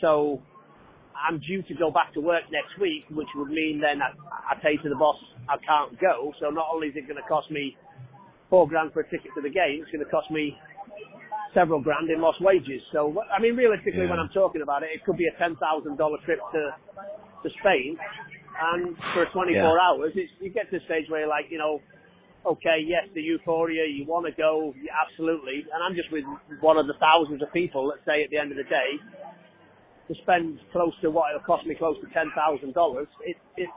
So 0.00 0.40
I'm 1.18 1.40
due 1.40 1.62
to 1.62 1.74
go 1.74 1.90
back 1.90 2.14
to 2.14 2.20
work 2.20 2.44
next 2.52 2.78
week, 2.80 3.04
which 3.10 3.28
would 3.34 3.50
mean 3.50 3.80
then 3.82 4.00
I, 4.02 4.14
I 4.54 4.62
say 4.62 4.76
to 4.82 4.88
the 4.88 4.94
boss, 4.94 5.16
I 5.48 5.56
can't 5.58 5.98
go. 6.00 6.32
So 6.40 6.50
not 6.50 6.66
only 6.72 6.88
is 6.88 6.96
it 6.96 7.08
going 7.08 7.20
to 7.20 7.28
cost 7.28 7.50
me 7.50 7.76
four 8.48 8.68
grand 8.68 8.92
for 8.92 9.00
a 9.00 9.08
ticket 9.10 9.34
to 9.34 9.42
the 9.42 9.50
game, 9.50 9.82
it's 9.82 9.90
going 9.90 10.04
to 10.04 10.10
cost 10.10 10.30
me 10.30 10.56
several 11.54 11.80
grand 11.80 12.08
in 12.10 12.20
lost 12.20 12.40
wages. 12.40 12.80
So, 12.92 13.14
I 13.26 13.40
mean, 13.40 13.56
realistically, 13.56 14.06
when 14.06 14.18
I'm 14.18 14.30
talking 14.30 14.62
about 14.62 14.82
it, 14.82 14.90
it 14.94 15.04
could 15.04 15.16
be 15.16 15.26
a 15.26 15.34
$10,000 15.42 15.58
trip 16.24 16.38
to, 16.52 16.62
to 17.42 17.48
Spain. 17.60 17.98
And 18.60 18.96
for 19.14 19.26
24 19.32 19.56
Yeah. 19.56 19.80
hours, 19.88 20.12
it's, 20.14 20.32
you 20.40 20.50
get 20.50 20.70
to 20.70 20.78
the 20.78 20.84
stage 20.84 21.08
where 21.08 21.20
you're 21.20 21.28
like, 21.28 21.50
you 21.50 21.58
know, 21.58 21.80
okay, 22.46 22.80
yes, 22.84 23.08
the 23.14 23.22
euphoria, 23.22 23.86
you 23.86 24.04
want 24.06 24.26
to 24.26 24.32
go, 24.32 24.74
yeah, 24.82 24.92
absolutely. 25.08 25.64
And 25.72 25.82
I'm 25.82 25.94
just 25.94 26.10
with 26.12 26.24
one 26.60 26.76
of 26.76 26.86
the 26.86 26.94
thousands 27.00 27.42
of 27.42 27.52
people, 27.52 27.86
let's 27.88 28.04
say, 28.04 28.22
at 28.24 28.30
the 28.30 28.36
end 28.38 28.50
of 28.52 28.58
the 28.58 28.64
day, 28.64 28.90
to 30.08 30.14
spend 30.22 30.58
close 30.72 30.92
to 31.02 31.10
what 31.10 31.30
it'll 31.30 31.46
cost 31.46 31.66
me, 31.66 31.74
close 31.74 31.96
to 32.00 32.06
$10,000. 32.08 33.06
It, 33.24 33.36
it, 33.56 33.68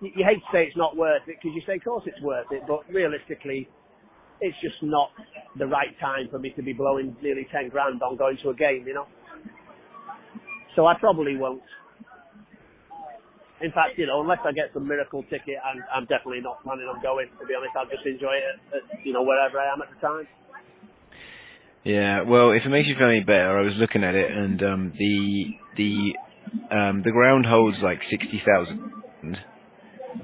you 0.00 0.10
you 0.16 0.24
hate 0.24 0.40
to 0.40 0.50
say 0.52 0.64
it's 0.66 0.76
not 0.76 0.96
worth 0.96 1.22
it 1.28 1.36
because 1.38 1.54
you 1.54 1.62
say, 1.66 1.76
of 1.76 1.84
course 1.84 2.04
it's 2.06 2.20
worth 2.22 2.50
it, 2.50 2.62
but 2.66 2.80
realistically, 2.92 3.68
it's 4.40 4.56
just 4.60 4.82
not 4.82 5.10
the 5.58 5.66
right 5.66 5.94
time 6.00 6.28
for 6.30 6.38
me 6.38 6.50
to 6.56 6.62
be 6.62 6.72
blowing 6.72 7.16
nearly 7.22 7.46
10 7.52 7.68
grand 7.68 8.02
on 8.02 8.16
going 8.16 8.36
to 8.42 8.50
a 8.50 8.54
game, 8.54 8.84
you 8.86 8.94
know? 8.94 9.06
So 10.74 10.86
I 10.86 10.94
probably 10.98 11.36
won't. 11.36 11.62
In 13.62 13.70
fact, 13.70 13.94
you 13.96 14.06
know, 14.06 14.20
unless 14.20 14.42
I 14.44 14.52
get 14.52 14.74
some 14.74 14.86
miracle 14.86 15.22
ticket, 15.30 15.56
I'm, 15.62 15.78
I'm 15.94 16.06
definitely 16.06 16.42
not 16.42 16.62
planning 16.62 16.86
on 16.90 17.00
going, 17.02 17.28
to 17.38 17.46
be 17.46 17.54
honest. 17.54 17.72
I'll 17.78 17.86
just 17.86 18.04
enjoy 18.06 18.34
it, 18.34 18.58
at, 18.74 19.06
you 19.06 19.12
know, 19.12 19.22
wherever 19.22 19.58
I 19.58 19.72
am 19.72 19.82
at 19.82 19.88
the 19.94 20.00
time. 20.02 20.26
Yeah, 21.84 22.22
well, 22.22 22.50
if 22.52 22.62
it 22.64 22.68
makes 22.68 22.86
you 22.88 22.94
feel 22.98 23.08
any 23.08 23.22
better, 23.22 23.58
I 23.58 23.62
was 23.62 23.74
looking 23.78 24.04
at 24.04 24.14
it, 24.14 24.30
and 24.30 24.62
um, 24.62 24.92
the 24.98 25.44
the 25.76 25.94
um, 26.70 27.02
the 27.02 27.10
ground 27.10 27.44
holds 27.46 27.78
like 27.82 27.98
sixty 28.08 28.40
thousand. 28.46 29.38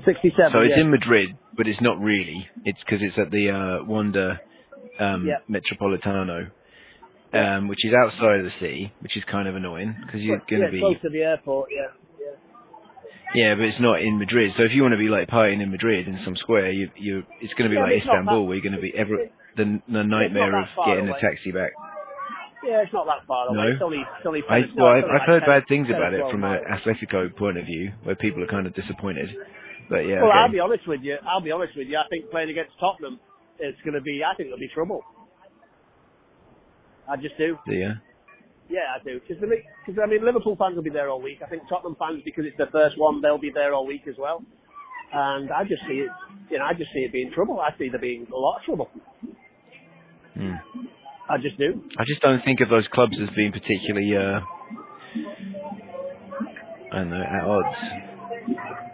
67, 0.05 0.53
So 0.53 0.61
it's 0.61 0.75
yeah. 0.77 0.83
in 0.83 0.91
Madrid, 0.91 1.31
but 1.57 1.67
it's 1.67 1.81
not 1.81 1.99
really. 1.99 2.47
It's 2.65 2.79
because 2.85 3.01
it's 3.03 3.19
at 3.19 3.31
the 3.31 3.51
uh, 3.51 3.85
Wanda 3.85 4.41
um, 5.01 5.27
Yeah. 5.27 5.41
Metropolitano, 5.49 6.51
um, 7.33 7.69
which 7.69 7.85
is 7.85 7.93
outside 7.95 8.41
of 8.41 8.45
the 8.45 8.53
city, 8.61 8.93
which 9.01 9.17
is 9.17 9.25
kind 9.31 9.49
of 9.49 9.57
annoying 9.57 9.97
because 10.05 10.21
you're 10.21 10.39
going 10.49 10.63
yeah, 10.63 10.67
to 10.67 10.73
be 10.73 10.81
close 10.81 11.01
to 11.03 11.09
the 11.11 11.23
airport, 11.23 11.71
yeah. 11.75 11.89
Yeah. 13.35 13.55
but 13.55 13.65
it's 13.65 13.81
not 13.81 14.01
in 14.01 14.19
Madrid. 14.19 14.53
So 14.57 14.65
if 14.65 14.73
you 14.73 14.83
want 14.83 14.93
to 14.93 14.99
be 14.99 15.09
like 15.09 15.29
partying 15.29 15.63
in 15.63 15.71
Madrid 15.71 16.09
in 16.09 16.19
some 16.25 16.37
square, 16.37 16.71
you 16.71 16.91
you 16.97 17.23
it's 17.41 17.55
going 17.55 17.71
to 17.71 17.75
be 17.75 17.77
Yeah, 17.77 17.89
like 17.89 18.03
Istanbul, 18.03 18.47
where 18.47 18.57
you're 18.57 18.65
going 18.65 18.77
to 18.77 18.83
be 18.83 18.93
ever 18.97 19.29
the 19.57 19.81
the 19.89 20.05
nightmare 20.05 20.55
of 20.59 20.69
getting 20.87 21.09
away. 21.09 21.19
a 21.19 21.21
taxi 21.21 21.53
back. 21.53 21.73
Yeah, 22.65 22.83
it's 22.83 22.93
not 22.93 23.07
that 23.07 23.25
far 23.27 23.49
away. 23.49 23.57
No? 23.57 23.69
It's 23.71 23.83
only, 23.83 24.03
it's 24.03 24.27
only 24.27 24.43
I, 24.51 24.67
10, 24.67 24.75
no, 24.75 24.85
well, 24.85 24.99
I've, 24.99 25.07
like 25.07 25.23
heard 25.23 25.43
10 25.47 25.49
bad 25.49 25.63
things 25.69 25.87
about 25.89 26.13
it 26.13 26.21
from 26.31 26.43
an 26.43 26.59
Atletico 26.67 27.31
point 27.37 27.57
of 27.57 27.65
view, 27.65 27.93
where 28.03 28.17
people 28.17 28.43
are 28.43 28.51
kind 28.51 28.67
of 28.67 28.75
disappointed. 28.75 29.31
But 29.89 30.11
yeah, 30.11 30.23
Well, 30.23 30.33
I'll 30.35 30.51
be 30.51 30.59
honest 30.61 30.87
with 30.87 31.01
you. 31.03 31.17
I'll 31.23 31.41
be 31.41 31.53
honest 31.53 31.77
with 31.77 31.87
you. 31.87 31.97
I 31.97 32.07
think 32.11 32.31
playing 32.31 32.51
against 32.51 32.73
Tottenham, 32.81 33.21
it's 33.59 33.81
going 33.83 33.95
to 33.95 34.03
be. 34.03 34.21
I 34.27 34.35
think 34.37 34.49
there'll 34.49 34.59
be 34.61 34.69
trouble. 34.75 35.03
I 37.09 37.17
just 37.17 37.39
do. 37.39 37.57
yeah. 37.67 38.03
Yeah, 38.69 38.93
I 39.01 39.03
do. 39.03 39.21
Because 39.27 39.43
I 39.43 40.07
mean, 40.07 40.25
Liverpool 40.25 40.57
fans 40.57 40.77
will 40.77 40.83
be 40.83 40.91
there 40.91 41.09
all 41.09 41.23
week. 41.23 41.39
I 41.45 41.49
think 41.49 41.63
Tottenham 41.69 41.97
fans, 41.99 42.23
because 42.25 42.45
it's 42.45 42.57
their 42.59 42.71
first 42.71 42.99
one, 42.99 43.23
they'll 43.23 43.39
be 43.41 43.51
there 43.53 43.73
all 43.73 43.87
week 43.87 44.03
as 44.09 44.15
well. 44.19 44.45
And 45.13 45.51
I 45.51 45.65
just 45.65 45.81
see 45.89 46.05
it. 46.05 46.11
You 46.51 46.59
know, 46.59 46.65
I 46.65 46.75
just 46.75 46.93
see 46.93 47.01
it 47.01 47.13
being 47.13 47.31
trouble. 47.35 47.61
I 47.61 47.77
see 47.79 47.89
there 47.89 48.01
being 48.01 48.27
a 48.33 48.37
lot 48.37 48.59
of 48.59 48.65
trouble. 48.65 48.91
Hmm. 50.35 50.61
I 51.31 51.37
just 51.39 51.57
do. 51.59 51.81
I 51.99 52.05
just 52.07 52.21
don't 52.21 52.45
think 52.45 52.61
of 52.61 52.69
those 52.69 52.87
clubs 52.93 53.17
as 53.21 53.29
being 53.37 53.53
particularly, 53.53 54.13
uh, 54.17 54.41
I 56.93 56.97
don't 56.97 57.11
know, 57.11 57.21
at 57.25 57.45
odds. 57.45 57.77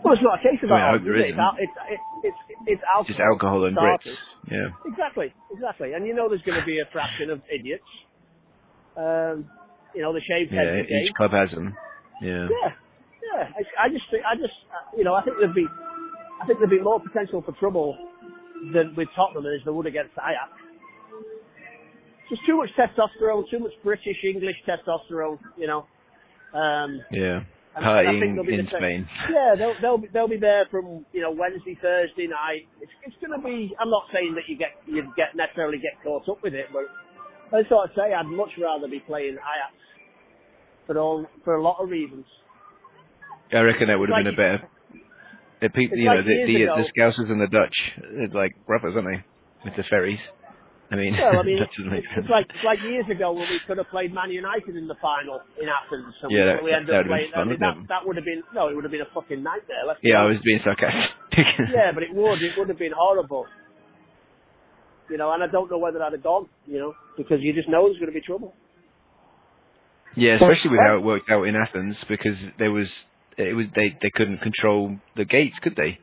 Well, 0.03 0.15
it's 0.15 0.23
not 0.23 0.39
a 0.39 0.43
case 0.43 0.59
of 0.63 0.71
I 0.71 0.75
mean, 0.75 0.83
I 0.83 0.93
that. 0.93 0.99
hope 0.99 1.05
there 1.05 1.17
is 1.17 1.25
it? 1.25 1.29
It's, 1.31 1.39
isn't. 1.39 1.59
it's, 1.59 1.77
it's, 1.83 2.03
it's, 2.23 2.39
it's 2.67 2.83
alcohol. 2.95 3.07
Just 3.07 3.21
alcohol 3.21 3.65
and 3.67 3.75
for 3.75 3.83
Brits. 3.83 4.19
Yeah. 4.51 4.69
Exactly, 4.87 5.35
exactly. 5.55 5.93
And 5.95 6.07
you 6.07 6.15
know 6.15 6.29
there's 6.29 6.43
going 6.43 6.59
to 6.59 6.67
be 6.67 6.79
a 6.79 6.87
fraction 6.93 7.31
of 7.31 7.41
idiots. 7.51 7.87
Um, 8.99 9.47
you 9.95 10.03
know, 10.03 10.13
the 10.13 10.21
shaved 10.21 10.51
head 10.53 10.67
Yeah, 10.67 10.73
brigade. 10.83 11.07
each 11.09 11.15
club 11.15 11.31
has 11.33 11.51
them. 11.51 11.77
Yeah. 12.21 12.49
Yeah, 12.49 12.73
yeah. 13.23 13.49
I, 13.57 13.87
I 13.87 13.89
just 13.89 14.05
think, 14.11 14.23
I 14.25 14.35
just, 14.37 14.55
uh, 14.71 14.97
you 14.97 15.05
know, 15.05 15.15
I 15.15 15.23
think 15.23 15.37
there'd 15.39 15.55
be, 15.55 15.67
I 16.43 16.47
think 16.47 16.59
there'd 16.59 16.71
be 16.71 16.81
more 16.81 17.01
potential 17.01 17.43
for 17.43 17.53
trouble 17.59 17.97
than 18.73 18.95
with 18.97 19.09
Tottenham 19.15 19.47
as 19.47 19.63
there 19.65 19.73
would 19.73 19.87
against 19.87 20.13
Ajax. 20.19 20.51
Just 22.31 22.43
too 22.47 22.57
much 22.57 22.71
testosterone, 22.79 23.45
too 23.51 23.59
much 23.59 23.73
British 23.83 24.17
English 24.25 24.57
testosterone, 24.67 25.39
you 25.59 25.67
know. 25.67 25.87
Um, 26.55 27.03
Yeah. 27.11 27.43
and- 27.77 27.85
and 27.85 27.87
I 27.87 28.05
think 28.21 28.39
Partying 28.39 28.59
in 28.61 28.67
Spain. 28.69 29.09
Yeah, 29.29 29.55
they'll 29.59 29.75
they'll 29.81 29.99
be, 29.99 30.09
they'll 30.09 30.29
be 30.29 30.37
there 30.39 30.65
from 30.71 31.05
you 31.13 31.21
know 31.21 31.33
Wednesday, 31.33 31.75
Thursday 31.75 32.29
night. 32.29 32.67
It's 32.81 32.93
it's 33.05 33.17
going 33.17 33.39
to 33.39 33.45
be. 33.45 33.75
I'm 33.81 33.91
not 33.91 34.05
saying 34.13 34.35
that 34.37 34.49
you 34.49 34.57
get 34.57 34.71
you 34.87 35.03
get 35.17 35.35
necessarily 35.35 35.79
get 35.79 36.01
caught 36.03 36.29
up 36.29 36.41
with 36.43 36.55
it, 36.55 36.67
but 36.73 36.85
I 37.53 37.63
sort 37.69 37.91
of 37.91 37.97
say 37.97 38.13
I'd 38.13 38.27
much 38.27 38.51
rather 38.61 38.89
be 38.89 39.01
playing 39.01 39.35
Ajax 39.35 39.75
for 40.87 40.99
all 40.99 41.27
for 41.45 41.55
a 41.57 41.63
lot 41.63 41.77
of 41.83 41.89
reasons. 41.91 42.27
I 43.53 43.61
reckon 43.61 43.89
that 43.89 43.99
would 43.99 44.09
have 44.09 44.17
Like- 44.19 44.25
been 44.25 44.35
a 44.35 44.37
better. 44.37 44.69
The 45.61 45.71
people, 45.71 45.95
It's 45.97 46.03
you 46.03 46.09
know, 46.11 46.17
like 46.21 46.27
the 46.27 46.45
the, 46.47 46.63
ago- 46.65 46.77
the 46.83 46.89
Scousers 46.93 47.31
and 47.31 47.41
the 47.41 47.47
Dutch, 47.47 47.77
they're 48.03 48.29
like 48.35 48.53
brothers, 48.67 48.95
aren't 48.97 49.09
they? 49.09 49.21
With 49.65 49.77
the 49.77 49.85
ferries. 49.89 50.19
I 50.93 50.97
mean, 50.97 51.17
Well, 51.17 51.41
I 51.41 51.43
mean, 51.47 51.57
that 51.57 51.71
it's, 51.73 52.07
it's 52.19 52.29
like 52.29 52.45
it's 52.51 52.65
like 52.67 52.81
years 52.85 53.07
ago 53.09 53.33
when 53.33 53.49
we 53.49 53.61
could 53.67 53.79
have 53.79 53.89
played 53.89 54.13
Man 54.13 54.31
United 54.31 54.77
in 54.77 54.87
the 54.89 54.97
final 55.01 55.41
in 55.57 55.69
Athens. 55.71 56.13
And 56.21 56.29
Yeah, 56.33 56.45
we, 56.45 56.45
that- 56.45 56.65
we 56.65 56.73
ended 56.75 56.89
that 56.93 57.03
been 57.05 57.09
playing. 57.09 57.31
fun, 57.33 57.41
I 57.41 57.45
mean, 57.49 57.61
that 57.61 57.77
that 57.89 58.03
would 58.05 58.17
have 58.17 58.27
been 58.27 58.43
no, 58.53 58.69
it 58.69 58.75
would 58.75 58.85
have 58.85 58.93
been 58.93 59.01
a 59.07 59.13
fucking 59.15 59.41
nightmare. 59.43 59.89
Yeah, 60.03 60.21
I 60.21 60.27
was 60.29 60.37
being 60.45 60.61
sarcastic. 60.65 61.15
Yeah, 61.73 61.93
but 61.95 62.03
it 62.03 62.13
would. 62.13 62.43
It 62.43 62.53
would 62.59 62.69
have 62.69 62.79
been 62.79 62.93
horrible. 62.93 63.47
You 65.11 65.19
know, 65.19 65.33
and 65.33 65.43
I 65.43 65.47
don't 65.49 65.71
know 65.71 65.79
whether 65.79 66.03
I'd 66.03 66.13
have 66.13 66.23
gone. 66.23 66.49
You 66.67 66.79
know, 66.79 66.95
because 67.17 67.39
you 67.41 67.53
just 67.53 67.69
know 67.69 67.85
there's 67.87 67.99
going 67.99 68.13
to 68.13 68.19
be 68.19 68.25
trouble. 68.25 68.55
Yeah, 70.17 70.35
especially 70.37 70.71
with 70.71 70.81
how 70.81 70.97
it 70.97 71.03
worked 71.03 71.31
out 71.31 71.43
in 71.45 71.57
Athens, 71.57 71.97
because 72.09 72.39
there 72.59 72.71
was 72.71 72.87
it 73.37 73.55
was 73.55 73.67
they 73.75 73.97
they 74.01 74.11
couldn't 74.15 74.39
control 74.39 74.97
the 75.17 75.25
gates, 75.25 75.57
could 75.63 75.75
they? 75.77 75.99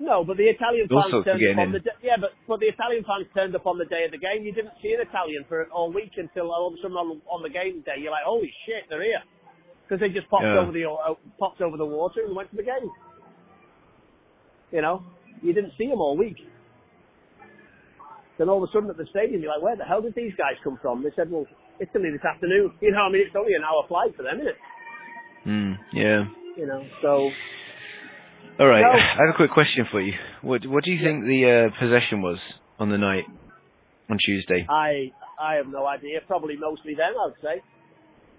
No, 0.00 0.22
but 0.24 0.36
the 0.36 0.46
Italian 0.46 0.86
All 0.90 1.02
fans 1.10 1.24
turned 1.26 1.42
up 1.42 1.58
on 1.58 1.72
the 1.72 1.78
day, 1.80 1.90
yeah, 2.02 2.18
but 2.20 2.30
but 2.46 2.60
the 2.60 2.66
Italian 2.66 3.02
fans 3.02 3.26
turned 3.34 3.54
up 3.54 3.66
on 3.66 3.78
the 3.78 3.84
day 3.86 4.04
of 4.06 4.10
the 4.10 4.18
game. 4.18 4.42
You 4.46 4.52
didn't 4.54 4.74
see 4.82 4.94
an 4.94 5.02
Italian 5.02 5.44
for 5.48 5.66
all 5.74 5.92
week 5.92 6.12
until 6.16 6.50
all 6.50 6.68
of 6.68 6.74
a 6.74 6.76
sudden 6.82 6.96
on, 6.96 7.20
on 7.30 7.42
the 7.42 7.50
game 7.50 7.82
day, 7.82 7.98
you're 7.98 8.10
like, 8.14 8.22
holy 8.26 8.50
shit, 8.66 8.86
they're 8.90 9.02
here. 9.02 9.22
because 9.86 10.00
they 10.00 10.08
just 10.10 10.28
popped 10.30 10.44
Yeah. 10.44 10.58
over 10.58 10.70
the 10.70 10.84
uh, 10.86 11.14
popped 11.38 11.60
over 11.62 11.76
the 11.76 11.86
water 11.86 12.22
and 12.26 12.34
went 12.36 12.50
to 12.50 12.56
the 12.56 12.62
game. 12.62 12.90
You 14.70 14.82
know, 14.82 15.02
you 15.42 15.52
didn't 15.52 15.72
see 15.78 15.86
them 15.88 16.00
all 16.00 16.16
week. 16.16 16.36
Then 18.38 18.48
all 18.48 18.62
of 18.62 18.68
a 18.68 18.72
sudden 18.72 18.88
at 18.88 18.96
the 18.96 19.06
stadium, 19.10 19.42
you're 19.42 19.52
like, 19.52 19.62
where 19.62 19.76
the 19.76 19.84
hell 19.84 20.00
did 20.00 20.14
these 20.14 20.32
guys 20.38 20.54
come 20.62 20.78
from? 20.80 21.02
They 21.02 21.10
said, 21.16 21.30
well, 21.30 21.46
Italy 21.80 22.10
this 22.10 22.24
afternoon. 22.24 22.72
You 22.80 22.92
know, 22.92 23.02
I 23.02 23.10
mean, 23.10 23.22
it's 23.26 23.34
only 23.36 23.54
an 23.54 23.62
hour 23.66 23.82
flight 23.88 24.14
for 24.16 24.22
them, 24.22 24.38
isn't 24.38 24.48
it? 24.54 24.58
Mm, 25.46 25.78
yeah. 25.92 26.24
You 26.56 26.66
know, 26.66 26.84
so 27.02 27.30
All 28.58 28.66
right. 28.66 28.82
No. 28.82 28.90
I 28.90 29.26
have 29.26 29.34
a 29.34 29.36
quick 29.36 29.50
question 29.52 29.86
for 29.90 30.00
you. 30.00 30.12
What 30.42 30.66
What 30.66 30.84
do 30.84 30.90
you 30.90 31.02
think 31.02 31.24
the 31.24 31.70
uh, 31.70 31.78
possession 31.78 32.22
was 32.22 32.38
on 32.78 32.90
the 32.90 32.98
night 32.98 33.24
on 34.10 34.18
Tuesday? 34.24 34.66
I 34.68 35.12
I 35.40 35.54
have 35.54 35.68
no 35.68 35.86
idea. 35.86 36.18
Probably 36.26 36.56
mostly 36.56 36.94
them, 36.94 37.14
I 37.14 37.26
would 37.26 37.40
say. 37.42 37.62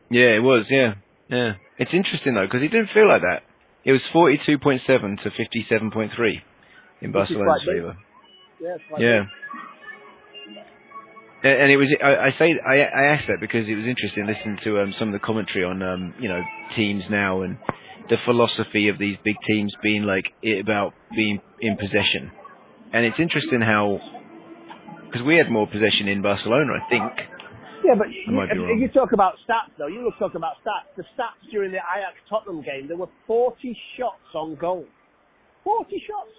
Yeah, 0.10 0.36
it 0.36 0.44
was. 0.44 0.66
Yeah, 0.70 0.96
yeah. 1.30 1.54
It's 1.78 1.92
interesting 1.94 2.34
though 2.36 2.46
because 2.46 2.62
it 2.64 2.72
didn't 2.72 2.90
feel 2.94 3.08
like 3.08 3.22
that. 3.22 3.44
It 3.86 3.94
was 3.94 4.02
forty-two 4.12 4.60
point 4.60 4.82
seven 4.86 5.18
to 5.24 5.32
fifty-seven 5.32 5.92
point 5.92 6.12
three 6.16 6.42
in 7.02 7.14
Barcelona's 7.14 7.64
favour. 7.66 7.96
Yeah, 8.62 8.76
quite 8.90 9.02
Yeah. 9.02 9.24
And 11.42 11.72
it 11.72 11.78
was. 11.78 11.88
I, 12.04 12.28
I 12.28 12.30
say 12.38 12.52
I, 12.68 12.76
I 12.84 13.04
asked 13.16 13.28
that 13.28 13.40
because 13.40 13.68
it 13.68 13.76
was 13.76 13.86
interesting 13.86 14.28
listening 14.28 14.58
to 14.66 14.82
um, 14.82 14.94
some 15.00 15.08
of 15.08 15.14
the 15.14 15.24
commentary 15.26 15.64
on 15.64 15.82
um, 15.82 16.14
you 16.20 16.28
know 16.28 16.42
teams 16.76 17.04
now 17.10 17.44
and 17.44 17.58
the 18.10 18.18
philosophy 18.26 18.90
of 18.90 19.00
these 19.00 19.16
big 19.24 19.36
teams 19.48 19.74
being 19.82 20.04
like 20.04 20.26
it 20.44 20.60
about 20.60 20.94
being 21.16 21.40
in 21.62 21.78
possession. 21.78 22.32
And 22.92 23.06
it's 23.06 23.20
interesting 23.20 23.62
how 23.62 24.00
because 25.08 25.26
we 25.26 25.38
had 25.38 25.50
more 25.50 25.66
possession 25.66 26.08
in 26.08 26.22
Barcelona, 26.22 26.74
I 26.76 26.90
think. 26.90 27.04
Yeah, 27.86 27.96
but 27.96 28.08
I 28.08 28.32
might 28.32 28.52
be 28.52 28.60
you, 28.60 28.76
if, 28.76 28.82
you 28.82 28.90
talk 28.90 29.14
about 29.14 29.36
stats, 29.48 29.72
though, 29.78 29.88
you 29.88 30.04
look 30.04 30.20
talk 30.20 30.36
about 30.36 30.60
stats. 30.60 30.92
The 30.98 31.04
stats 31.16 31.40
during 31.52 31.72
the 31.72 31.80
Ajax 31.80 32.20
Tottenham 32.30 32.62
game, 32.62 32.88
there 32.88 32.98
were 32.98 33.10
40 33.26 33.56
shots 33.98 34.36
on 34.36 34.56
goal. 34.56 34.86
40 35.64 36.04
shots. 36.06 36.36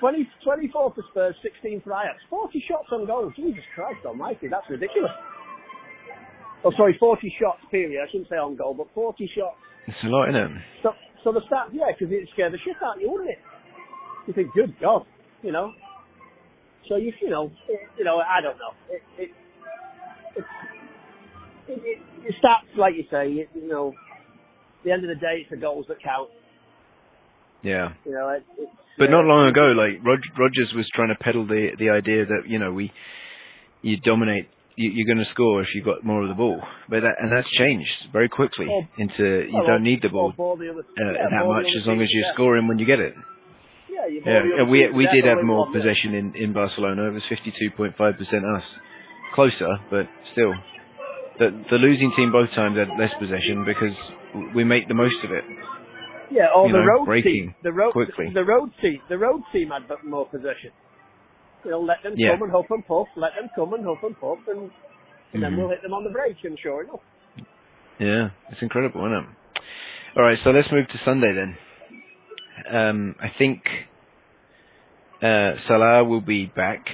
20, 0.00 0.28
24 0.42 0.94
for 0.94 1.04
Spurs, 1.10 1.34
16 1.42 1.82
for 1.82 1.92
Ajax. 1.92 2.18
40 2.30 2.64
shots 2.66 2.88
on 2.90 3.06
goal. 3.06 3.30
Jesus 3.36 3.62
Christ 3.74 4.00
almighty, 4.04 4.48
that's 4.48 4.64
ridiculous. 4.68 5.12
Oh, 6.64 6.72
sorry, 6.76 6.96
40 6.98 7.34
shots, 7.40 7.60
period. 7.70 8.02
I 8.02 8.10
shouldn't 8.10 8.28
say 8.28 8.36
on 8.36 8.56
goal, 8.56 8.74
but 8.74 8.88
40 8.94 9.30
shots. 9.36 9.56
It's 9.86 9.96
a 10.04 10.08
lot, 10.08 10.28
isn't 10.28 10.56
it? 10.56 10.62
So, 10.82 10.90
so 11.24 11.32
the 11.32 11.40
stats, 11.40 11.72
yeah, 11.72 11.92
because 11.92 12.12
it 12.12 12.28
scared 12.32 12.52
the 12.52 12.58
shit 12.64 12.76
out 12.84 12.96
of 12.96 13.02
you, 13.02 13.10
wouldn't 13.10 13.30
it? 13.30 13.38
You 14.26 14.34
think, 14.34 14.52
good 14.54 14.74
God, 14.80 15.04
you 15.42 15.52
know. 15.52 15.72
So 16.88 16.96
you, 16.96 17.12
you 17.20 17.30
know, 17.30 17.50
it, 17.68 17.80
you 17.98 18.04
know, 18.04 18.18
I 18.18 18.40
don't 18.40 18.58
know. 18.58 18.72
It, 18.90 19.02
it, 19.16 19.30
it, 20.36 20.44
it, 21.68 21.78
it, 21.84 21.98
it 22.24 22.34
stats, 22.42 22.76
like 22.76 22.94
you 22.96 23.04
say, 23.10 23.28
it, 23.28 23.48
you 23.54 23.68
know. 23.68 23.94
At 24.80 24.84
the 24.84 24.92
end 24.92 25.04
of 25.04 25.08
the 25.08 25.20
day, 25.20 25.40
it's 25.42 25.50
the 25.50 25.56
goals 25.56 25.86
that 25.88 26.02
count. 26.02 26.30
Yeah. 27.62 27.92
You 28.04 28.12
know, 28.12 28.28
it, 28.30 28.44
it's. 28.58 28.70
But 28.98 29.10
not 29.10 29.24
long 29.24 29.48
ago, 29.48 29.72
like 29.72 30.04
Rog- 30.04 30.36
Rodgers 30.38 30.72
was 30.76 30.86
trying 30.94 31.08
to 31.08 31.14
peddle 31.14 31.46
the 31.46 31.70
the 31.78 31.88
idea 31.88 32.26
that 32.26 32.42
you 32.46 32.58
know 32.58 32.72
we 32.72 32.92
you 33.82 33.96
dominate, 34.04 34.48
you, 34.76 34.90
you're 34.92 35.06
going 35.06 35.24
to 35.24 35.30
score 35.32 35.62
if 35.62 35.68
you've 35.74 35.86
got 35.86 36.04
more 36.04 36.22
of 36.22 36.28
the 36.28 36.34
ball. 36.34 36.60
But 36.88 37.00
that 37.00 37.16
and 37.18 37.32
that's 37.32 37.48
changed 37.56 38.12
very 38.12 38.28
quickly 38.28 38.68
into 38.98 39.48
you 39.48 39.62
don't 39.66 39.82
need 39.82 40.00
the 40.02 40.10
ball 40.10 40.34
ball 40.36 40.56
the 40.56 40.68
other, 40.70 40.80
uh, 40.80 41.12
that 41.30 41.46
much 41.46 41.64
as 41.80 41.86
long 41.86 42.02
as 42.02 42.08
you're 42.12 42.32
scoring 42.34 42.68
when 42.68 42.78
you 42.78 42.84
get 42.84 43.00
it. 43.00 43.14
Yeah, 43.88 44.06
you 44.06 44.20
Yeah, 44.20 44.22
the 44.24 44.30
and 44.36 44.60
other 44.62 44.70
we 44.70 44.90
we 44.90 45.08
did 45.12 45.24
have 45.24 45.42
more 45.42 45.64
win 45.64 45.72
one, 45.72 45.72
yeah. 45.72 45.80
possession 45.80 46.14
in 46.14 46.34
in 46.36 46.52
Barcelona. 46.52 47.08
It 47.08 47.14
was 47.14 47.22
52.5% 47.32 47.96
us, 47.96 48.64
closer, 49.34 49.78
but 49.90 50.06
still. 50.32 50.52
The 51.38 51.56
the 51.70 51.76
losing 51.76 52.12
team 52.16 52.32
both 52.32 52.50
times 52.52 52.76
had 52.76 52.88
less 53.00 53.12
possession 53.18 53.64
because 53.64 53.96
we 54.54 54.62
make 54.62 54.88
the 54.88 54.94
most 54.94 55.16
of 55.24 55.32
it. 55.32 55.44
Yeah, 56.30 56.46
or 56.54 56.68
you 56.68 56.72
the 56.72 56.78
know, 56.78 56.84
road 56.84 57.04
breaking 57.06 57.32
team. 57.32 57.54
The 57.62 57.72
road, 57.72 57.92
quickly. 57.92 58.30
the 58.32 58.44
road 58.44 58.70
team. 58.80 59.00
The 59.08 59.18
road 59.18 59.42
team 59.52 59.70
had 59.70 59.82
more 60.04 60.26
possession. 60.26 60.70
You 61.64 61.72
know, 61.72 61.80
let 61.80 62.02
them 62.02 62.14
Yeah. 62.16 62.30
come 62.32 62.42
and 62.42 62.52
huff 62.52 62.66
and 62.70 62.86
puff. 62.86 63.08
Let 63.16 63.32
them 63.34 63.50
come 63.54 63.74
and 63.74 63.84
huff 63.84 63.98
and 64.02 64.18
puff, 64.18 64.38
and, 64.48 64.70
and 65.34 65.42
then 65.42 65.52
Mhm. 65.52 65.56
we'll 65.58 65.68
hit 65.70 65.82
them 65.82 65.92
on 65.92 66.04
the 66.04 66.10
break. 66.10 66.36
And 66.44 66.58
sure 66.58 66.84
enough, 66.84 67.00
Yeah, 67.98 68.30
it's 68.50 68.62
incredible, 68.62 69.04
isn't 69.04 69.12
it? 69.12 69.26
All 70.16 70.22
right, 70.22 70.38
so 70.42 70.50
let's 70.52 70.70
move 70.72 70.88
to 70.88 70.98
Sunday 71.04 71.32
then. 71.34 71.56
Um, 72.66 73.14
I 73.20 73.28
think 73.36 73.62
uh, 75.22 75.52
Salah 75.68 76.04
will 76.04 76.20
be 76.22 76.46
back, 76.46 76.86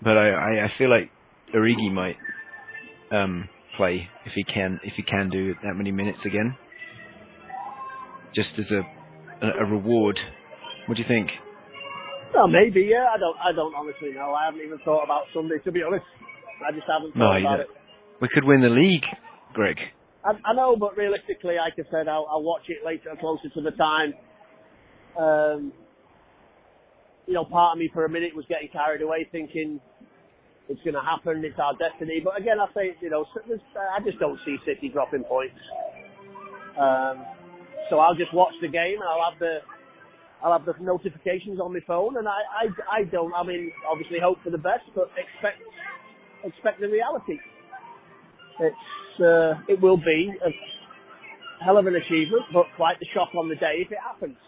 but 0.00 0.16
I, 0.16 0.30
I, 0.30 0.64
I 0.66 0.72
feel 0.78 0.88
like 0.90 1.10
Origi 1.54 1.90
might 1.92 2.16
um, 3.10 3.48
play 3.76 4.08
if 4.24 4.32
he 4.34 4.44
can 4.44 4.78
if 4.84 4.94
he 4.94 5.02
can 5.02 5.28
do 5.28 5.54
that 5.64 5.74
many 5.74 5.90
minutes 5.90 6.18
again, 6.24 6.56
just 8.34 8.50
as 8.58 8.66
a 8.70 8.82
a, 9.42 9.64
a 9.64 9.66
reward. 9.66 10.18
What 10.86 10.96
do 10.96 11.02
you 11.02 11.08
think? 11.08 11.30
well, 12.34 12.48
maybe. 12.48 12.88
Yeah, 12.88 13.06
I 13.12 13.18
don't. 13.18 13.36
I 13.38 13.52
don't 13.52 13.74
honestly 13.74 14.12
know. 14.14 14.32
I 14.32 14.46
haven't 14.46 14.62
even 14.64 14.78
thought 14.84 15.04
about 15.04 15.24
Sunday. 15.34 15.58
To 15.64 15.72
be 15.72 15.82
honest, 15.82 16.06
I 16.66 16.72
just 16.72 16.86
haven't 16.86 17.12
thought 17.12 17.36
you 17.36 17.46
about 17.46 17.56
don't. 17.58 17.70
it. 17.70 17.76
We 18.20 18.28
could 18.32 18.44
win 18.44 18.62
the 18.62 18.70
league, 18.70 19.04
Greg. 19.52 19.76
I, 20.24 20.30
I 20.46 20.54
know, 20.54 20.76
but 20.78 20.96
realistically, 20.96 21.56
like 21.58 21.74
I 21.74 21.82
said, 21.90 22.06
I'll, 22.06 22.26
I'll 22.30 22.42
watch 22.42 22.62
it 22.68 22.86
later, 22.86 23.10
closer 23.18 23.50
to 23.54 23.60
the 23.60 23.72
time. 23.72 24.14
Um, 25.18 25.72
you 27.26 27.34
know, 27.34 27.44
part 27.44 27.76
of 27.76 27.78
me 27.78 27.90
for 27.92 28.04
a 28.04 28.08
minute 28.08 28.30
was 28.34 28.46
getting 28.48 28.68
carried 28.72 29.02
away, 29.02 29.28
thinking 29.32 29.80
it's 30.68 30.80
going 30.82 30.94
to 30.94 31.02
happen, 31.02 31.42
it's 31.44 31.58
our 31.58 31.74
destiny. 31.76 32.22
But 32.22 32.40
again, 32.40 32.60
I 32.60 32.66
say, 32.72 32.94
you 33.00 33.10
know, 33.10 33.26
I 33.76 34.02
just 34.04 34.18
don't 34.20 34.38
see 34.46 34.56
City 34.64 34.88
dropping 34.88 35.24
points. 35.24 35.58
Um, 36.78 37.26
so 37.92 37.98
I'll 37.98 38.14
just 38.14 38.32
watch 38.32 38.54
the 38.62 38.68
game. 38.68 38.96
I'll 39.04 39.30
have 39.30 39.38
the 39.38 39.58
I'll 40.42 40.58
have 40.58 40.64
the 40.64 40.72
notifications 40.82 41.60
on 41.60 41.74
my 41.74 41.80
phone, 41.86 42.16
and 42.16 42.26
I, 42.26 42.40
I, 42.64 43.00
I 43.00 43.04
don't. 43.04 43.32
I 43.34 43.44
mean, 43.44 43.70
obviously 43.88 44.16
hope 44.18 44.38
for 44.42 44.50
the 44.50 44.58
best, 44.58 44.88
but 44.94 45.10
expect 45.14 45.60
expect 46.42 46.80
the 46.80 46.88
reality. 46.88 47.36
It's 48.58 49.20
uh, 49.20 49.60
it 49.68 49.80
will 49.80 49.98
be 49.98 50.32
a 50.42 51.64
hell 51.64 51.76
of 51.76 51.86
an 51.86 51.94
achievement, 51.94 52.44
but 52.52 52.64
quite 52.76 52.98
the 52.98 53.06
shock 53.12 53.28
on 53.38 53.50
the 53.50 53.56
day 53.56 53.84
if 53.84 53.92
it 53.92 53.98
happens. 54.02 54.38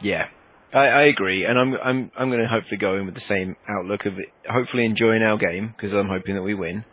Yeah, 0.00 0.24
I, 0.72 0.86
I 0.86 1.02
agree, 1.02 1.44
and 1.44 1.58
I'm 1.58 1.74
I'm 1.74 2.10
I'm 2.18 2.30
going 2.30 2.40
to 2.40 2.48
hopefully 2.48 2.78
go 2.80 2.96
in 2.96 3.04
with 3.04 3.14
the 3.14 3.28
same 3.28 3.54
outlook 3.68 4.06
of 4.06 4.14
it, 4.14 4.32
hopefully 4.48 4.86
enjoying 4.86 5.22
our 5.22 5.36
game 5.36 5.74
because 5.76 5.94
I'm 5.94 6.08
hoping 6.08 6.34
that 6.34 6.42
we 6.42 6.54
win. 6.54 6.86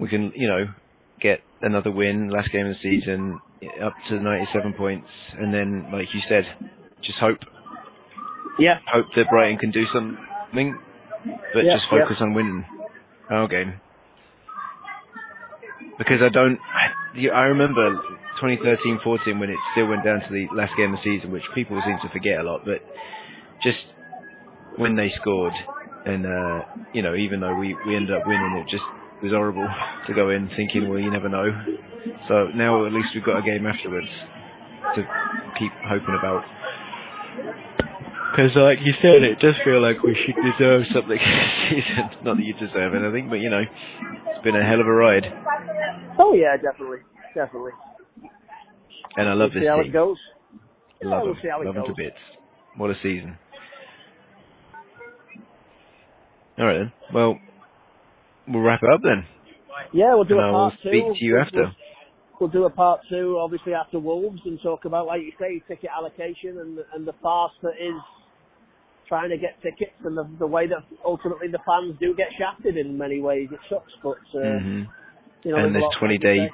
We 0.00 0.08
can, 0.08 0.32
you 0.34 0.48
know, 0.48 0.64
get 1.20 1.40
another 1.60 1.90
win, 1.90 2.30
last 2.30 2.50
game 2.52 2.66
of 2.66 2.74
the 2.74 2.82
season, 2.82 3.40
up 3.82 3.94
to 4.08 4.20
97 4.20 4.74
points, 4.74 5.08
and 5.38 5.52
then, 5.52 5.88
like 5.92 6.08
you 6.12 6.20
said, 6.28 6.44
just 7.02 7.18
hope. 7.18 7.38
Yeah, 8.58 8.78
hope 8.92 9.06
that 9.16 9.28
Brighton 9.30 9.58
can 9.58 9.70
do 9.70 9.84
something, 9.92 10.78
but 11.52 11.64
Yeah, 11.64 11.76
just 11.76 11.90
focus 11.90 12.16
on 12.20 12.32
winning 12.34 12.64
our 13.30 13.48
game. 13.48 13.74
Because 15.98 16.20
I 16.22 16.28
don't, 16.28 16.58
I, 16.60 17.26
I 17.34 17.42
remember 17.44 18.00
2013-14 18.42 19.40
when 19.40 19.50
it 19.50 19.56
still 19.72 19.86
went 19.86 20.04
down 20.04 20.20
to 20.20 20.28
the 20.30 20.46
last 20.54 20.72
game 20.76 20.92
of 20.92 21.00
the 21.02 21.18
season, 21.18 21.32
which 21.32 21.42
people 21.54 21.80
seem 21.84 21.98
to 22.02 22.08
forget 22.10 22.38
a 22.38 22.42
lot, 22.42 22.64
but 22.64 22.80
just 23.62 23.78
when 24.76 24.96
they 24.96 25.10
scored, 25.20 25.54
and 26.04 26.26
uh, 26.26 26.60
you 26.92 27.02
know, 27.02 27.14
even 27.14 27.40
though 27.40 27.56
we 27.56 27.74
we 27.86 27.96
ended 27.96 28.14
up 28.14 28.26
winning, 28.26 28.62
it 28.64 28.70
just 28.70 28.84
was 29.22 29.32
horrible 29.32 29.66
to 30.06 30.14
go 30.14 30.30
in 30.30 30.48
thinking, 30.56 30.88
well, 30.88 30.98
you 30.98 31.10
never 31.10 31.28
know. 31.28 31.46
So 32.28 32.48
now 32.54 32.84
at 32.86 32.92
least 32.92 33.08
we've 33.14 33.24
got 33.24 33.38
a 33.38 33.42
game 33.42 33.66
afterwards 33.66 34.08
to 34.94 35.02
keep 35.58 35.72
hoping 35.88 36.16
about. 36.18 36.44
Because, 38.30 38.52
like 38.56 38.78
you 38.84 38.92
said, 39.00 39.22
it 39.24 39.38
does 39.40 39.54
feel 39.64 39.80
like 39.80 40.02
we 40.02 40.14
should 40.26 40.36
deserve 40.36 40.82
something 40.92 41.16
this 41.16 41.20
season. 41.70 42.24
Not 42.24 42.36
that 42.36 42.44
you 42.44 42.52
deserve 42.60 42.94
anything, 42.94 43.28
but 43.30 43.36
you 43.36 43.48
know, 43.48 43.62
it's 43.62 44.44
been 44.44 44.56
a 44.56 44.62
hell 44.64 44.80
of 44.80 44.86
a 44.86 44.92
ride, 44.92 45.24
Oh 46.18 46.34
yeah, 46.34 46.56
definitely, 46.56 46.98
definitely. 47.34 47.72
and 49.16 49.28
I 49.28 49.32
love 49.32 49.50
we'll 49.54 49.60
this 49.60 49.62
see 49.62 49.68
how 49.68 49.76
team. 49.80 49.86
it 49.86 49.92
goes. 49.92 50.16
Yeah, 51.02 51.08
Love 51.08 51.22
we'll 51.24 51.32
them, 51.34 51.42
see 51.42 51.48
it 51.48 51.64
love 51.66 51.74
them 51.74 51.84
to 51.86 51.94
bits. 51.96 52.16
What 52.76 52.90
a 52.90 52.94
season! 53.02 53.38
All 56.58 56.66
right 56.66 56.78
then. 56.78 56.92
Well, 57.14 57.38
we'll 58.48 58.62
wrap 58.62 58.80
it 58.82 58.90
up 58.92 59.00
then, 59.02 59.24
Yeah, 59.92 60.14
we'll 60.14 60.24
do 60.24 60.38
and 60.38 60.48
a 60.48 60.52
part 60.52 60.74
two. 60.82 60.88
speak 60.88 61.04
to 61.18 61.24
you 61.24 61.34
We'll- 61.34 61.42
after. 61.42 61.62
We'll, 61.62 61.74
we'll 62.40 62.48
do 62.50 62.64
a 62.64 62.70
part 62.70 63.00
two, 63.08 63.38
obviously 63.40 63.72
after 63.74 63.98
Wolves, 63.98 64.40
and 64.44 64.60
talk 64.62 64.84
about, 64.84 65.06
like 65.06 65.22
you 65.22 65.32
say, 65.40 65.60
ticket 65.68 65.90
allocation 65.96 66.58
and 66.58 66.78
and 66.94 67.06
the 67.06 67.14
farce 67.22 67.52
that 67.62 67.74
is 67.80 67.98
trying 69.08 69.30
to 69.30 69.36
get 69.38 69.54
tickets 69.62 69.96
and 70.04 70.16
the, 70.18 70.28
the 70.38 70.46
way 70.46 70.66
that 70.66 70.82
ultimately 71.04 71.46
the 71.48 71.60
fans 71.64 71.94
do 72.00 72.14
get 72.16 72.26
shafted 72.38 72.76
in 72.76 72.98
many 72.98 73.20
ways. 73.20 73.48
It 73.52 73.60
sucks, 73.70 73.92
but 74.02 74.18
uh, 74.38 74.58
hmm 74.58 74.82
you 75.44 75.52
know, 75.52 75.58
And 75.64 75.74
there's 75.74 75.76
a 75.76 75.78
this 75.78 75.82
lot 75.82 75.98
20 76.00 76.18
to 76.18 76.24
day. 76.26 76.50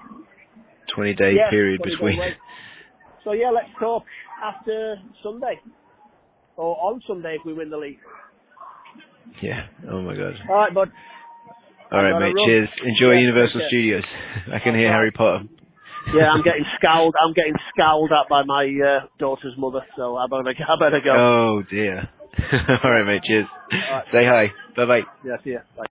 20 0.95 1.14
day 1.14 1.32
Yeah, 1.36 1.49
period 1.51 1.78
20 1.78 1.90
between. 1.97 2.18
wait. 2.18 2.34
So 3.24 3.32
yeah, 3.32 3.51
let's 3.51 3.70
talk 3.78 4.03
after 4.43 4.97
Sunday, 5.22 5.55
or 6.57 6.76
on 6.82 7.01
Sunday 7.07 7.36
if 7.38 7.47
we 7.47 7.53
win 7.55 7.70
the 7.70 7.76
league. 7.78 8.01
Yeah. 9.40 9.66
Oh 9.90 10.03
my 10.03 10.16
god. 10.16 10.34
All 10.49 10.57
right, 10.57 10.74
bud. 10.74 10.90
All 11.93 12.03
right, 12.03 12.18
mate. 12.18 12.34
Cheers. 12.47 12.68
Enjoy 12.84 13.12
Yeah, 13.12 13.20
Universal. 13.20 13.61
Studios. 13.68 14.05
I 14.53 14.59
can 14.61 14.74
hear 14.74 14.90
Harry 14.90 15.11
Potter. 15.11 15.45
yeah, 16.14 16.30
I'm 16.30 16.43
getting 16.43 16.64
scowled. 16.78 17.14
I'm 17.22 17.34
getting 17.34 17.55
scowled 17.74 18.11
at 18.12 18.28
by 18.28 18.43
my 18.45 18.64
uh, 18.64 19.07
daughter's 19.18 19.55
mother, 19.59 19.80
so 19.97 20.16
I 20.16 20.26
better, 20.26 20.49
I 20.49 20.78
better 20.78 21.01
go. 21.05 21.12
Oh 21.14 21.62
dear. 21.68 22.09
All 22.82 22.90
right, 22.90 23.05
mate. 23.05 23.22
Cheers. 23.24 23.47
right. 23.70 24.05
Say 24.11 24.24
hi. 24.24 24.53
Bye 24.74 24.86
bye. 24.86 25.01
Yeah, 25.24 25.36
see 25.45 25.53
ya. 25.53 25.59
Bye. 25.76 25.84